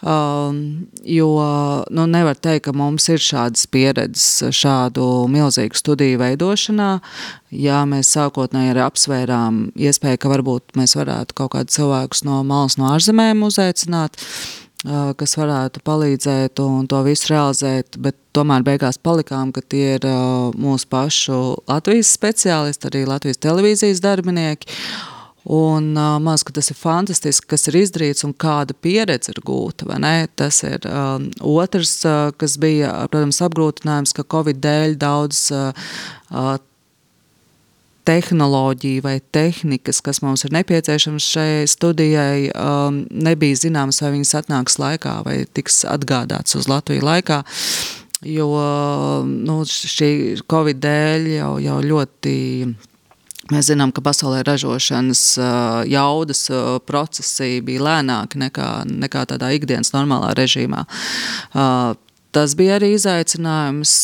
Um, 0.00 0.88
jo 1.04 1.30
nu, 1.90 2.06
nevar 2.10 2.38
teikt, 2.38 2.66
ka 2.68 2.76
mums 2.76 3.08
ir 3.12 3.22
šādas 3.22 3.66
pieredzes 3.70 4.54
šādu 4.56 5.06
milzīgu 5.30 5.78
studiju 5.78 6.20
veidošanā. 6.22 6.92
Jā, 7.50 7.82
mēs 7.90 8.12
sākotnēji 8.14 8.74
arī 8.74 8.84
apsvērām 8.84 9.62
iespēju, 9.74 10.20
ka 10.22 10.30
varbūt 10.30 10.76
mēs 10.78 10.94
varētu 10.98 11.34
kaut 11.38 11.56
kādus 11.56 11.80
cilvēkus 11.80 12.24
no 12.28 12.42
malas, 12.46 12.78
no 12.78 12.92
ārzemēm 12.94 13.42
uzaicināt 13.48 14.20
kas 14.80 15.36
varētu 15.36 15.82
palīdzēt 15.84 16.60
un 16.64 16.88
to 16.88 17.02
visu 17.04 17.34
realizēt, 17.34 17.98
bet 18.00 18.16
tomēr 18.36 18.64
beigās 18.64 18.96
palikām, 19.02 19.52
ka 19.52 19.60
tie 19.60 19.96
ir 19.98 20.06
mūsu 20.56 20.88
pašu 20.88 21.40
Latvijas 21.68 22.12
speciālisti, 22.16 22.88
arī 22.88 23.06
Latvijas 23.08 23.42
televīzijas 23.44 24.00
darbinieki. 24.04 24.78
Un 25.50 25.94
man 25.96 26.26
liekas, 26.26 26.44
ka 26.44 26.52
tas 26.56 26.68
ir 26.68 26.76
fantastiski, 26.76 27.48
kas 27.52 27.64
ir 27.70 27.78
izdarīts 27.80 28.26
un 28.28 28.34
kāda 28.36 28.76
pieredze 28.76 29.32
ir 29.32 29.40
gūta. 29.44 29.88
Tas 30.36 30.60
ir 30.68 30.84
um, 30.84 31.30
otrs, 31.40 31.94
kas 32.36 32.56
bija, 32.60 32.92
protams, 33.08 33.40
apgrūtinājums, 33.46 34.12
ka 34.16 34.26
Covid 34.36 34.60
dēļ 34.60 34.98
daudz 35.00 35.46
uh, 35.56 36.60
tehnoloģija 38.08 39.04
vai 39.04 39.16
tehnikas, 39.34 40.00
kas 40.04 40.22
mums 40.24 40.44
ir 40.46 40.54
nepieciešams 40.56 41.26
šai 41.34 41.52
studijai, 41.70 42.50
um, 42.54 43.04
nebija 43.10 43.58
zināms, 43.64 44.00
vai 44.02 44.14
viņas 44.16 44.36
atnāks 44.42 44.78
laikā 44.80 45.20
vai 45.26 45.42
tiks 45.46 45.82
atgādāts 45.88 46.56
uz 46.58 46.68
Latviju 46.70 47.04
laikā. 47.06 47.42
Jo 48.26 48.46
nu, 49.24 49.62
šī 49.64 50.10
Covid 50.50 50.80
dēļ 50.82 51.28
jau, 51.38 51.52
jau 51.64 51.78
ļoti. 51.80 52.36
Mēs 53.50 53.66
zinām, 53.72 53.90
ka 53.90 54.02
pasaulē 54.04 54.44
ražošanas 54.46 55.22
uh, 55.40 55.80
jaudas 55.88 56.44
uh, 56.52 56.76
procesi 56.86 57.58
bija 57.66 57.82
lēnāki 57.82 58.38
nekā, 58.44 58.68
nekā 58.86 59.24
tādā 59.32 59.48
ikdienas 59.56 59.90
normālā 59.96 60.36
režīmā. 60.38 60.84
Uh, 61.50 61.96
tas 62.36 62.54
bija 62.54 62.76
arī 62.78 62.92
izaicinājums 62.94 63.96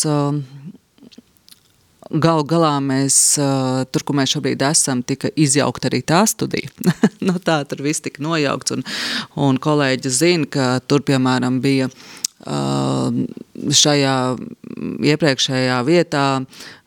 Galu 2.10 2.44
galā 2.46 2.74
mēs, 2.84 3.16
tur, 3.90 4.04
kur 4.06 4.16
mēs 4.18 4.34
šobrīd 4.36 4.62
esam, 4.68 5.02
tika 5.06 5.30
izjaukta 5.34 5.90
arī 5.90 6.02
tā 6.06 6.22
studija. 6.30 6.70
no 6.86 6.94
nu, 7.32 7.38
tā 7.42 7.60
tur 7.68 7.82
viss 7.86 8.04
tika 8.04 8.22
nojaukts, 8.24 8.76
un, 8.76 8.86
un 9.48 9.58
kolēģi 9.62 10.12
zina, 10.14 10.46
ka 10.50 10.68
tur, 10.86 11.02
piemēram, 11.06 11.60
bija 11.64 11.90
šajā 13.80 14.16
iepriekšējā 15.10 15.78
vietā 15.88 16.26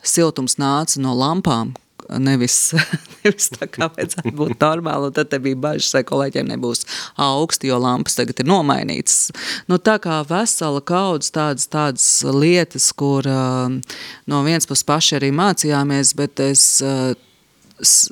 siltums 0.06 0.60
nāca 0.62 1.02
no 1.04 1.16
lampām, 1.18 1.74
nevis, 2.18 2.58
nevis 3.24 3.50
tā 3.54 3.68
kā 3.70 3.90
vajadzētu 3.94 4.34
būt 4.40 4.58
normāli. 4.64 5.12
Tad 5.16 5.36
bija 5.44 5.60
bažas, 5.70 5.94
vai 5.98 6.04
kolēģiem 6.08 6.52
nebūs 6.54 6.86
augsti, 7.22 7.70
jo 7.72 7.80
lampas 7.82 8.18
tagad 8.20 8.42
ir 8.42 8.50
nomainītas. 8.50 9.30
Nu, 9.70 9.78
tā 9.78 10.00
kā 10.04 10.22
vesela 10.30 10.82
kaudz 10.82 11.32
tādas, 11.36 11.70
tādas 11.72 12.10
lietas, 12.26 12.92
kur 12.98 13.28
no 13.30 14.44
vienas 14.48 14.70
puses 14.70 14.88
paši 14.88 15.20
arī 15.20 15.34
mācījāmies, 15.36 16.16
bet 16.18 16.42
es 16.44 16.68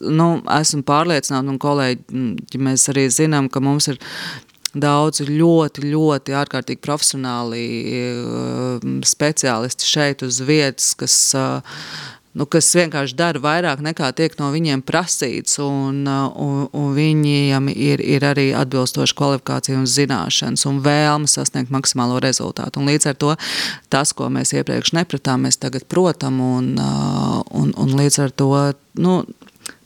nu, 0.08 0.28
esmu 0.60 0.84
pārliecināta, 0.88 1.52
un 1.52 1.60
kolēģi, 1.62 2.62
mēs 2.64 2.88
arī 2.94 3.08
zinām, 3.12 3.50
ka 3.52 3.62
mums 3.64 3.90
ir 3.92 4.00
daudz 4.78 5.24
ļoti, 5.26 5.88
ļoti 5.92 6.36
ārkārtīgi 6.38 6.84
profesionāli 6.84 7.64
speciālisti 9.08 9.88
šeit 9.88 10.24
uz 10.28 10.42
vietas, 10.46 10.94
kas 11.00 11.18
nu, 12.38 12.46
kas 12.50 12.70
vienkārši 12.78 13.16
dara 13.18 13.42
vairāk 13.42 13.82
nekā 13.84 14.12
tiek 14.18 14.36
no 14.40 14.52
viņiem 14.54 14.84
prasīts, 14.86 15.58
un, 15.64 16.04
uh, 16.06 16.28
un, 16.38 16.68
un 16.78 16.94
viņiem 16.96 17.70
ir, 17.74 18.04
ir 18.04 18.26
arī 18.28 18.48
atbilstoša 18.58 19.18
kvalifikācija 19.18 19.80
un 19.80 19.88
zināšanas 19.90 20.68
un 20.70 20.82
vēlme 20.86 21.30
sasniegt 21.32 21.74
maksimālo 21.74 22.22
rezultātu. 22.24 22.82
Un 22.82 22.92
līdz 22.92 23.12
ar 23.12 23.20
to 23.20 23.34
tas, 23.94 24.14
ko 24.14 24.30
mēs 24.34 24.54
iepriekš 24.58 24.94
nepratām, 24.98 25.48
mēs 25.48 25.60
tagad 25.62 25.88
protam, 25.90 26.40
un, 26.44 26.74
uh, 26.78 27.42
un, 27.58 27.74
un 27.74 27.98
līdz 27.98 28.22
ar 28.28 28.36
to 28.38 28.52
nu, 29.02 29.22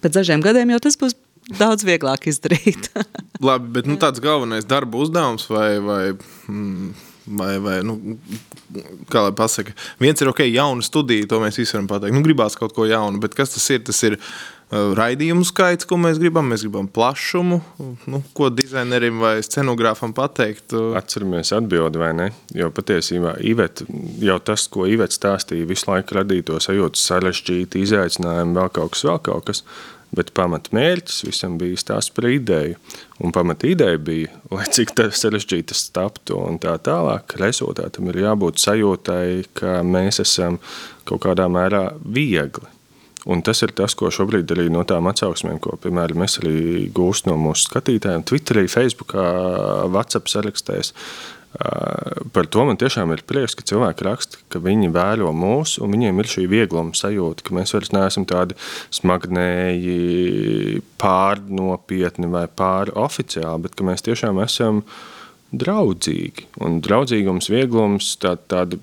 pēc 0.03 0.19
dažiem 0.19 0.43
gadiem 0.43 0.75
jau 0.75 0.81
tas 0.83 0.99
būs 0.99 1.15
daudz 1.59 1.85
vieglāk 1.87 2.27
izdarīt. 2.31 2.91
Labi, 3.47 3.71
bet 3.79 3.87
nu, 3.89 3.97
tāds 4.01 4.21
galvenais 4.23 4.67
darba 4.67 5.01
uzdevums 5.01 5.47
vai, 5.51 5.69
vai 5.83 6.03
mm, 6.13 6.91
Vai, 7.31 7.55
vai, 7.63 7.77
nu, 7.85 7.97
kā 9.11 9.21
lai 9.23 9.33
pasaka, 9.35 9.75
viens 10.01 10.19
ir 10.19 10.31
ok, 10.31 10.43
jauna 10.49 10.83
studija, 10.83 11.27
to 11.29 11.39
mēs 11.43 11.59
visi 11.59 11.77
varam 11.77 11.87
pateikt. 11.91 12.15
Nu, 12.15 12.23
gribās 12.25 12.57
kaut 12.59 12.73
ko 12.75 12.87
jaunu, 12.89 13.21
bet 13.23 13.37
kas 13.37 13.53
tas 13.55 13.67
ir? 13.71 13.83
Tas 13.87 14.01
ir 14.07 14.17
uh, 14.17 14.91
raidījumu 14.97 15.45
skaits, 15.47 15.87
ko 15.87 15.99
mēs 16.01 16.19
gribam. 16.21 16.49
Mēs 16.51 16.65
gribam 16.65 16.89
plašumu, 16.91 17.61
nu, 18.11 18.21
ko 18.37 18.49
dizainerim 18.53 19.21
vai 19.23 19.33
scenogrāfam 19.45 20.15
pateikt. 20.17 20.75
Atceramies 20.97 21.53
atbildi, 21.55 22.01
vai 22.01 22.11
ne? 22.17 22.27
Jo 22.57 22.71
patiesībā 22.75 23.37
Ivet, 23.47 23.85
jau 24.23 24.37
tas, 24.43 24.67
ko 24.71 24.87
Ivet 24.89 25.15
stāstīja, 25.15 25.69
visu 25.69 25.91
laiku 25.91 26.19
radīja 26.19 26.51
to 26.51 26.61
sajūtu 26.63 27.01
sarežģīti, 27.01 27.85
izaicinājumu, 27.87 28.57
vēl 28.59 28.71
kaut 28.79 28.95
kas, 28.95 29.07
vēl 29.07 29.25
kaut 29.29 29.49
kas. 29.51 29.65
Bet 30.11 30.33
pamatmērķis 30.35 31.21
visam 31.23 31.55
bija 31.59 31.79
stāsts 31.79 32.11
par 32.11 32.27
ideju. 32.27 32.75
Un 33.23 33.31
pamat 33.31 33.63
ideja 33.69 33.99
bija, 34.01 34.33
lai 34.51 34.65
cik 34.67 34.91
tas 34.97 35.85
taptu 35.95 36.35
un 36.41 36.59
tā 36.59 36.75
tālāk, 36.83 37.37
rezultātam 37.39 38.09
ir 38.11 38.19
jābūt 38.25 38.59
sajūtai, 38.59 39.47
ka 39.55 39.79
mēs 39.87 40.19
esam 40.25 40.59
kaut 41.07 41.23
kādā 41.23 41.47
mērā 41.51 41.87
viegli. 42.03 42.67
Un 43.29 43.43
tas 43.45 43.59
ir 43.61 43.71
tas, 43.77 43.93
ko 43.93 44.09
šobrīd 44.09 44.49
arī 44.51 44.65
no 44.73 44.81
tām 44.87 45.05
atsauksmēm, 45.11 45.59
ko 45.61 45.75
piemēram 45.81 46.23
mēs 46.23 46.39
arī 46.41 46.87
gūstam 46.89 47.35
no 47.35 47.37
mūsu 47.43 47.67
skatītājiem, 47.67 48.25
Twitterī, 48.25 48.65
Facebookā, 48.71 49.25
WhatsApp 49.93 50.31
sarakstēs. 50.31 50.95
Par 51.51 52.47
to 52.47 52.63
man 52.63 52.77
tiešām 52.79 53.11
ir 53.11 53.25
prieks, 53.27 53.57
ka 53.59 53.65
cilvēki 53.67 54.05
raksta, 54.07 54.39
ka 54.51 54.61
viņi 54.63 54.87
vēro 54.95 55.33
mūsu, 55.35 55.81
un 55.83 55.91
viņiem 55.91 56.21
ir 56.23 56.29
šī 56.31 56.45
viegluma 56.51 56.95
sajūta, 56.95 57.43
ka 57.43 57.55
mēs 57.57 57.75
vairs 57.75 57.91
neesam 57.91 58.25
tādi 58.29 58.55
smagnēji, 58.95 60.79
pārnopietni 61.01 62.31
vai 62.31 62.45
pāroficiāli, 62.47 63.65
bet 63.65 63.75
ka 63.75 63.87
mēs 63.89 64.07
tiešām 64.07 64.39
esam 64.45 64.79
draudzīgi. 65.51 66.45
Un 66.63 66.79
draudzīgums, 66.83 67.49
vieglums, 67.51 68.13
tā, 68.21 68.35
tāda 68.51 68.77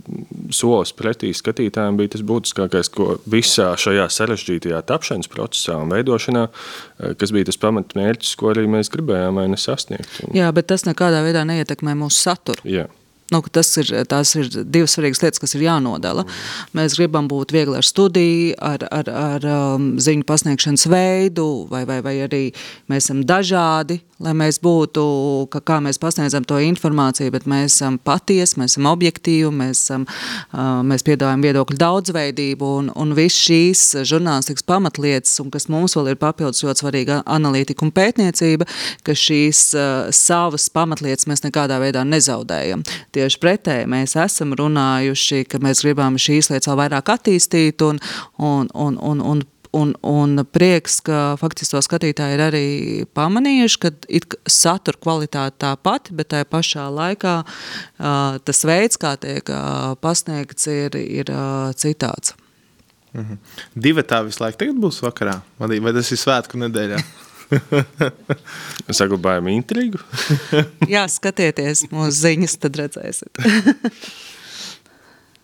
solis 0.54 0.92
pretī 0.96 1.30
skatītājiem 1.36 1.96
bija 2.00 2.12
tas 2.16 2.24
būtiskākais, 2.28 2.90
ko 2.92 3.16
visā 3.30 3.70
šajā 3.80 4.08
sarežģītajā 4.12 4.82
tapšanas 4.88 5.30
procesā 5.32 5.78
un 5.82 5.92
veidošanā, 5.94 6.44
eh, 6.48 7.14
kas 7.18 7.32
bija 7.32 7.48
tas 7.48 7.60
pamatmērķis, 7.64 8.36
ko 8.36 8.52
arī 8.52 8.66
mēs 8.68 8.92
gribējām 8.92 9.40
vai 9.40 9.48
nesasniegt. 9.48 10.20
Un, 10.28 10.36
Jā, 10.36 10.52
bet 10.52 10.68
tas 10.68 10.84
nekādā 10.84 11.24
veidā 11.24 11.44
neietekmē 11.48 11.96
mūsu 11.96 12.20
saturu. 12.28 12.62
jā. 12.68 12.88
Nu, 13.29 13.43
tas 13.53 13.68
ir, 13.76 13.91
tās 14.09 14.31
ir 14.41 14.49
divas 14.64 14.95
svarīgas 14.97 15.20
lietas, 15.20 15.41
kas 15.43 15.53
ir 15.53 15.66
jānodala. 15.66 16.24
Mēs 16.76 16.97
gribam 16.97 17.26
būt 17.29 17.53
viegli 17.53 17.76
ar 17.76 17.85
studiju, 17.85 18.55
ar, 18.64 18.87
ar, 18.89 19.11
ar 19.12 19.45
um, 19.53 19.91
ziņu 20.01 20.24
pasniegšanas 20.29 20.87
veidu, 20.89 21.49
vai, 21.68 21.83
vai, 21.89 21.99
vai 22.05 22.14
arī 22.24 22.47
mēs 22.89 23.05
esam 23.05 23.20
dažādi, 23.29 23.99
lai 24.24 24.33
mēs 24.33 24.59
būtu, 24.64 25.03
ka, 25.53 25.61
kā 25.61 25.76
mēs 25.85 26.01
pasniedzam 26.01 26.47
to 26.49 26.57
informāciju, 26.64 27.35
bet 27.35 27.45
mēs 27.51 27.76
esam 27.76 27.99
patiesi, 28.01 28.57
mēs 28.62 28.74
esam 28.74 28.89
objektīvi, 28.91 29.51
mēs, 29.61 29.85
esam, 29.85 30.09
uh, 30.09 30.81
mēs 30.89 31.05
piedāvājam 31.07 31.45
viedokļu 31.45 31.79
daudzveidību 31.85 32.72
un, 32.81 32.91
un 32.97 33.12
viss 33.18 33.45
šīs 33.45 33.85
žurnālistikas 34.09 34.64
pamatlietas, 34.72 35.37
un 35.45 35.53
kas 35.53 35.68
mums 35.68 35.99
vēl 35.99 36.14
ir 36.14 36.20
papildus 36.24 36.64
ļoti 36.64 36.85
svarīga 36.87 37.20
analītika 37.29 37.85
un 37.85 37.93
pētniecība, 37.93 38.66
ka 39.05 39.12
šīs 39.12 39.62
uh, 39.76 40.09
savas 40.16 40.70
pamatlietas 40.72 41.29
mēs 41.29 41.45
nekādā 41.45 41.76
veidā 41.85 42.09
nezaudējam. 42.09 42.89
Tieši 43.18 43.38
pretēji 43.42 43.86
mēs 43.90 44.14
esam 44.22 44.52
runājuši, 44.58 45.42
ka 45.50 45.58
mēs 45.62 45.82
gribam 45.82 46.18
šīs 46.22 46.52
lietas 46.52 46.70
vēl 46.70 46.78
vairāk 46.84 47.10
attīstīt 47.16 47.82
un, 47.82 47.98
un, 48.38 48.70
un, 48.74 48.98
un, 49.02 49.24
un 49.34 49.46
Un, 49.76 49.90
un 50.00 50.40
prieks, 50.48 50.94
ka 51.04 51.34
faktiski 51.36 51.74
to 51.76 51.80
skatītāji 51.84 52.38
ir 52.38 52.40
arī 52.40 52.68
pamanījuši, 53.12 53.80
ka 53.84 53.90
satura 54.48 54.96
kvalitāte 54.96 55.60
tā 55.60 55.74
pati, 55.76 56.14
bet 56.16 56.30
tajā 56.32 56.46
pašā 56.48 56.86
laikā 56.88 57.34
uh, 57.44 58.38
tas 58.40 58.64
veids, 58.64 58.96
kā 58.96 59.12
tiek 59.20 59.52
uh, 59.52 59.92
pasniegts, 60.00 60.70
ir, 60.72 60.96
ir 60.96 61.28
uh, 61.28 61.68
citāds. 61.76 62.32
Mhm. 63.12 63.36
Divi 63.76 64.08
tā 64.08 64.22
visu 64.24 64.40
laiku 64.46 64.62
tagad 64.64 64.80
būs 64.80 65.04
vakarā, 65.04 65.36
vai 65.60 65.92
tas 65.92 66.16
ir 66.16 66.24
svētku 66.24 66.64
nedēļā? 66.64 67.04
Saglabājam 68.99 69.51
intrigu. 69.53 70.01
Jā, 70.94 71.05
skatieties 71.11 71.86
mūsu 71.92 72.14
ziņas, 72.22 72.59
tad 72.64 72.80
redzēsiet. 72.84 73.44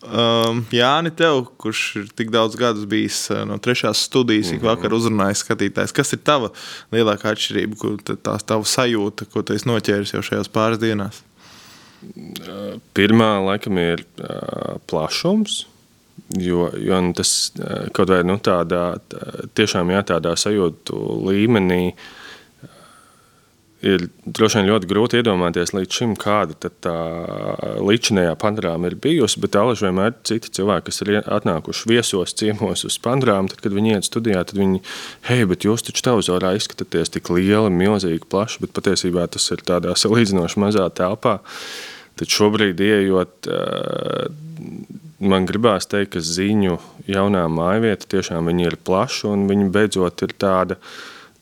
Um, 0.04 0.58
Jāni, 0.68 1.08
tev, 1.16 1.46
kurš 1.56 1.78
ir 1.96 2.08
tik 2.12 2.28
daudz 2.28 2.58
gadus 2.60 2.84
bijis 2.84 3.22
uh, 3.32 3.38
no 3.48 3.56
trešās 3.56 4.02
studijas, 4.04 4.50
ik 4.52 4.60
vakar 4.60 4.92
uzrunājis 4.92 5.40
skatītājs, 5.40 5.94
kas 5.96 6.12
ir 6.12 6.20
tava 6.20 6.50
lielākā 6.92 7.32
atšķirība, 7.32 7.78
ko 7.80 7.94
ta- 8.04 8.18
tā 8.20 8.34
tava 8.52 8.68
sajūta, 8.68 9.24
ko 9.32 9.40
tu 9.40 9.56
esi 9.56 9.64
noķēris 9.70 10.12
jau 10.12 10.20
šajās 10.28 10.50
pāris 10.52 10.82
dienās? 10.82 11.22
Pirmā 12.92 13.30
laikam 13.46 13.80
ir 13.80 14.04
uh, 14.20 14.76
plašums. 14.92 15.62
Jo, 16.40 16.68
jo 16.80 17.00
nu, 17.04 17.12
tas 17.14 17.52
uh, 17.60 17.86
kaut 17.94 18.10
vai 18.10 18.24
nu, 18.26 18.38
tādā, 18.42 18.96
tā, 19.10 19.48
tiešām 19.54 19.92
jā, 19.94 20.00
tādā 20.08 20.32
sajūtu 20.40 20.98
līmenī 21.28 21.82
uh, 21.92 22.06
ir 23.84 24.06
droši 24.24 24.60
vien 24.60 24.68
ļoti 24.70 24.88
grūti 24.88 25.20
iedomāties 25.20 25.74
līdz 25.76 25.98
šim, 25.98 26.14
kāda 26.20 26.56
tad 26.64 26.76
tā 26.84 26.94
līdzinējā 27.84 28.34
panorāma 28.40 28.88
ir 28.90 28.96
bijusi. 29.00 29.40
Bet 29.42 29.58
alaži 29.60 29.88
vienmēr 29.88 30.14
citi 30.26 30.52
cilvēki, 30.56 30.86
kas 30.88 31.02
ir 31.04 31.12
atnākuši 31.22 31.90
viesos, 31.90 32.34
ciemos 32.38 32.86
uz 32.88 32.98
panorāmu. 33.04 33.52
Tad, 33.52 33.64
kad 33.64 33.76
viņi 33.76 33.96
iet 33.96 34.08
studijā, 34.08 34.44
tad 34.48 34.60
viņi, 34.60 34.80
hei, 35.28 35.44
bet 35.50 35.66
jūs 35.68 35.84
taču 35.86 36.06
televizorā 36.08 36.54
izskatāties 36.58 37.12
tik 37.14 37.32
lieli, 37.34 37.72
milzīgi, 37.74 38.24
plaši, 38.30 38.64
bet 38.64 38.74
patiesībā 38.76 39.26
tas 39.34 39.50
ir 39.54 39.64
tādā 39.66 39.96
salīdzinoši 40.00 40.64
mazā 40.64 40.88
telpā. 40.96 41.40
Tad 42.14 42.30
šobrīd, 42.30 42.80
ieejot, 42.80 43.50
eh, 43.50 44.28
man 45.28 45.48
gribās 45.48 45.88
teikt, 45.90 46.14
ka 46.14 46.22
ziņu 46.24 46.78
jaunā 47.10 47.44
mājvieta 47.50 48.08
tiešām 48.16 48.50
ir 48.54 48.78
plaša 48.84 49.34
un 49.34 49.48
viņi 49.50 49.68
beidzot 49.74 50.24
ir 50.26 50.34
tāda. 50.38 50.78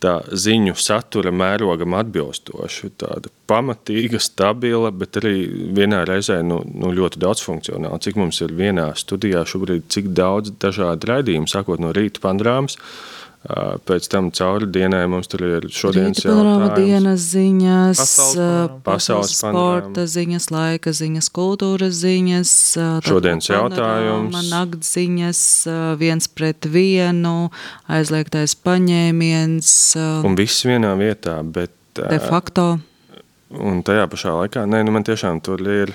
Tā 0.02 0.16
ziņu 0.34 0.72
satura 0.82 1.30
mērogam 1.30 1.94
atbilstoša, 1.94 2.88
tāda 2.98 3.30
pamatīga, 3.46 4.18
stabila, 4.18 4.90
bet 4.90 5.20
arī 5.20 5.44
vienā 5.76 6.00
reizē 6.08 6.40
nu, 6.42 6.58
nu 6.66 6.90
ļoti 6.90 7.20
daudzfunkcionāla. 7.22 8.00
Cik 8.02 8.18
mums 8.18 8.40
ir 8.42 8.50
vienā 8.58 8.88
studijā 8.98 9.44
šobrīd, 9.46 9.86
cik 9.94 10.10
daudz 10.10 10.56
dažādu 10.58 11.06
raidījumu, 11.06 11.46
sākot 11.46 11.78
no 11.78 11.94
rīta 11.94 12.18
panorāmas, 12.24 12.80
ā, 12.80 13.31
pēc 13.42 14.06
tam 14.12 14.28
cauri 14.34 14.68
dienai 14.70 15.02
mums 15.10 15.26
tur 15.30 15.42
ir 15.46 15.64
šodienas 15.72 16.22
jautājums. 16.22 16.74
dienas 16.76 17.24
ziņas, 17.32 17.98
Pasaules 17.98 18.76
pasaules 18.86 19.34
sporta 19.34 20.04
ziņas, 20.06 20.46
laika 20.54 20.92
ziņas, 20.94 21.30
kultūras 21.34 21.96
ziņas, 21.98 22.52
Šodienas 23.08 23.50
jautājums. 23.50 24.38
Nakts 24.52 24.94
ziņas, 24.94 25.42
viens 25.98 26.30
pret 26.30 26.70
vienu, 26.70 27.50
aizliegtais 27.90 28.54
paņēmiens, 28.62 29.74
Un 30.22 30.38
viss 30.38 30.62
vienā 30.68 30.94
vietā, 31.00 31.40
bet 31.42 31.74
de 31.98 32.22
facto. 32.22 32.78
Un 33.52 33.82
tajā 33.84 34.06
pašā 34.08 34.32
laikā, 34.38 34.64
nē, 34.70 34.80
nu 34.86 34.94
man 34.94 35.04
tiešām 35.04 35.42
tur 35.44 35.60
ir 35.68 35.92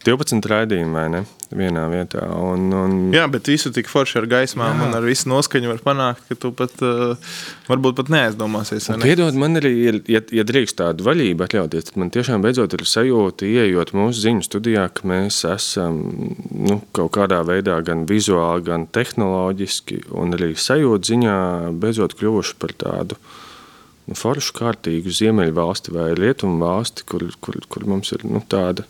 12 0.00 0.46
raidījumi, 0.48 0.92
vai 0.96 1.08
ne? 1.12 1.20
Vienā 1.52 1.82
vietā. 1.90 2.22
Un, 2.38 2.68
un, 2.72 2.92
Jā, 3.12 3.26
bet 3.28 3.48
visu 3.50 3.72
tik 3.74 3.88
forši 3.90 4.20
ar 4.20 4.26
gaismām 4.30 4.78
Jā. 4.78 4.86
un 4.86 4.94
ar 4.96 5.04
visu 5.04 5.28
noskaņu 5.28 5.68
var 5.72 5.82
panākt, 5.84 6.22
ka 6.30 6.36
tu 6.38 6.52
pat 6.56 6.72
uh, 6.86 7.34
varbūt 7.66 7.98
pat 7.98 8.12
neaizdomāsies. 8.14 8.86
ne? 8.94 9.00
Piedod, 9.02 9.36
man 9.36 9.60
arī 9.60 9.72
ir, 9.90 9.98
ja, 10.08 10.22
ja 10.32 10.46
drīkst 10.46 10.78
tādu 10.78 11.04
vaļību 11.04 11.44
atļauties, 11.44 11.90
tad 11.90 12.00
man 12.00 12.14
tiešām 12.14 12.46
beidzot 12.46 12.78
ir 12.78 12.86
sajūta, 12.88 13.48
ieejot 13.50 13.92
mūsu 13.98 14.24
ziņu 14.24 14.46
studijā, 14.46 14.86
ka 14.94 15.10
mēs 15.10 15.42
esam 15.50 16.00
nu, 16.48 16.80
kaut 16.96 17.12
kādā 17.18 17.42
veidā 17.44 17.76
gan 17.84 18.06
vizuāli, 18.08 18.64
gan 18.70 18.88
tehnoloģiski, 18.88 20.04
un 20.16 20.38
arī 20.38 20.54
sajūta 20.56 21.12
ziņā 21.12 21.38
beidzot 21.82 22.16
kļuvuši 22.16 22.60
par 22.62 22.78
tādu 22.86 23.20
nu, 24.08 24.16
foršu, 24.16 24.54
kārtīgu 24.56 25.12
ziemeļu 25.12 25.58
valsti 25.60 25.98
vai 25.98 26.12
rietumu 26.16 26.62
valsti, 26.62 27.04
kur, 27.10 27.26
kur, 27.42 27.60
kur 27.68 27.90
mums 27.90 28.14
ir 28.16 28.24
nu, 28.24 28.40
tāda. 28.48 28.86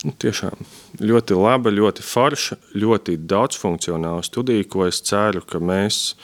Nu, 0.00 0.14
tiešām 0.16 0.62
ļoti 1.04 1.36
laba, 1.36 1.68
ļoti 1.74 2.04
forša, 2.04 2.56
ļoti 2.80 3.18
daudzfunkcionāla 3.28 4.22
studija, 4.24 4.64
ko 4.72 4.86
es 4.88 5.02
ceru, 5.04 5.42
ka 5.44 5.60
mēs, 5.60 6.14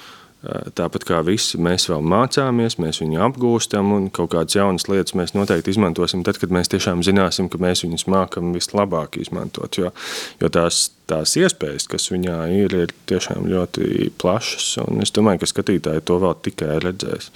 tāpat 0.79 1.05
kā 1.05 1.19
visi, 1.27 1.61
mēs 1.61 1.85
vēl 1.91 2.01
mācāmies, 2.09 2.79
mēs 2.81 3.03
viņu 3.03 3.21
apgūstam 3.27 3.93
un 3.93 4.07
kaut 4.15 4.31
kādas 4.33 4.57
jaunas 4.57 4.89
lietas 4.89 5.17
mēs 5.19 5.35
noteikti 5.37 5.75
izmantosim 5.75 6.25
tad, 6.25 6.41
kad 6.41 6.55
mēs 6.57 6.73
tiešām 6.73 7.05
zināsim, 7.05 7.51
ka 7.53 7.61
mēs 7.61 7.85
viņus 7.85 8.07
mākam 8.13 8.57
vislabāk 8.57 9.21
izmantot. 9.21 9.77
Jo, 9.77 9.93
jo 10.41 10.53
tās, 10.57 10.87
tās 11.11 11.37
iespējas, 11.37 11.91
kas 11.93 12.09
viņā 12.15 12.41
ir, 12.57 12.79
ir 12.87 12.97
tiešām 13.13 13.45
ļoti 13.53 14.09
plašas, 14.17 14.73
un 14.87 15.05
es 15.05 15.13
domāju, 15.13 15.45
ka 15.45 15.53
skatītāji 15.53 16.07
to 16.09 16.17
vēl 16.25 16.37
tikai 16.49 16.81
redzēs. 16.87 17.29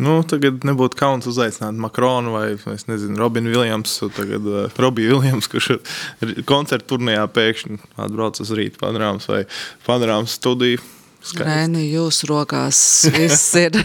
Nu, 0.00 0.22
tagad 0.24 0.64
nebūtu 0.64 0.96
kauns 0.96 1.26
uzaicināt 1.28 1.76
Makronu 1.80 2.32
vai 2.32 2.46
nezinu, 2.88 3.18
Robinu 3.20 3.52
Viljamsu, 3.52 4.08
tagad 4.16 4.46
uh, 4.48 4.80
Robiju 4.80 5.18
Viljams, 5.20 5.50
kurš 5.52 5.74
koncertu 6.48 6.94
turnīrā 6.94 7.26
pēkšņi 7.28 7.78
atbrauc 8.00 8.40
uz 8.40 8.54
rīta 8.56 8.80
panorāmas 8.80 9.28
vai 9.28 9.44
panorāmas 9.86 10.38
studiju. 10.40 10.80
Skaisti. 11.22 11.44
Rēni, 11.46 11.82
jūsu 11.94 12.26
rokās 12.26 12.78
viss 13.14 13.44
ir. 13.60 13.76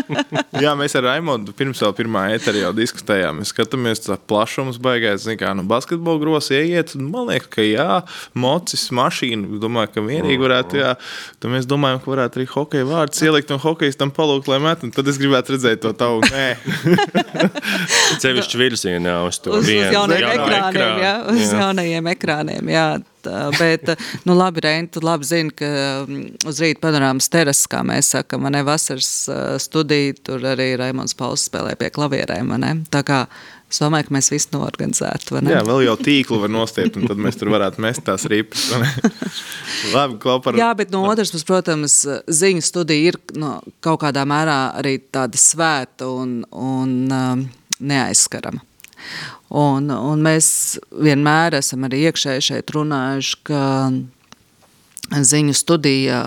Jā, 0.64 0.72
mēs 0.74 0.96
ar 0.98 1.04
Raimondu 1.06 1.52
pirms 1.56 1.78
vēl 1.84 1.92
pirmā 1.94 2.24
eterā 2.34 2.64
jau 2.64 2.72
diskutējām. 2.74 3.38
Mēs 3.40 3.52
skatāmies, 3.54 4.02
tā 4.02 4.16
plašums 4.18 4.80
baigās, 4.82 5.22
zin 5.22 5.38
kā, 5.38 5.52
nu, 5.54 5.62
basketbola 5.70 6.18
grosa 6.18 6.58
ieiet. 6.58 6.96
un 6.98 7.06
Man 7.12 7.28
liekas, 7.30 7.46
ka 7.54 7.62
jā, 7.62 8.00
mocis, 8.34 8.88
mašīna, 8.96 9.60
domāju, 9.62 9.92
ka 9.94 10.04
vienīgi 10.08 10.40
varētu, 10.42 10.80
jā. 10.82 10.96
Tad 11.38 11.54
mēs 11.54 11.68
domājam, 11.70 12.02
ka 12.02 12.10
varētu 12.10 12.40
arī 12.42 12.48
hokeja 12.56 12.88
vārdus 12.90 13.22
ielikt 13.28 13.54
un 13.54 13.62
hokejs 13.62 14.00
tam 14.00 14.10
palūkt, 14.16 14.50
lai 14.50 14.58
met, 14.66 14.82
un 14.86 14.90
tad 14.94 15.08
es 15.14 15.20
gribētu 15.22 15.54
redzēt 15.56 15.84
to 15.86 15.94
tavu. 15.94 16.26
Nē, 16.34 16.48
Cevišķi 18.20 18.60
virzienā 18.60 19.14
uz 19.28 19.38
to 19.42 19.54
uz, 19.54 19.62
uz 19.64 19.70
vienu 19.70 19.94
jaunajiem 19.94 20.26
jauno 20.26 20.42
ekrāniem, 20.42 20.74
ekrānu. 20.74 21.02
jā, 21.06 21.14
uz 21.32 21.40
Jā. 21.46 21.62
jaunajiem 21.64 22.10
ekrāniem. 22.16 22.70
Jā. 22.74 22.86
Bet, 23.58 23.92
nu, 24.28 24.34
labi, 24.38 24.64
Reini, 24.64 24.90
tu 24.92 25.02
labi 25.04 25.28
zini, 25.28 25.52
ka 25.56 25.70
mm, 26.06 26.42
uz 26.48 26.60
rīta 26.62 26.82
panorāmas 26.86 27.30
terases, 27.32 27.68
kā 27.70 27.82
mēs 27.86 28.12
sakam, 28.16 28.44
man 28.46 28.58
ir 28.58 28.66
vasaras 28.68 29.12
uh, 29.30 29.54
studija, 29.62 30.16
tur 30.26 30.44
arī 30.52 30.72
Raimons 30.80 31.16
Pauls 31.18 31.48
spēlē 31.50 31.76
pie 31.80 31.90
klavierēm, 31.94 32.54
ne? 32.60 32.74
Tā 32.92 33.02
kā 33.06 33.24
es 33.70 33.78
domāju, 33.78 34.08
ka 34.08 34.14
mēs 34.16 34.30
visi 34.32 34.50
norganizētu, 34.54 35.38
ne? 35.44 35.52
jā, 35.54 35.60
vēl 35.66 35.84
jau 35.86 35.96
tīklu 36.00 36.40
var 36.42 36.50
nostiept, 36.52 36.98
un 36.98 37.06
tad 37.10 37.20
mēs 37.22 37.38
tur 37.38 37.52
varētu 37.54 37.82
mest 37.84 38.02
tās 38.06 38.26
ripas. 38.30 38.66
ne? 38.74 38.90
Labi, 39.94 40.18
klopar. 40.22 40.58
Jā, 40.58 40.72
bet 40.78 40.90
no 40.94 41.04
otras 41.08 41.30
puses, 41.30 41.46
protams, 41.46 42.00
ziņu 42.26 42.64
studija 42.66 43.12
ir 43.12 43.20
no, 43.38 43.58
kaut 43.84 44.02
kādā 44.04 44.26
mērā 44.28 44.58
arī 44.80 44.98
tāda 45.12 45.38
svēta 45.38 46.10
un, 46.10 46.40
un 46.50 46.96
um, 47.14 47.46
neaizskarama. 47.78 48.66
Un, 49.50 49.90
un 49.90 50.20
mēs 50.22 50.78
vienmēr 50.94 51.56
esam 51.58 51.88
arī 51.88 52.04
iekšēji 52.06 52.46
šeit 52.52 52.70
runājuši, 52.76 53.38
ka 53.48 53.62
ziņu 55.10 55.54
studija 55.56 56.20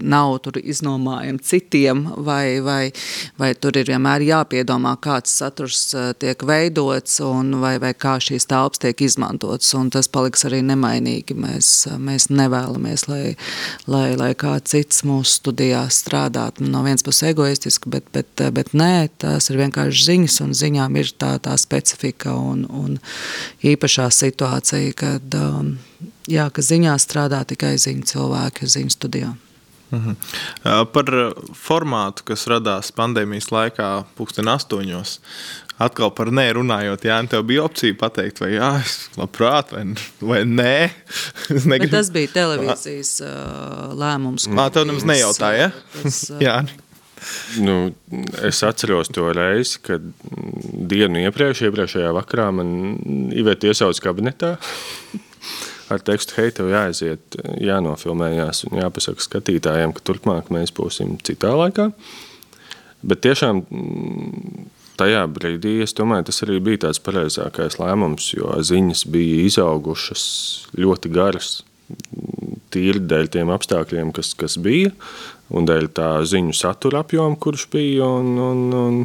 nav 0.00 0.36
iznomājama 0.62 1.42
citiem, 1.42 2.04
vai, 2.22 2.60
vai, 2.62 2.92
vai 3.38 3.50
tur 3.58 3.76
ir 3.80 3.88
vienmēr 3.90 4.22
jāpiedomā, 4.26 4.94
kāds 5.02 5.32
saturs 5.40 5.88
tiek 6.22 6.42
veidots 6.46 7.18
un 7.24 7.56
vai, 7.62 7.76
vai 7.82 7.92
kā 7.98 8.16
šīs 8.22 8.46
telpas 8.50 8.82
tiek 8.82 9.02
izmantotas. 9.02 9.74
Tas 9.92 10.10
paliks 10.12 10.46
arī 10.46 10.60
nemainīgi. 10.66 11.34
Mēs, 11.38 11.72
mēs 11.98 12.28
nevēlamies, 12.30 13.08
lai, 13.10 13.34
lai, 13.90 14.12
lai 14.18 14.32
kāds 14.38 14.74
cits 14.74 15.02
mūsu 15.08 15.40
studijā 15.40 15.84
strādātu. 15.92 16.66
No 16.68 16.84
vienas 16.86 17.04
puses 17.06 17.30
egoistiski, 17.32 17.90
bet, 17.90 18.08
bet, 18.14 18.30
bet 18.54 18.74
nē, 18.76 19.08
tās 19.22 19.50
ir 19.50 19.60
vienkārši 19.64 20.08
ziņas, 20.12 20.40
un 20.44 20.54
ziņām 20.56 20.98
ir 21.00 21.12
tā, 21.18 21.34
tā 21.42 21.56
specifika 21.60 22.36
un, 22.36 22.66
un 22.68 22.98
īpašā 23.66 24.10
situācija, 24.14 24.94
kad 24.98 25.38
um, 25.38 25.76
jā, 26.30 26.48
ka 26.50 26.64
ziņā 26.64 26.96
strādā 27.02 27.42
tikai 27.48 27.76
ziņu 27.80 28.08
cilvēki 28.08 28.68
ziņu 28.68 28.94
studijā. 28.94 29.34
Uh 29.88 29.98
mhm. 29.98 30.10
-huh. 30.64 30.84
Par 30.92 31.06
formātu, 31.54 32.24
kas 32.24 32.46
radās 32.46 32.92
pandēmijas 32.92 33.48
laikā, 33.50 34.04
pūksteni 34.18 34.52
astoņos. 34.52 35.20
Atkal 35.78 36.10
par 36.10 36.26
nē, 36.34 36.52
runājot, 36.52 37.04
Jā, 37.04 37.28
tev 37.30 37.44
bija 37.46 37.62
opcija 37.64 37.94
pateikt, 37.94 38.40
vai 38.40 38.50
jā, 38.56 38.80
es 38.82 39.10
labprāt, 39.16 39.70
vai, 39.72 39.84
vai 40.20 40.40
nē. 40.42 40.90
Bet 41.78 41.90
tas 41.90 42.10
bija 42.10 42.28
televīzijas 42.34 43.20
uh, 43.22 43.94
lēmums. 43.94 44.48
Mā, 44.50 44.70
tev 44.74 44.88
nemaz 44.90 45.06
nejautāja, 45.06 45.68
ja? 45.68 45.70
Tas, 46.02 46.30
uh, 46.30 46.42
jā. 46.46 46.66
Nu, 47.58 47.94
es 48.42 48.62
atceros 48.62 49.08
to 49.14 49.32
reizi, 49.32 49.78
kad 49.82 50.02
dienu 50.90 51.22
iepriekš, 51.26 51.62
iepriekšējā 51.66 52.12
vakarā 52.14 52.50
man 52.54 52.68
Iveta 53.34 53.70
iesauca 53.70 54.02
kabinetā 54.02 54.56
ar 55.92 56.02
tekstu, 56.04 56.36
hei, 56.38 56.52
tev 56.54 56.70
jāaiziet, 56.72 57.38
jānofilmējās 57.64 58.66
un 58.68 58.80
jāpasaka 58.82 59.24
skatītājiem, 59.24 59.94
ka 59.96 60.04
turpmāk 60.10 60.50
mēs 60.54 60.74
būsim 60.76 61.16
citā 61.24 61.54
laikā. 61.56 61.90
Bet 63.08 63.22
tiešām 63.24 63.62
mm, 63.62 64.68
tajā 64.98 65.22
brīdī 65.30 65.78
es 65.84 65.94
domāju, 65.96 66.28
tas 66.28 66.42
arī 66.46 66.58
bija 66.64 66.84
tāds 66.88 67.00
pareizākais 67.04 67.78
lēmums, 67.80 68.32
jo 68.34 68.52
ziņas 68.70 69.06
bija 69.12 69.44
izaugušas 69.46 70.24
ļoti 70.78 71.12
garas. 71.14 71.60
Tīri 72.74 73.00
dēļ 73.08 73.30
tiem 73.32 73.52
apstākļiem, 73.54 74.10
kas, 74.16 74.34
kas 74.36 74.58
bija, 74.60 74.90
un 75.48 75.68
dēļ 75.68 75.86
tā 75.96 76.10
ziņu 76.28 76.52
satura 76.56 77.00
apjoma, 77.04 77.38
kurš 77.40 77.68
bija. 77.72 78.10
Un, 78.18 78.34
un, 78.42 78.66
un, 78.76 78.98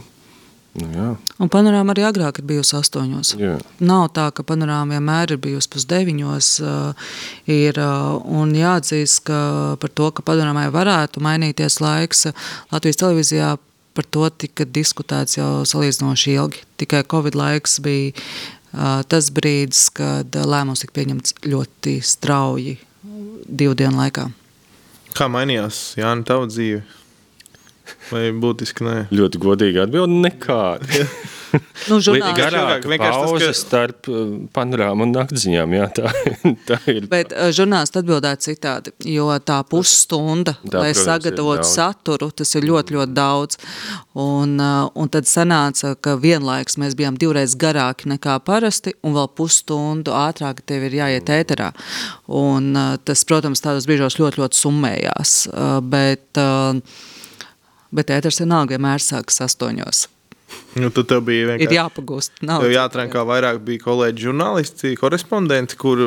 Nu, 0.74 1.12
un 1.38 1.50
panorāma 1.54 1.94
arī 1.94 2.02
agrāk 2.08 2.40
ir 2.42 2.48
bijusi 2.50 2.74
astoņos. 2.80 3.36
Jā. 3.38 3.58
Nav 3.86 4.08
tā, 4.16 4.32
ka 4.34 4.42
panorāma 4.48 4.96
vienmēr 4.98 5.36
ir 5.36 5.42
bijusi 5.44 5.70
pusdeviņos. 5.76 6.48
Uh, 6.66 7.12
ir, 7.46 7.78
uh, 7.78 8.16
un 8.26 8.56
jāatzīst, 8.58 9.22
ka 9.28 9.42
par 9.82 9.94
to, 9.94 10.10
ka 10.18 10.26
panorāmai 10.26 10.66
varētu 10.74 11.22
mainīties 11.22 11.78
laiks, 11.84 12.26
Latvijas 12.74 12.98
televīzijā 13.04 13.52
par 13.94 14.10
to 14.10 14.26
tika 14.34 14.66
diskutēts 14.66 15.38
jau 15.38 15.52
salīdzinoši 15.70 16.34
ilgi. 16.40 16.66
Tikai 16.82 17.04
Covid 17.06 17.38
laiks 17.38 17.78
bija 17.86 18.16
uh, 18.18 19.04
tas 19.06 19.30
brīdis, 19.30 19.92
kad 19.94 20.34
lēmums 20.34 20.82
tika 20.82 20.98
pieņemts 20.98 21.38
ļoti 21.46 22.00
strauji 22.02 22.80
divu 23.46 23.78
dienu 23.78 24.02
laikā. 24.02 24.26
Kā 25.14 25.30
mainījās 25.30 25.92
Jānis 26.02 26.26
tava 26.26 26.50
dzīve? 26.50 26.82
Vai 28.14 28.28
būtiski 28.38 28.86
nē? 28.86 28.98
Ļoti 29.14 29.42
godīgi 29.42 29.82
atbild 29.84 30.14
nekādi. 30.24 31.08
nu, 31.90 32.00
žurnālisti 32.04 32.40
garāk 32.40 32.86
pauze 33.00 33.46
tas, 33.46 33.46
ka... 33.46 33.54
starp 33.58 34.10
uh, 34.12 34.34
panorāmu 34.56 35.06
un 35.08 35.14
nakdziņām, 35.16 35.76
jā, 35.78 35.88
tā, 35.98 36.12
tā 36.70 36.80
ir. 36.92 37.08
Bet 37.12 37.34
uh, 37.34 37.50
žurnālisti 37.56 38.02
atbildētu 38.02 38.48
citādi, 38.48 38.94
jo 39.14 39.30
tā 39.46 39.60
pusstunda, 39.70 40.56
tā, 40.62 40.82
lai 40.82 40.92
protams, 40.92 41.04
sagatavotu 41.10 41.70
saturu, 41.70 42.30
tas 42.34 42.54
ir 42.58 42.68
ļoti, 42.70 42.98
ļoti 42.98 43.18
daudz. 43.18 43.60
Un, 44.20 44.58
uh, 44.62 44.90
un 45.00 45.12
tad 45.14 45.30
sanāca, 45.30 45.96
ka 45.98 46.18
vienlaiks 46.22 46.78
mēs 46.82 46.98
bijām 47.00 47.18
divreiz 47.22 47.58
garāki 47.60 48.12
nekā 48.14 48.40
parasti, 48.46 48.96
un 49.06 49.18
vēl 49.18 49.30
pusstundu 49.38 50.14
ātrāk 50.18 50.62
tev 50.70 50.88
ir 50.90 51.00
jāiet 51.02 51.34
ēterā. 51.34 51.72
Un 52.34 52.74
tas, 53.06 53.26
protams, 53.30 53.62
tādos 53.64 53.88
brīžos 53.90 54.18
ļoti, 54.20 54.42
ļoti 54.42 54.60
summējās. 54.60 55.36
Bet, 55.90 56.42
bet 57.94 58.12
ēters 58.14 58.42
vienalga 58.44 58.78
vienmēr 58.78 59.04
sākas 59.04 59.42
astoņos. 59.46 60.08
Nu, 60.74 60.90
tad 60.90 61.06
tev 61.10 61.22
bija 61.26 61.52
vienkārši 61.52 61.70
ir 61.70 61.76
jāpagūst. 61.76 62.40
Tev 62.42 62.72
jāatrenk, 62.74 63.12
kā 63.14 63.22
vairāk 63.30 63.60
bija 63.66 63.82
kolēģi 63.84 64.26
žurnālisti, 64.26 64.94
korespondenti, 64.98 65.78
kur, 65.80 66.02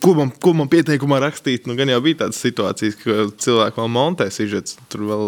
ko, 0.00 0.14
man, 0.16 0.32
ko 0.40 0.54
man 0.56 0.70
pieteikumā 0.72 1.18
rakstīt. 1.20 1.68
Nu, 1.68 1.76
gan 1.76 1.92
jau 1.92 2.00
bija 2.04 2.22
tādas 2.22 2.40
situācijas, 2.40 2.96
ka 3.02 3.28
cilvēki 3.44 3.80
vēl 3.82 3.92
montē 3.92 4.30
sižets, 4.32 4.78
tur 4.92 5.04
vēl 5.10 5.26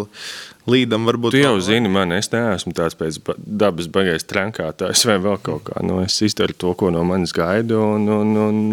līdam 0.73 1.05
varbūt. 1.09 1.35
Tu 1.37 1.43
jau 1.43 1.53
vēl... 1.53 1.65
zini, 1.69 1.91
man 1.93 2.15
es 2.17 2.31
neesmu 2.33 2.73
tāds 2.77 2.97
pēc 2.97 3.21
dabas 3.37 3.89
bagais 3.93 4.25
trenkātājs 4.29 5.05
vai 5.09 5.19
vēl 5.21 5.37
kaut 5.45 5.67
kā. 5.69 5.83
Nu, 5.85 6.01
es 6.05 6.17
izdaru 6.25 6.57
to, 6.57 6.73
ko 6.79 6.89
no 6.93 7.05
manis 7.07 7.35
gaidu 7.35 7.77
un, 7.93 8.09
un, 8.09 8.33
un 8.47 8.63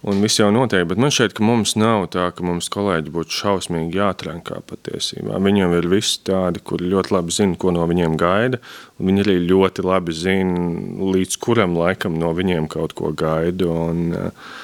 Un 0.00 0.22
viss 0.24 0.38
jau 0.38 0.46
notiek, 0.48 0.86
bet 0.88 1.00
man 1.02 1.12
šķiet, 1.12 1.34
ka 1.36 1.44
mums 1.44 1.74
nav 1.76 2.06
tā, 2.14 2.30
ka 2.32 2.44
mums 2.46 2.70
kolēģi 2.72 3.12
būtu 3.12 3.36
šausmīgi 3.36 4.00
jāatrenkā 4.00 4.62
patiesībā. 4.70 5.36
Viņiem 5.44 5.74
ir 5.76 5.88
visi 5.92 6.22
tādi, 6.24 6.62
kuri 6.64 6.88
ļoti 6.94 7.12
labi 7.12 7.36
zina, 7.36 7.58
ko 7.60 7.74
no 7.76 7.84
viņiem 7.90 8.16
gaida, 8.20 8.62
viņi 8.96 9.26
arī 9.26 9.36
ļoti 9.50 9.84
labi 9.84 10.16
zina, 10.16 10.64
līdz 11.04 11.36
kuram 11.44 11.76
laikam 11.76 12.16
no 12.20 12.32
viņiem 12.36 12.70
kaut 12.72 12.96
ko 12.96 13.12
gaida. 13.12 13.68
Un, 13.68 14.02
uh, 14.16 14.56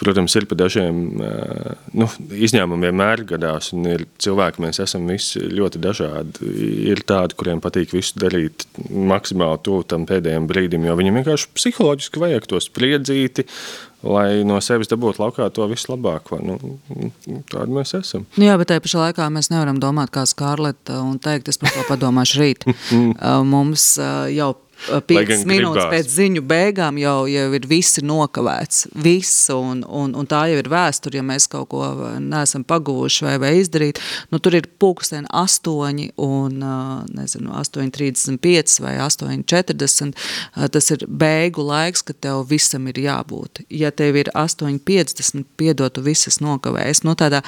Protams, 0.00 0.32
ir 0.38 0.46
pa 0.48 0.56
dažiem 0.56 1.00
nu, 2.00 2.06
izņēmumiem 2.32 2.86
vienmēr 2.88 3.22
gadās, 3.28 3.68
un 3.76 3.84
ir 3.90 4.06
cilvēki, 4.16 4.62
mēs 4.64 4.80
esam 4.80 5.04
visi 5.10 5.42
ļoti 5.44 5.82
dažādi. 5.84 6.52
Ir 6.88 7.02
tādi, 7.08 7.36
kuriem 7.36 7.60
patīk 7.60 7.92
visu 7.92 8.16
darīt 8.22 8.64
maksimāli 8.88 9.60
tuvu 9.68 9.84
tam 9.92 10.06
pēdējiem 10.08 10.48
brīdim, 10.48 10.88
jo 10.88 10.96
viņiem 10.96 11.20
vienkārši 11.20 11.52
psiholoģiski 11.58 12.24
vajag 12.24 12.48
to 12.48 12.62
spriedzīti, 12.64 13.44
lai 14.06 14.44
no 14.46 14.60
sevis 14.64 14.90
dabūtu 14.90 15.22
laukā 15.22 15.48
to 15.54 15.66
vislabāko. 15.70 16.38
Nu, 16.44 16.58
tādi 17.50 17.74
mēs 17.74 17.94
esam. 17.98 18.26
Nu 18.38 18.46
jā, 18.46 18.54
bet 18.60 18.70
tajā 18.70 18.84
pašā 18.84 19.02
laikā 19.08 19.28
mēs 19.34 19.50
nevaram 19.52 19.80
domāt 19.82 20.12
kā 20.14 20.24
Skārleta 20.28 21.00
un 21.02 21.18
teikt, 21.22 21.50
es 21.50 21.60
par 21.60 21.74
to 21.74 21.84
padomāšu 21.88 22.42
rīt. 22.42 22.68
Mums 23.54 23.90
jau 24.34 24.52
5 24.86 25.44
minūtes 25.48 25.82
gribās. 25.82 25.90
pēc 25.92 26.12
ziņu 26.12 26.42
beigām 26.48 26.98
jau, 27.00 27.26
jau 27.28 27.46
ir 27.56 27.66
visi 27.68 28.02
nokavēts. 28.06 28.86
Viss, 29.02 29.48
un, 29.52 29.82
un, 29.84 30.14
un 30.16 30.28
tā 30.28 30.44
jau 30.52 30.60
ir 30.60 30.70
vēsture, 30.70 31.18
ja 31.18 31.24
mēs 31.26 31.48
kaut 31.50 31.70
ko 31.72 31.82
neesam 32.22 32.64
pagūši 32.68 33.26
vai, 33.26 33.34
vai 33.42 33.52
izdarīt. 33.58 34.00
Nu, 34.32 34.40
tur 34.42 34.56
ir 34.58 34.68
pulksten 34.80 35.26
8 35.34 36.12
un 36.24 36.62
nezinu, 37.14 37.52
8.35 37.58 38.78
vai 38.84 38.94
8.40. 39.02 40.14
Tas 40.72 40.90
ir 40.94 41.04
beigu 41.08 41.66
laiks, 41.66 42.04
kad 42.06 42.20
tev 42.24 42.44
visam 42.50 42.86
ir 42.92 43.02
jābūt. 43.02 43.64
Ja 43.74 43.90
tev 43.90 44.20
ir 44.20 44.30
8.50, 44.34 45.44
piedod, 45.58 45.92
tu 45.94 46.04
visas 46.06 46.40
nokavēs. 46.44 47.02
Nu, 47.06 47.16
tādā 47.18 47.42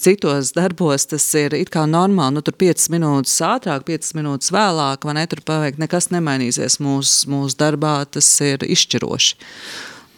citos 0.00 0.54
darbos 0.56 1.08
tas 1.12 1.28
ir 1.38 1.54
it 1.58 1.72
kā 1.74 1.84
normāli. 1.90 2.38
Nu, 2.38 2.44
tur 2.44 2.56
5 2.58 2.88
minūtes 2.94 3.36
ātrāk, 3.44 3.86
5 3.90 4.14
minūtes 4.18 4.52
vēlāk, 4.54 5.04
vai 5.04 5.18
ne, 5.20 5.28
tur 5.30 5.44
paveikt 5.44 5.82
nekas 5.82 6.10
nemainīs 6.14 6.53
mainīsies 6.54 6.80
mūsu 6.80 7.30
mūs 7.30 7.56
darbā, 7.58 8.04
tas 8.06 8.28
ir 8.40 8.62
izšķiroši. 8.62 9.36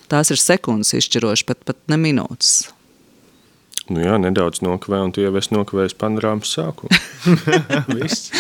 Tās 0.09 0.31
ir 0.31 0.39
sekundes 0.39 0.95
izšķiroši, 0.95 1.47
pat, 1.47 1.65
pat 1.65 1.77
ne 1.89 1.97
minūtes. 1.97 2.73
Nu 3.87 4.03
jā, 4.03 4.17
nedaudz 4.19 4.65
nokavē, 4.67 4.99
un 5.07 5.13
tu 5.15 5.23
jau 5.23 5.31
esi 5.39 5.55
nokavējis 5.55 5.95
panorāmas 5.95 6.51
sākumu. 6.51 6.91
Viss. 7.95 8.33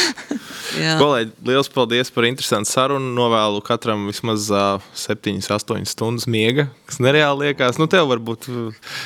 Kolēģi, 0.74 1.30
liels 1.46 1.70
paldies 1.70 2.10
par 2.10 2.26
interesantu 2.26 2.68
sarunu. 2.68 3.12
Novēlu 3.14 3.62
katram 3.64 4.08
vismaz 4.10 4.48
uh, 4.50 4.82
7, 4.98 5.38
8 5.46 5.86
stundas 5.86 6.26
miega, 6.26 6.66
kas 6.90 6.98
nereāli 6.98 7.46
liekas. 7.46 7.78
Nu, 7.78 7.86
tev 7.86 8.10
varbūt 8.10 8.48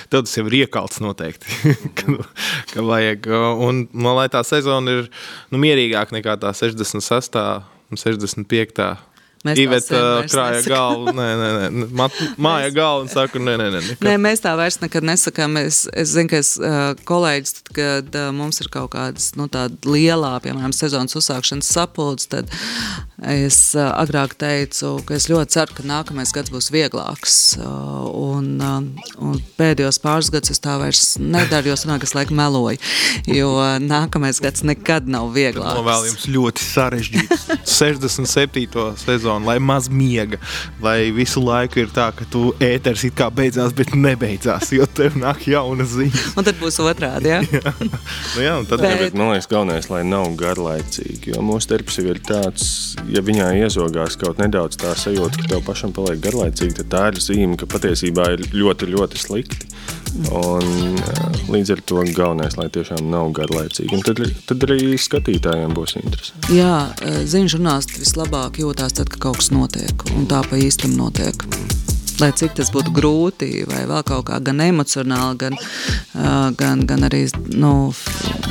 tev 0.08 0.24
tas 0.24 0.32
jau 0.38 0.46
ir 0.48 0.62
iekalts 0.62 1.02
noteikti, 1.04 1.74
ka, 2.00 2.16
ka 2.72 2.86
vajag. 2.88 3.28
Un 3.60 3.84
man 3.92 4.16
lai 4.22 4.30
tā 4.32 4.40
sezona 4.48 4.96
ir 4.96 5.12
nu, 5.52 5.60
mierīgāka 5.60 6.16
nekā 6.16 6.40
tā 6.40 6.56
66. 6.56 7.36
Un 7.90 7.96
65. 7.96 8.98
Mēs 9.40 9.56
Iveta 9.56 10.00
krāja 10.28 10.60
galvu, 10.68 11.14
nē, 11.16 11.26
nē, 11.40 11.46
nē. 11.56 11.84
Mat, 12.02 12.16
māja 12.36 12.66
mēs... 12.66 12.74
galvu 12.76 13.06
un 13.06 13.08
saka, 13.08 13.40
nē, 13.40 13.54
nē, 13.56 13.68
nē. 13.72 13.78
Nekad. 13.86 14.02
Nē, 14.04 14.16
mēs 14.20 14.42
tā 14.44 14.52
vairs 14.58 14.76
nekad 14.82 15.06
nesakām. 15.08 15.56
Es, 15.62 15.86
es 15.96 16.12
zinu, 16.12 16.28
ka 16.28 16.40
es, 16.42 16.50
uh, 16.60 16.92
kolēģis, 17.08 17.54
tad, 17.56 17.70
kad 17.78 18.18
uh, 18.20 18.26
mums 18.36 18.60
ir 18.60 18.68
kaut 18.74 18.90
kādas, 18.92 19.30
nu, 19.40 19.46
tāda 19.48 19.80
lielā, 19.88 20.34
piemēram, 20.44 20.74
sezonas 20.76 21.16
uzsākšanas 21.16 21.70
sapulcs, 21.72 22.28
tad 22.34 22.52
es 23.32 23.62
uh, 23.78 23.86
agrāk 24.02 24.34
teicu, 24.40 24.98
ka 25.08 25.16
es 25.16 25.30
ļoti 25.32 25.56
ceru, 25.56 25.78
ka 25.78 25.86
nākamais 25.88 26.34
gads 26.36 26.52
būs 26.52 26.68
vieglāks. 26.76 27.38
Uh, 27.56 28.12
un, 28.12 28.52
uh, 28.60 29.08
un 29.24 29.40
pēdējos 29.56 30.02
pāris 30.04 30.28
gadus 30.36 30.52
es 30.52 30.60
tā 30.60 30.76
vairs 30.84 31.14
nedaru, 31.16 31.72
jo 31.72 31.78
sanāk, 31.80 32.04
es 32.04 32.12
laikam 32.18 32.36
meloju, 32.42 32.76
jo 33.32 33.56
nākamais 33.88 34.44
gads 34.44 34.68
nekad 34.68 35.08
nav 35.08 35.32
vieglāks. 35.32 35.80
Novēl 35.80 36.10
jums 36.12 36.28
ļoti 36.36 36.68
sarežģīts 36.68 37.48
67. 37.80 38.86
sezonu 39.00 39.29
sezonu, 39.30 39.46
lai 39.46 39.58
maz 39.58 39.88
miega, 39.88 40.38
lai 40.82 41.10
visu 41.14 41.40
laiku 41.42 41.80
ir 41.80 41.90
tā, 41.94 42.10
ka 42.14 42.24
tu 42.30 42.52
ēteris 42.60 43.04
it 43.06 43.14
kā 43.14 43.30
beidzās, 43.30 43.72
bet 43.76 43.94
nebeidzās, 43.94 44.72
jo 44.72 44.86
tev 44.86 45.16
nāk 45.18 45.46
jauna 45.46 45.84
ziņa. 45.84 46.34
Un 46.36 46.44
tad 46.44 46.58
būs 46.60 46.80
otrādi, 46.82 47.30
ja? 47.30 47.40
jā. 47.56 47.74
Nu, 47.80 48.42
jā, 48.42 48.56
tad... 48.68 48.82
bet... 48.82 48.98
bet 49.04 49.18
man 49.18 49.32
liekas, 49.34 49.48
galvenais, 49.50 49.90
lai 49.90 50.02
nav 50.04 50.34
garlaicīgi, 50.40 51.34
jo 51.34 51.44
mūsu 51.44 51.70
darbs 51.74 52.00
jau 52.00 52.06
ir 52.10 52.20
tāds, 52.26 52.96
ja 53.10 53.22
viņā 53.22 53.52
iezogās 53.62 54.18
kaut 54.20 54.40
nedaudz 54.42 54.80
tā 54.80 54.94
sajūta, 54.98 55.42
ka 55.42 55.54
tev 55.54 55.64
pašam 55.66 55.94
paliek 55.96 56.22
garlaicīgi, 56.24 56.80
tad 56.82 56.92
tā 56.94 57.06
ir 57.12 57.22
zīme, 57.22 57.58
ka 57.60 57.70
patiesībā 57.70 58.32
ir 58.36 58.46
ļoti, 58.54 58.90
ļoti 58.94 59.24
slikti. 59.26 59.70
Un, 60.34 60.98
līdz 61.50 61.70
ar 61.76 61.80
to 61.86 62.02
galvenais, 62.16 62.56
lai 62.58 62.66
tiešām 62.72 63.06
nav 63.12 63.30
garlaicīgi. 63.36 63.94
Un 63.94 64.02
tad, 64.04 64.20
tad 64.48 64.64
arī 64.66 64.96
skatītājiem 64.98 65.74
būs 65.76 65.96
interesanti. 66.00 66.56
Jā, 66.58 66.90
ziņu 67.30 67.52
žurnālisti 67.54 68.02
vislabāk 68.02 68.58
jūtās 68.62 68.96
tad, 68.98 69.10
kad 69.12 69.19
kaut 69.20 69.40
kas 69.40 69.50
notiek, 69.52 70.04
un 70.16 70.26
tā 70.30 70.40
pa 70.48 70.58
īstam 70.60 70.96
notiek. 70.98 71.44
Lai 72.20 72.30
cik 72.36 72.52
tas 72.58 72.68
būtu 72.72 72.92
grūti, 72.92 73.48
vai 73.68 73.86
vēl 73.88 74.02
kaut 74.04 74.26
kā 74.28 74.40
gan 74.44 74.60
emocionāli, 74.60 75.38
gan, 75.40 75.56
gan, 76.60 76.84
gan 76.88 77.06
arī 77.08 77.22
nu, 77.56 77.92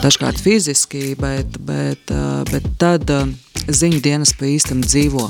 dažkārt 0.01 0.41
fiziski, 0.41 1.13
bet, 1.20 1.59
bet, 1.67 2.13
bet 2.49 2.65
tad 2.82 3.13
ziņu 3.70 4.01
dienas 4.05 4.34
pa 4.34 4.49
īstam 4.49 4.82
dzīvo. 4.86 5.30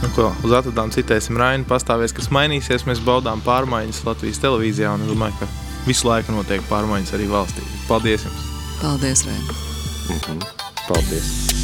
Nu, 0.00 0.08
ko, 0.16 0.30
uz 0.46 0.54
atradām 0.56 0.90
citēsim 0.94 1.38
Rainu, 1.38 1.66
pastāvēs, 1.68 2.14
kas 2.16 2.30
mainīsies. 2.32 2.86
Mēs 2.88 3.02
baudām 3.04 3.44
pārmaiņas 3.44 4.02
Latvijas 4.08 4.40
televīzijā 4.42 4.96
un 4.96 5.06
domāju, 5.10 5.42
ka 5.42 5.50
visu 5.86 6.08
laiku 6.08 6.34
notiek 6.34 6.64
pārmaiņas 6.72 7.14
arī 7.18 7.28
valstī. 7.30 7.66
Paldies 7.88 8.26
jums! 8.26 8.50
Paldies, 8.80 9.26
Raina! 9.28 9.58
Mm 10.08 10.20
-hmm. 10.24 10.46
Paldies! 10.88 11.59